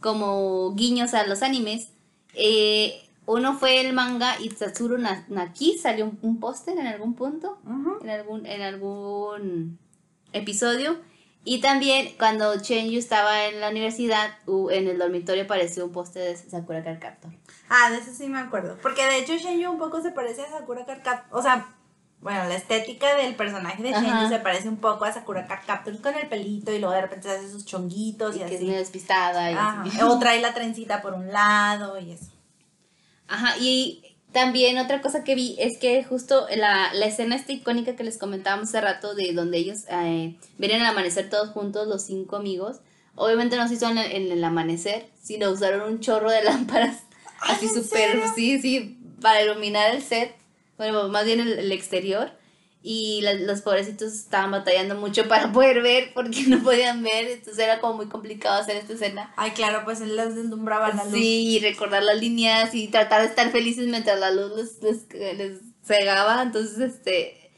[0.00, 1.88] como guiños a los animes.
[2.34, 7.58] Eh, uno fue el manga Itsatsuru Naki, salió un, póster en algún punto,
[8.02, 9.78] en, algún, en algún
[10.32, 10.96] episodio.
[11.48, 14.36] Y también cuando Chen estaba en la universidad,
[14.70, 17.16] en el dormitorio apareció un poste de Sakura Card
[17.70, 18.76] Ah, de eso sí me acuerdo.
[18.82, 21.74] Porque de hecho Chen un poco se parece a Sakura Card O sea,
[22.20, 26.14] bueno, la estética del personaje de Chen se parece un poco a Sakura Card con
[26.16, 28.76] el pelito y luego de repente se hace sus chonguitos y, y que es medio
[28.76, 29.50] despistada.
[29.50, 30.02] Y así.
[30.02, 32.30] O trae la trencita por un lado y eso.
[33.26, 37.96] Ajá, y también otra cosa que vi es que justo la, la escena esta icónica
[37.96, 42.02] que les comentábamos hace rato de donde ellos eh, vienen al amanecer todos juntos, los
[42.02, 42.80] cinco amigos,
[43.14, 47.02] obviamente no se hizo en el, amanecer, sino usaron un chorro de lámparas
[47.40, 50.34] así súper, sí, sí, para iluminar el set,
[50.76, 52.37] bueno, más bien el exterior
[52.82, 57.80] y los pobrecitos estaban batallando mucho para poder ver porque no podían ver, entonces era
[57.80, 59.32] como muy complicado hacer esta escena.
[59.36, 61.12] Ay, claro, pues él les deslumbraba la luz.
[61.12, 65.60] Sí, y recordar las líneas y tratar de estar felices mientras la luz les, les,
[65.82, 67.50] cegaba, entonces este,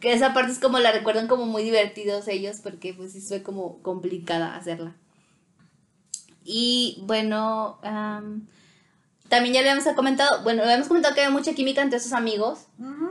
[0.00, 3.42] que esa parte es como la recuerdan como muy divertidos ellos porque pues sí fue
[3.42, 4.96] como complicada hacerla.
[6.44, 7.78] Y bueno,
[9.28, 12.12] también ya le habíamos comentado, bueno, le habíamos comentado que había mucha química entre esos
[12.12, 12.66] amigos,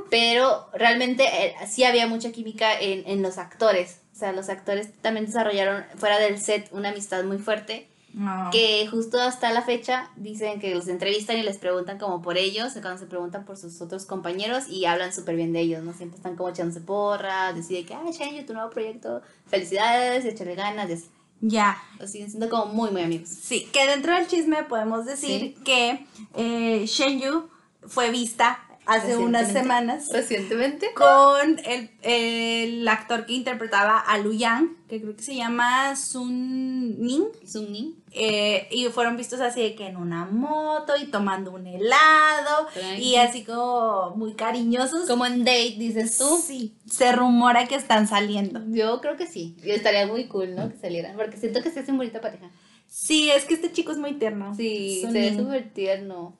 [0.09, 3.99] pero realmente eh, sí había mucha química en, los actores.
[4.15, 7.87] O sea, los actores también desarrollaron fuera del set una amistad muy fuerte.
[8.19, 8.49] Ah.
[8.51, 12.73] Que justo hasta la fecha dicen que los entrevistan y les preguntan como por ellos,
[12.81, 15.93] cuando se preguntan por sus otros compañeros y hablan súper bien de ellos, ¿no?
[15.93, 20.89] Siempre están como echándose porra, deciden que, ay, Shenju, tu nuevo proyecto, felicidades, echarle ganas,
[20.89, 20.93] y
[21.41, 21.77] ya.
[21.99, 23.29] Lo siguen siendo como muy, muy amigos.
[23.29, 27.49] Sí, que dentro del chisme podemos decir que eh, Shenyu
[27.87, 30.09] fue vista hace unas semanas.
[30.11, 30.87] Recientemente.
[30.95, 36.99] Con el, el, actor que interpretaba a Lu Yang, que creo que se llama Sun
[36.99, 37.25] Ning.
[37.45, 37.93] Sun Ning.
[38.11, 42.67] Eh, y fueron vistos así de que en una moto y tomando un helado
[42.97, 45.07] y así como muy cariñosos.
[45.07, 46.41] Como en date, dices tú.
[46.43, 48.61] Sí, se rumora que están saliendo.
[48.69, 49.55] Yo creo que sí.
[49.63, 50.69] Y estaría muy cool, ¿no?
[50.69, 51.15] Que salieran.
[51.15, 52.49] Porque siento que se hacen bonita pareja.
[52.87, 54.55] Sí, es que este chico es muy tierno.
[54.55, 56.37] Sí, se ve súper tierno.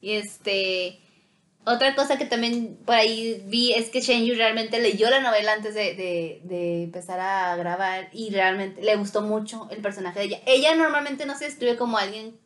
[0.00, 1.00] Y este.
[1.68, 5.52] Otra cosa que también por ahí vi es que Shen Yu realmente leyó la novela
[5.52, 6.40] antes de,
[6.84, 10.40] empezar a grabar y realmente le gustó mucho el personaje de ella.
[10.46, 12.38] Ella normalmente no se describe como alguien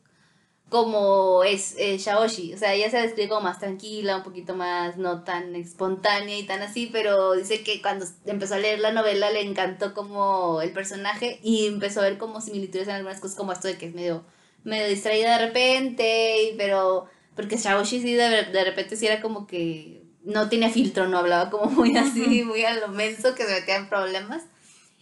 [0.69, 4.97] como es eh, Shaoshi, o sea, ella se describe como más tranquila, un poquito más
[4.97, 9.29] no tan espontánea y tan así, pero dice que cuando empezó a leer la novela
[9.29, 13.51] le encantó como el personaje y empezó a ver como similitudes en algunas cosas como
[13.51, 14.23] esto de que es medio,
[14.63, 20.49] medio distraída de repente, pero porque Shaoshi sí de, repente sí era como que no
[20.49, 23.89] tenía filtro, no hablaba como muy así, muy a lo menso, que se metía en
[23.89, 24.43] problemas.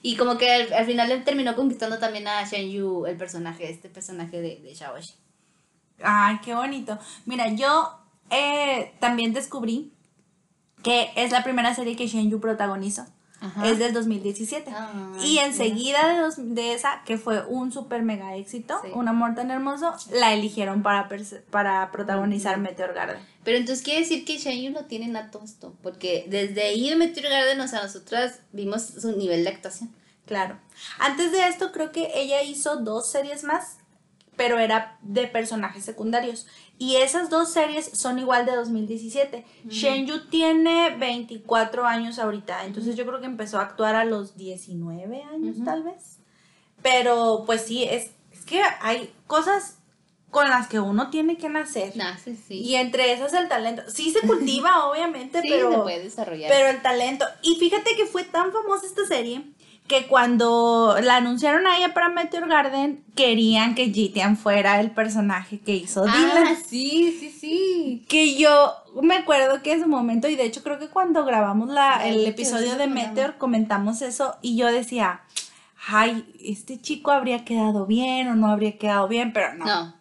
[0.02, 3.70] Y como que al, al final él terminó conquistando también a Shen Yu, el personaje,
[3.70, 5.16] este personaje de, de Shaoxi.
[6.02, 6.98] Ay, qué bonito.
[7.26, 8.00] Mira, yo
[8.30, 9.92] eh, también descubrí
[10.84, 13.06] que es la primera serie que Shen Yu protagonizó.
[13.42, 13.68] Ajá.
[13.68, 14.72] Es del 2017.
[14.76, 18.90] Ay, y enseguida de, dos- de esa, que fue un super mega éxito, Sí.
[18.94, 21.08] Un amor tan hermoso, la eligieron para,
[21.50, 23.18] para protagonizar Meteor Garden.
[23.44, 27.00] Pero entonces quiere decir que Shen Yu no tiene nato esto, porque desde ahí en
[27.00, 29.90] Meteor Garden, o sea, nosotras vimos su nivel de actuación.
[30.26, 30.60] Claro.
[31.00, 33.78] Antes de esto, creo que ella hizo dos series más,
[34.36, 36.46] pero era de personajes secundarios.
[36.80, 39.46] Y esas dos series son igual de 2017.
[39.68, 44.38] Shen Yu tiene 24 años ahorita, entonces yo creo que empezó a actuar a los
[44.38, 46.20] 19 años tal vez.
[46.82, 49.80] Pero pues sí, es, es que hay cosas
[50.32, 51.98] con las que uno tiene que nacer.
[51.98, 52.62] Nah, sí, sí.
[52.62, 53.82] Y entre esas el talento.
[53.88, 55.72] Sí se cultiva, obviamente, sí, pero...
[55.72, 56.50] se puede desarrollar.
[56.50, 57.26] Pero el talento.
[57.42, 59.44] Y fíjate que fue tan famosa esta serie
[59.90, 65.60] que cuando la anunciaron a ella para Meteor Garden, querían que Jitian fuera el personaje
[65.60, 66.58] que hizo ah, Dylan.
[66.64, 68.06] sí, sí, sí.
[68.08, 68.72] Que yo
[69.02, 72.26] me acuerdo que en su momento, y de hecho creo que cuando grabamos la, el
[72.26, 72.88] episodio de.
[72.88, 75.22] Meteor comentamos eso y yo decía,
[75.88, 79.66] ay, este chico habría quedado bien o no habría quedado bien, pero no.
[79.66, 79.94] No.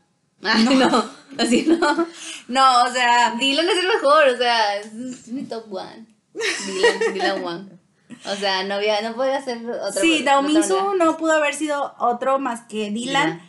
[0.43, 1.05] Ay, no.
[1.39, 2.07] Así no.
[2.49, 6.07] No, o sea, Dylan es el mejor, o sea, es mi top one.
[6.35, 7.78] Dylan, Dylan one.
[8.27, 11.05] O sea, no había, no podía ser otra sí, de Naomi otra Su manera.
[11.05, 13.41] no pudo haber sido otro más que Dylan.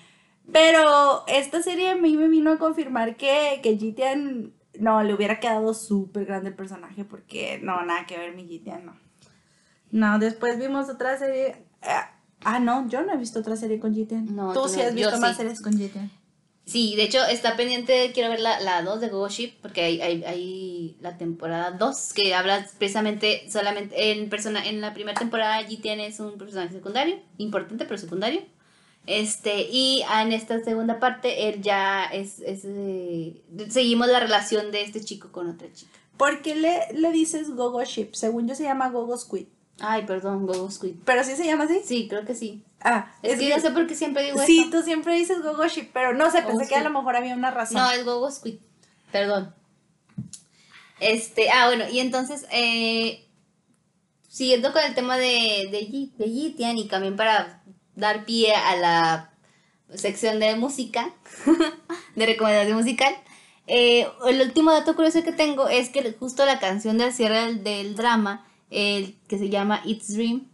[0.52, 5.40] Pero esta serie a mí me vino a confirmar que, que Jitian no le hubiera
[5.40, 8.98] quedado súper grande el personaje porque no, nada que ver mi Jitian, no.
[9.92, 11.66] No, después vimos otra serie.
[11.82, 12.02] eh,
[12.44, 14.36] ah, no, yo no he visto otra serie con Jitian.
[14.36, 15.38] No, Tú tú sí has visto más sí.
[15.38, 16.12] series con Jitian.
[16.70, 20.00] Sí, de hecho está pendiente, quiero ver la, la 2 de Gogo Ship, porque hay,
[20.02, 26.02] hay, la temporada 2 que habla precisamente solamente en persona, en la primera temporada GTN
[26.02, 28.44] es un personaje secundario, importante pero secundario.
[29.08, 34.84] Este, y en esta segunda parte él ya es, es eh, seguimos la relación de
[34.84, 35.98] este chico con otra chica.
[36.18, 38.14] ¿Por qué le, le dices Gogo Ship?
[38.14, 39.48] Según yo se llama Gogo Squid.
[39.82, 40.96] Ay, perdón, Gogo Squid.
[41.06, 41.82] ¿Pero sí se llama así?
[41.86, 42.64] Sí, creo que sí.
[42.82, 44.70] Ah, Es, que yo sé por qué siempre digo Sí, eso.
[44.72, 46.98] tú siempre dices Gogo Ship, pero no sé, pensé que a lo Squid.
[46.98, 47.78] mejor había una razón.
[47.78, 48.56] No, es Gogo Squid.
[49.12, 49.54] Perdón.
[51.00, 53.26] Este, ah, bueno, y entonces, eh,
[54.28, 57.64] siguiendo con el tema de, de, de Yitian y también para
[57.96, 59.34] dar pie a la
[59.96, 61.14] sección de música,
[62.16, 63.16] de recomendación musical,
[63.68, 67.64] eh, el último dato curioso que tengo es que justo la canción del cierre del,
[67.64, 70.48] del drama, el que se llama It's Dream,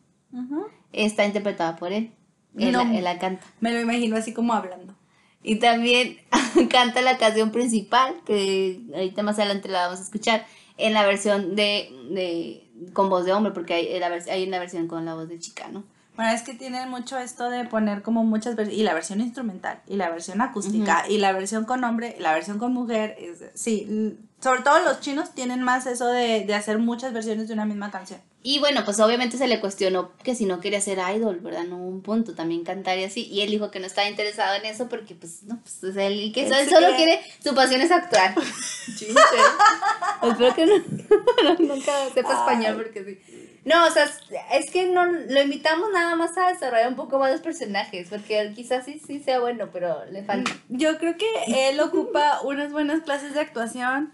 [0.91, 2.11] está interpretada por él.
[2.57, 2.81] Él, No.
[2.81, 3.43] él la canta.
[3.59, 4.95] Me lo imagino así como hablando.
[5.43, 6.17] Y también
[6.69, 10.45] canta la canción principal, que ahorita más adelante la vamos a escuchar,
[10.77, 13.87] en la versión de, de con voz de hombre, porque hay,
[14.29, 15.83] hay una versión con la voz de chica, ¿no?
[16.15, 19.81] Bueno, es que tienen mucho esto de poner como muchas versiones, y la versión instrumental,
[19.85, 23.43] y la versión acústica, y la versión con hombre, y la versión con mujer, es-
[23.53, 27.65] sí, sobre todo los chinos tienen más eso de, de hacer muchas versiones de una
[27.65, 28.21] misma canción.
[28.43, 31.63] Y bueno, pues obviamente se le cuestionó que si no quería ser idol, ¿verdad?
[31.63, 33.25] No hubo un punto, también cantar y así.
[33.25, 36.05] Y él dijo que no estaba interesado en eso porque, pues, no, pues, o sea,
[36.05, 38.35] él, que Él solo quiere, su pasión es actuar.
[38.95, 39.15] Chinche.
[40.29, 40.65] Espero que
[41.43, 43.59] no, nunca sepa español porque sí.
[43.65, 44.07] No, o sea,
[44.53, 48.41] es que no lo invitamos nada más a desarrollar un poco más los personajes, porque
[48.41, 50.51] él quizás sí, sí sea bueno, pero le falta.
[50.69, 54.13] Yo creo que él ocupa unas buenas clases de actuación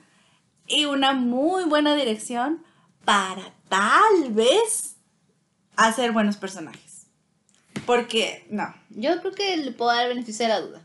[0.72, 2.64] y una muy buena dirección
[3.06, 4.96] para tal vez
[5.76, 7.08] hacer buenos personajes.
[7.86, 8.74] Porque, no.
[8.90, 10.82] Yo creo que le puedo dar el beneficio de la duda.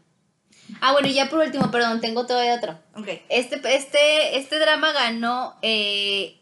[0.80, 2.78] Ah, bueno, y ya por último, perdón, tengo todavía otro.
[2.94, 3.08] Ok.
[3.28, 6.40] Este, este, este drama ganó eh,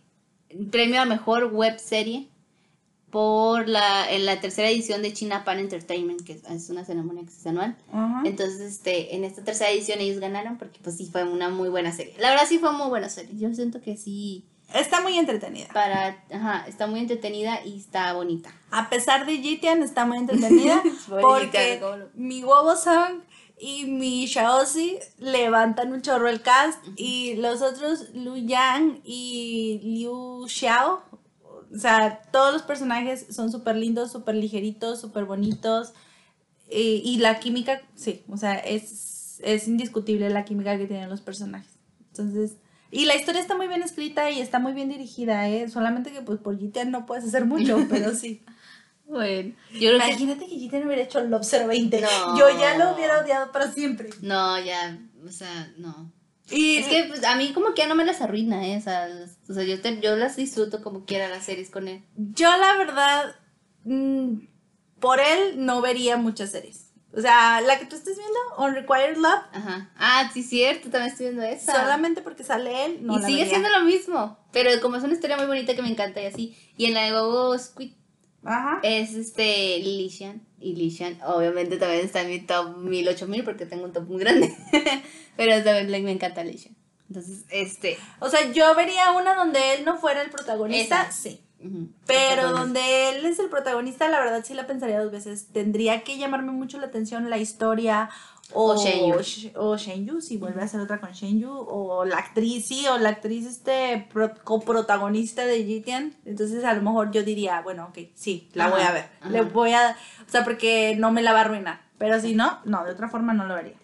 [0.70, 2.28] premio a mejor web serie
[3.14, 7.30] por la, en la tercera edición de China Pan Entertainment, que es una ceremonia que
[7.30, 7.76] se hace anual.
[7.92, 8.22] Ajá.
[8.24, 11.92] Entonces, este, en esta tercera edición ellos ganaron porque pues sí fue una muy buena
[11.92, 12.12] serie.
[12.18, 13.36] La verdad sí fue muy buena serie.
[13.38, 15.68] Yo siento que sí, Está muy entretenida.
[15.72, 18.52] para, ajá, está muy entretenida y está bonita.
[18.72, 20.82] A pesar de Jitian, está muy entretenida
[21.22, 23.20] porque Jitian, ¿cómo lo- mi Wobo Song
[23.60, 30.48] y mi Shaoxi levantan un chorro el cast y los otros Lu Yang y Liu
[30.48, 31.02] Xiao,
[31.72, 35.92] o sea, todos los personajes son súper lindos, súper ligeritos, súper bonitos
[36.70, 41.20] y, y la química, sí, o sea, es, es indiscutible la química que tienen los
[41.20, 41.70] personajes.
[42.08, 42.56] Entonces,
[42.90, 45.68] y la historia está muy bien escrita y está muy bien dirigida, ¿eh?
[45.68, 48.44] Solamente que pues por Jitian no puedes hacer mucho, pero sí.
[49.06, 52.00] Bueno, yo creo que Imagínate que Jiten hubiera hecho Love 020.
[52.00, 52.38] No.
[52.38, 54.10] Yo ya lo hubiera odiado para siempre.
[54.22, 56.12] no, ya, o sea, no.
[56.50, 58.76] Y Es que pues, a mí como que ya no me las arruina, ¿eh?
[58.76, 59.08] O sea,
[59.64, 62.02] yo, te- yo las disfruto como quiera las series con él.
[62.16, 63.34] yo la verdad
[63.84, 64.34] mm,
[65.00, 66.90] por él no vería muchas series.
[67.16, 69.90] O sea, la que tú estás viendo, Unrequited Love, Ajá.
[69.96, 71.80] Ah, sí, cierto, también estoy viendo esa.
[71.80, 73.50] solamente porque sale él, no y la sigue vería.
[73.60, 74.36] siendo lo mismo.
[74.52, 76.58] Pero como es una historia muy bonita que me encanta y así.
[76.76, 77.92] Y en la de Bobo Squid
[78.44, 78.80] Ajá.
[78.82, 80.42] es este Lishan.
[80.60, 84.18] Y Lishan, obviamente también está en mi top 1000, 8000 porque tengo un top muy
[84.18, 84.54] grande.
[85.36, 86.74] Pero también like, me encanta Lishan.
[87.08, 87.98] Entonces, este.
[88.20, 91.12] O sea, yo vería una donde él no fuera el protagonista, Esa.
[91.12, 91.40] sí.
[92.06, 95.46] Pero donde él es el protagonista, la verdad sí la pensaría dos veces.
[95.52, 98.10] Tendría que llamarme mucho la atención la historia
[98.52, 99.14] o, O Shenyu.
[99.20, 102.98] Sh- o Shenyu, si vuelve a hacer otra con Shenyu, o la actriz, sí, o
[102.98, 106.14] la actriz este pro- coprotagonista de Jitian.
[106.24, 109.08] Entonces a lo mejor yo diría, bueno, ok, sí, la Ajá, voy a ver.
[109.20, 109.30] ajá.
[109.30, 109.96] Le voy a,
[110.26, 111.80] o sea, porque no me la va a arruinar.
[111.98, 113.74] Pero si no, no, de otra forma no lo vería.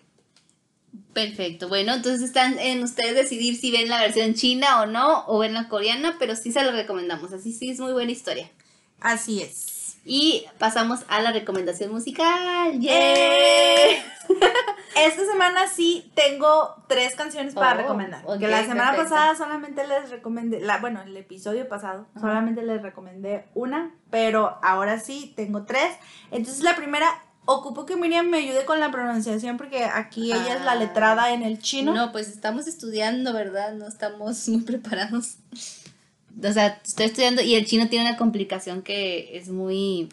[1.13, 1.69] Perfecto.
[1.69, 5.55] Bueno, entonces están en ustedes decidir si ven la versión china o no, o ven
[5.55, 7.33] la coreana, pero sí se la recomendamos.
[7.33, 8.49] Así sí es muy buena historia.
[9.01, 9.80] Así es.
[10.05, 12.79] Y pasamos a la recomendación musical.
[12.81, 12.89] ¡Yay!
[12.89, 14.03] ¡Eh!
[14.97, 18.23] Esta semana sí tengo tres canciones para Oh, recomendar.
[18.27, 19.11] ok, que la semana perfecto.
[19.15, 24.99] pasada solamente les recomendé, la, bueno, el episodio pasado solamente les recomendé una, pero ahora
[25.01, 25.93] sí tengo tres.
[26.31, 27.07] Entonces la primera,
[27.47, 30.77] ocupo que Miriam me ayude con la pronunciación porque aquí ella es la Ah.
[30.77, 31.95] letrada en el chino.
[31.95, 33.73] No, pues estamos estudiando, ¿verdad?
[33.75, 35.37] No estamos muy preparados.
[36.43, 40.09] O sea, estoy estudiando y el chino tiene una complicación que es muy...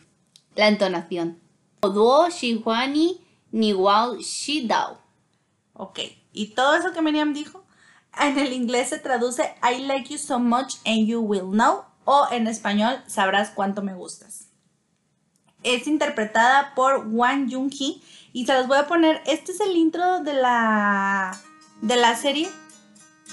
[0.55, 1.39] La entonación.
[1.81, 3.21] Duo, Shihuani,
[3.51, 4.99] ni Wao, Shidao.
[5.73, 5.99] Ok,
[6.33, 7.63] y todo eso que Miriam dijo,
[8.19, 12.27] en el inglés se traduce I like you so much and you will know, o
[12.31, 14.47] en español sabrás cuánto me gustas.
[15.61, 18.01] Es interpretada por Wang Jung-hee
[18.33, 21.39] y se los voy a poner, este es el intro de la,
[21.81, 22.49] de la serie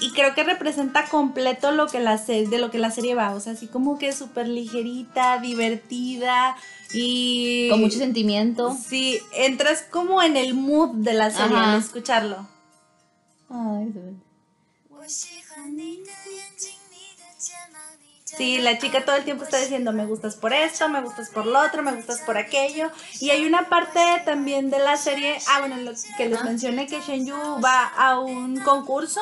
[0.05, 3.39] y creo que representa completo lo que la de lo que la serie va, o
[3.39, 6.55] sea, así como que súper ligerita, divertida
[6.93, 7.69] y...
[7.71, 8.77] Con mucho sentimiento.
[8.87, 11.73] Sí, entras como en el mood de la serie Ajá.
[11.73, 12.47] al escucharlo.
[13.49, 13.91] Ay.
[18.25, 21.47] Sí, la chica todo el tiempo está diciendo, me gustas por esto, me gustas por
[21.47, 22.91] lo otro, me gustas por aquello.
[23.21, 25.77] Y hay una parte también de la serie, ah, bueno,
[26.15, 29.21] que les mencioné que Shenyu va a un concurso,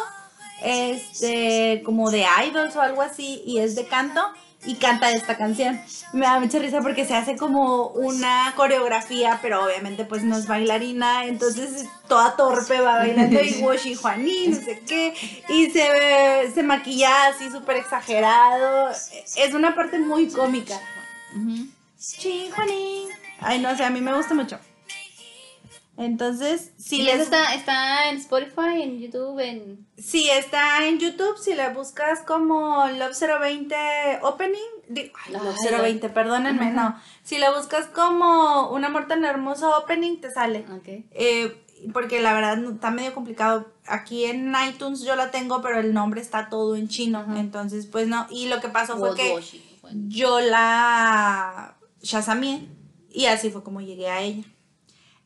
[0.62, 4.22] este, como de idols o algo así, y es de canto,
[4.66, 5.80] y canta esta canción.
[6.14, 10.48] Me da mucha risa porque se hace como una coreografía, pero obviamente pues no es
[10.48, 15.14] bailarina, entonces toda torpe va bailando y Woshi Juaní, no sé qué,
[15.50, 18.90] y se ve, se maquilla así súper exagerado.
[19.36, 20.80] Es una parte muy cómica.
[22.00, 23.08] Chi Juaní.
[23.40, 24.60] Ay, no sé, a mí me gusta mucho.
[25.96, 29.88] Entonces, si Y les está, está en Spotify, en YouTube, en...
[29.98, 31.38] Sí, está en YouTube.
[31.40, 33.76] Si le buscas como Love 020
[34.24, 34.58] Opening.
[34.90, 37.00] di- ay, Love Ay, 020, perdónenme, no.
[37.24, 40.66] Si le buscas como Un amor tan hermoso Opening, te sale.
[40.76, 40.88] Ok.
[41.12, 41.60] Eh,
[41.94, 43.72] porque la verdad no- está medio complicado.
[43.86, 47.24] Aquí en iTunes yo la tengo, pero el nombre está todo en chino.
[47.38, 48.26] Entonces, pues no.
[48.32, 49.36] Y lo que pasó fue que
[50.08, 52.68] yo la shazameé
[53.12, 54.44] y así fue como llegué a ella.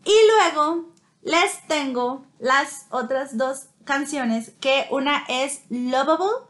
[0.08, 0.86] Y luego
[1.22, 6.48] les tengo las otras dos canciones, que una es Lovable,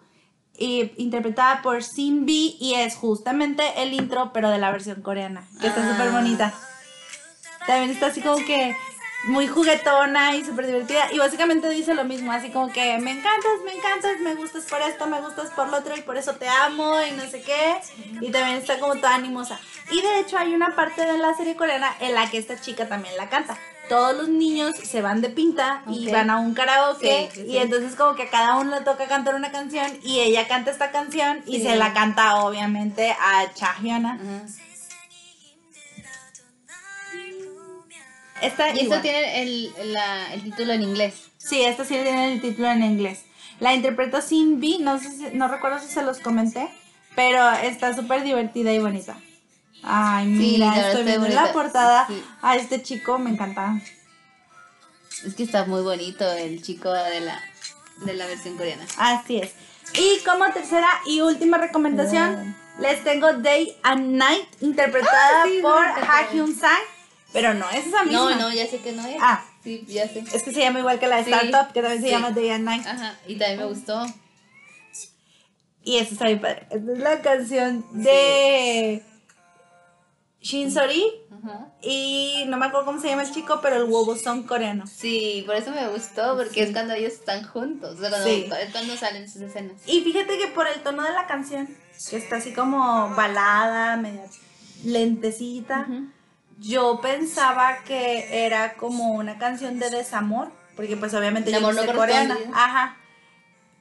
[0.60, 5.68] y interpretada por Simbi, y es justamente el intro, pero de la versión coreana, que
[5.68, 5.92] está Ah.
[5.92, 6.54] súper bonita.
[7.68, 8.76] También está así como que
[9.26, 11.12] muy juguetona y súper divertida.
[11.12, 14.82] Y básicamente dice lo mismo, así como que me encantas, me encantas, me gustas por
[14.82, 17.76] esto, me gustas por lo otro y por eso te amo y no sé qué.
[18.22, 19.60] Y también está como toda animosa.
[19.92, 22.88] Y de hecho hay una parte de la serie coreana en la que esta chica
[22.88, 23.58] también la canta.
[23.90, 27.58] Todos los niños se van de pinta y van a un karaoke Sí, sí, y
[27.58, 30.92] entonces como que a cada uno le toca cantar una canción y ella canta esta
[30.92, 34.16] canción y se la canta obviamente a Chahyuna.
[34.16, 34.67] Ajá.
[38.42, 39.02] Esta Y esto igual.
[39.02, 41.16] tiene el, la- el título en inglés.
[41.38, 43.24] Sí, esta sí tiene el título en inglés.
[43.60, 46.68] La interpretó Cindy, no sé si- no recuerdo si se los comenté,
[47.16, 49.18] pero está súper divertida y bonita.
[49.84, 52.24] Ay, mira, estoy viendo en la portada Sí.
[52.42, 53.80] a este chico, me encanta.
[55.26, 57.42] Es que está muy bonito el chico de la,
[58.06, 58.86] de la versión coreana.
[58.98, 59.54] Así es.
[59.94, 65.84] Y como tercera y última recomendación, les tengo Day and Night, interpretada Ah, sí, por.
[65.84, 66.78] Ha Hyun Sang,
[67.38, 68.32] pero no es esa misma.
[68.32, 69.16] No, no, ya sé que no es.
[69.22, 69.46] Ah.
[69.64, 70.24] Sí, ya sé.
[70.34, 72.12] Es que se llama igual que la de Sí, Startup, que también se sí.
[72.12, 72.88] llama Day and Night.
[72.88, 74.04] Ajá, y también me gustó.
[75.84, 76.64] Y eso está bien padre.
[76.72, 79.04] Esta es la canción de
[80.42, 81.04] Shinsori.
[81.32, 81.68] Ajá.
[81.84, 84.88] Y no me acuerdo cómo se llama el chico, pero el huevo son coreano.
[84.88, 87.98] Sí, por eso me gustó, porque es cuando ellos están juntos.
[87.98, 89.76] O sea, cuando, es cuando salen sus escenas.
[89.86, 91.68] Y fíjate que por el tono de la canción,
[92.10, 94.24] que está así como balada, media
[94.84, 95.86] lentecita.
[95.88, 96.17] Ujú.
[96.60, 101.94] Yo pensaba que era como una canción de desamor, porque pues obviamente yo no sé
[101.94, 102.38] coreana.
[102.54, 102.98] Ajá.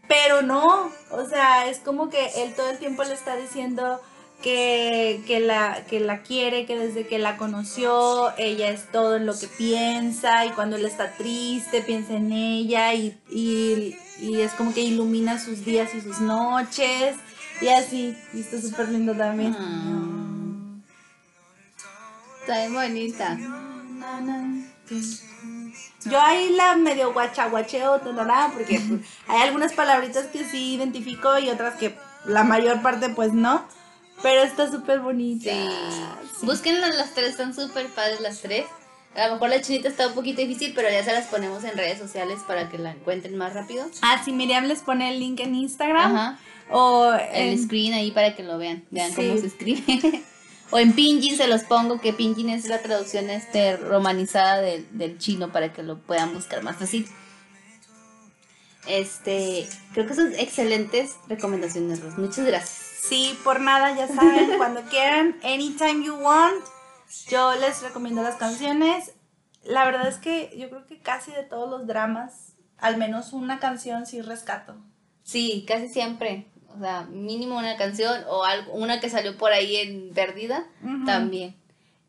[0.08, 4.00] Pero no, o sea, es como que él todo el tiempo le está diciendo
[4.42, 9.26] que, que, la, que la quiere, que desde que la conoció, ella es todo en
[9.26, 14.52] lo que piensa, y cuando él está triste, piensa en ella, y, y, y es
[14.52, 17.16] como que ilumina sus días y sus noches,
[17.60, 19.56] y así, y está súper lindo también.
[19.58, 20.35] Ah.
[22.46, 23.36] Está bien bonita.
[26.04, 31.48] Yo ahí la medio guachaguacheo, tonará, porque pues, hay algunas palabritas que sí identifico y
[31.48, 33.64] otras que la mayor parte pues no.
[34.22, 35.50] Pero está súper bonita.
[35.50, 36.46] Sí.
[36.46, 38.64] Búsquenlas las tres, están súper padres las tres.
[39.16, 41.76] A lo mejor la chinita está un poquito difícil, pero ya se las ponemos en
[41.76, 43.86] redes sociales para que la encuentren más rápido.
[44.02, 46.14] Ah, sí, Miriam les pone el link en Instagram.
[46.14, 46.38] Ajá.
[46.70, 49.16] O El en- screen ahí para que lo vean, vean Sí.
[49.16, 50.22] cómo se escribe.
[50.70, 55.18] o en pinyin se los pongo, que pinyin es la traducción este romanizada del, del
[55.18, 57.08] chino para que lo puedan buscar más fácil.
[58.86, 62.18] Este, creo que son excelentes recomendaciones, Ros.
[62.18, 62.86] Muchas gracias.
[63.02, 66.64] Sí, por nada, ya saben, cuando quieran, anytime you want,
[67.28, 69.12] yo les recomiendo las canciones.
[69.64, 73.58] La verdad es que yo creo que casi de todos los dramas, al menos una
[73.58, 74.76] canción sí rescato.
[75.24, 76.46] Sí, casi siempre.
[76.76, 81.04] O sea, mínimo una canción o algo, una que salió por ahí en perdida Ujú.
[81.06, 81.54] también.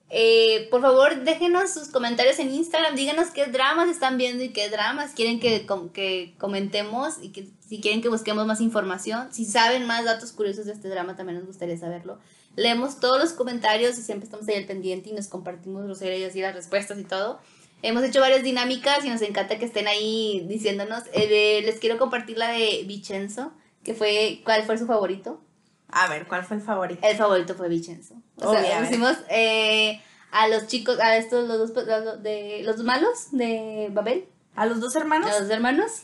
[0.09, 4.69] Eh, por favor, déjenos sus comentarios en Instagram, díganos qué dramas están viendo y qué
[4.69, 9.27] dramas quieren que, com- que comentemos y que si quieren que busquemos más información.
[9.33, 12.19] Si saben más datos curiosos de este drama, también nos gustaría saberlo.
[12.55, 16.23] Leemos todos los comentarios y siempre estamos ahí al pendiente y nos compartimos Rosario y
[16.23, 17.39] así las respuestas y todo.
[17.83, 21.03] Hemos hecho varias dinámicas y nos encanta que estén ahí diciéndonos.
[21.13, 23.51] Eh, les quiero compartir la de Vicenzo,
[23.87, 25.39] que fue, ¿cuál fue su favorito?
[25.87, 27.07] A ver, ¿cuál fue el favorito?
[27.07, 28.15] El favorito fue Vicenzo.
[28.35, 28.89] O sea, Obviamente.
[28.89, 34.27] pusimos eh, a los chicos, a estos, los dos, los, de, los malos de Babel,
[34.57, 35.31] ¿A los dos hermanos?
[35.31, 36.01] a los hermanos,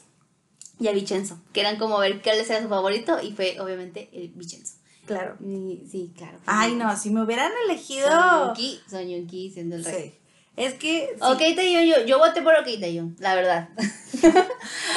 [0.79, 4.29] y a Vicenzo, que eran como ver cuál era su favorito, y fue obviamente el
[4.29, 4.75] Vicenzo.
[5.05, 5.35] Claro.
[5.41, 6.39] Y, sí, claro.
[6.45, 8.07] Ay, no, si me hubieran elegido...
[8.89, 10.11] Son Yunki siendo el rey.
[10.11, 10.19] Sí.
[10.55, 11.09] Es que...
[11.15, 11.19] sí.
[11.21, 13.69] Ok Taeyong, yo, yo voté por Ok Taeyong, la verdad.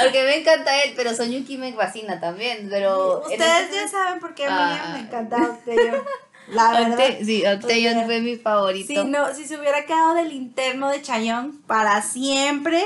[0.03, 3.21] Porque me encanta él, pero Son Yuki me fascina también, pero...
[3.21, 4.69] Ustedes ya saben por qué a Ah.
[4.69, 6.05] Miriam me encanta Octavio.
[6.49, 7.19] La Ok, verdad.
[7.25, 8.87] Sí, Ok Taeyong Porque fue mi favorito.
[8.87, 12.85] Si, no, si se hubiera quedado del interno de Chayón para siempre,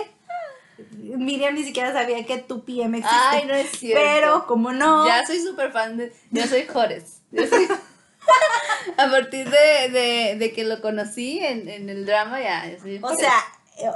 [0.99, 3.17] Miriam ni siquiera sabía que tu PM existe.
[3.21, 4.01] Ay, no es cierto.
[4.03, 6.13] Pero, como no, Ya soy súper fan de.
[6.31, 7.21] Yo soy Jores.
[7.33, 7.69] Yo soy-
[8.97, 12.67] a partir de, de, de que lo conocí en, en el drama, ya.
[12.69, 13.35] yo o sea,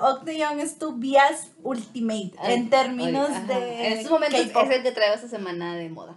[0.03, 3.87] Octagon es tu bias ultimate Ay, en términos de.
[3.87, 6.17] En estos momentos es el que traigo esta semana de moda.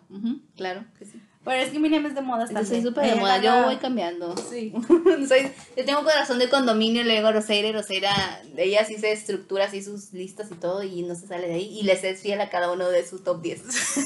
[0.55, 1.21] Claro que sí.
[1.43, 2.81] Pero es que Miriam es de modas Yo también.
[2.81, 3.41] soy súper de moda.
[3.41, 4.35] Yo voy cambiando.
[4.35, 4.73] Sí.
[5.29, 9.65] soy, yo tengo corazón de condominio, le digo Roseira y Roseira, ella sí se estructura
[9.65, 12.41] así sus listas y todo y no se sale de ahí y les es fiel
[12.41, 13.61] a cada uno de su top 10.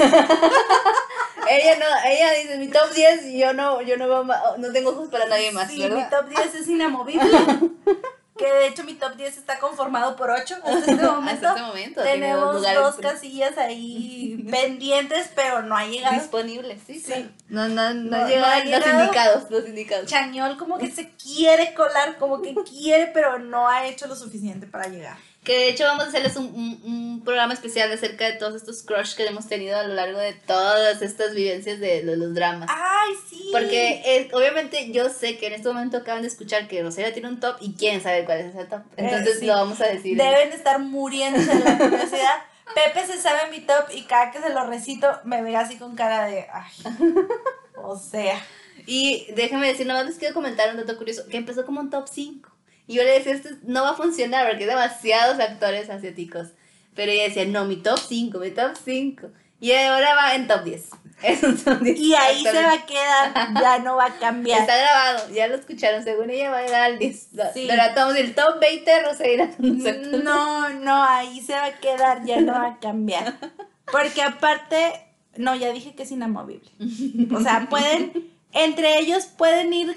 [1.51, 5.09] ella no, ella dice mi top 10 y yo no, yo no, no tengo ojos
[5.09, 5.97] para nadie más, Sí, ¿verdad?
[5.97, 7.29] mi top 10 es inamovible.
[8.37, 11.47] que de hecho mi top 10 está conformado por 8 hasta este momento.
[11.47, 16.15] Hasta este momento Tenemos dos casillas ahí pendientes, pero no ha llegado.
[16.15, 17.05] disponibles, sí, Sí.
[17.11, 17.25] claro.
[17.49, 18.29] No, no, no, No, ha los
[18.65, 18.99] llegado.
[19.03, 20.07] indicados, los indicados.
[20.09, 24.65] Chañol como que se quiere colar, como que quiere, pero no ha hecho lo suficiente
[24.65, 25.17] para llegar.
[25.43, 28.83] Que de hecho vamos a hacerles un, un, un programa especial acerca de todos estos
[28.83, 32.69] crush que hemos tenido a lo largo de todas estas vivencias de, de los dramas.
[32.71, 33.49] Ay, sí.
[33.51, 37.27] Porque eh, obviamente yo sé que en este momento acaban de escuchar que Rosera tiene
[37.29, 38.81] un top y quieren saber cuál es ese top.
[38.97, 39.45] Entonces Eh, sí.
[39.47, 40.15] lo vamos a decir.
[40.15, 42.35] deben estar muriéndose de la curiosidad.
[42.75, 45.95] Pepe se sabe mi top y cada que se lo recito me ve así con
[45.95, 46.71] cara de, ay,
[47.83, 48.39] o sea.
[48.85, 51.89] Y déjame decir, nada más les quiero comentar un dato curioso, que empezó como un
[51.89, 52.49] top 5.
[52.91, 56.49] Y yo le decía, esto no va a funcionar porque hay demasiados actores asiáticos.
[56.93, 59.27] Pero ella decía, no, mi top 5, mi top 5.
[59.61, 60.89] Y ahora va en top 10.
[61.23, 61.97] Es un top 10.
[61.97, 64.59] Y ahí se va a quedar, ya no va a cambiar.
[64.59, 66.03] Está grabado, ya lo escucharon.
[66.03, 67.15] Según ella va a llegar al 10.
[67.53, 67.67] Sí.
[67.69, 69.49] Pero el top 20 de Rosaira.
[69.57, 73.37] No, no, ahí se va a quedar, ya no va a cambiar.
[73.89, 75.01] Porque aparte,
[75.37, 76.69] no, ya dije que es inamovible.
[77.33, 79.95] O sea, pueden, entre ellos pueden ir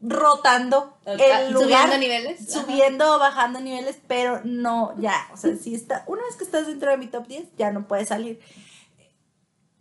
[0.00, 1.88] rotando Ok, el lugar.
[1.88, 2.52] subiendo niveles.
[2.52, 6.66] Subiendo o bajando niveles, pero no, ya, o sea, si está, una vez que estás
[6.66, 8.40] dentro de mi top 10, ya no puedes salir.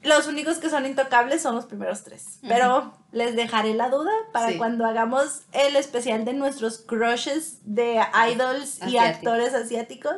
[0.04, 2.40] Los únicos que son intocables son los primeros tres.
[2.48, 4.58] Pero les dejaré la duda para Sí.
[4.58, 8.00] cuando hagamos el especial de nuestros crushes de
[8.32, 10.16] idols y actores asiáticos.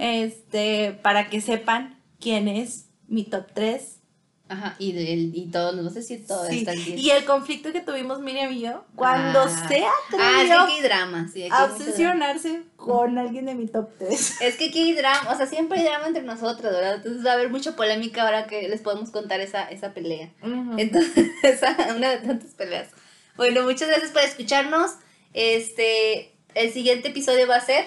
[0.00, 3.97] Este, para que sepan quién es mi top 3
[4.50, 6.98] Ajá, y, el, y todo, nos vas a decir todo Sí, hasta el 10.
[7.00, 9.48] Y el conflicto que tuvimos Miriam y yo, cuando Ah.
[9.68, 11.48] se Ah, atrevió es que drama, sí.
[11.50, 14.36] A obsesionarse con alguien de mi top 3.
[14.40, 16.94] Es que aquí hay drama, o sea, siempre hay drama entre nosotros, ¿verdad?
[16.94, 20.30] Entonces va a haber mucha polémica ahora que les podemos contar esa, esa pelea.
[20.78, 22.88] Entonces, esa, una de tantas peleas.
[23.36, 24.92] Bueno, muchas gracias por escucharnos.
[25.34, 27.84] Este, el siguiente episodio va a ser.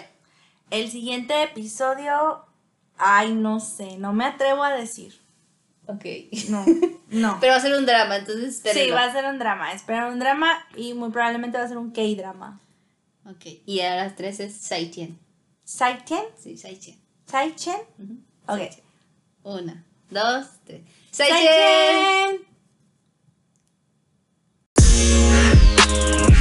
[0.70, 2.46] El siguiente episodio,
[2.98, 5.20] ay, no sé, no me atrevo a decir.
[5.96, 6.06] Ok.
[6.50, 6.66] No,
[7.10, 7.38] no.
[7.42, 8.96] Pero va a ser un drama, entonces sí, espérenlo.
[8.96, 9.74] va a ser un drama.
[9.74, 12.60] Espera un drama y muy probablemente va a ser un K-drama.
[13.26, 13.46] Ok.
[13.66, 15.20] Y a las tres es Saitien.
[15.64, 16.24] ¿Saichen?
[16.38, 17.00] Sí, Saitien.
[17.26, 17.78] ¿Saichen?
[17.98, 18.18] Ujú.
[18.48, 18.58] Ok.
[18.58, 18.84] Saitien.
[19.44, 20.82] Una, dos, tres.
[21.12, 22.48] Saitien.
[24.78, 26.41] ¡Saichen!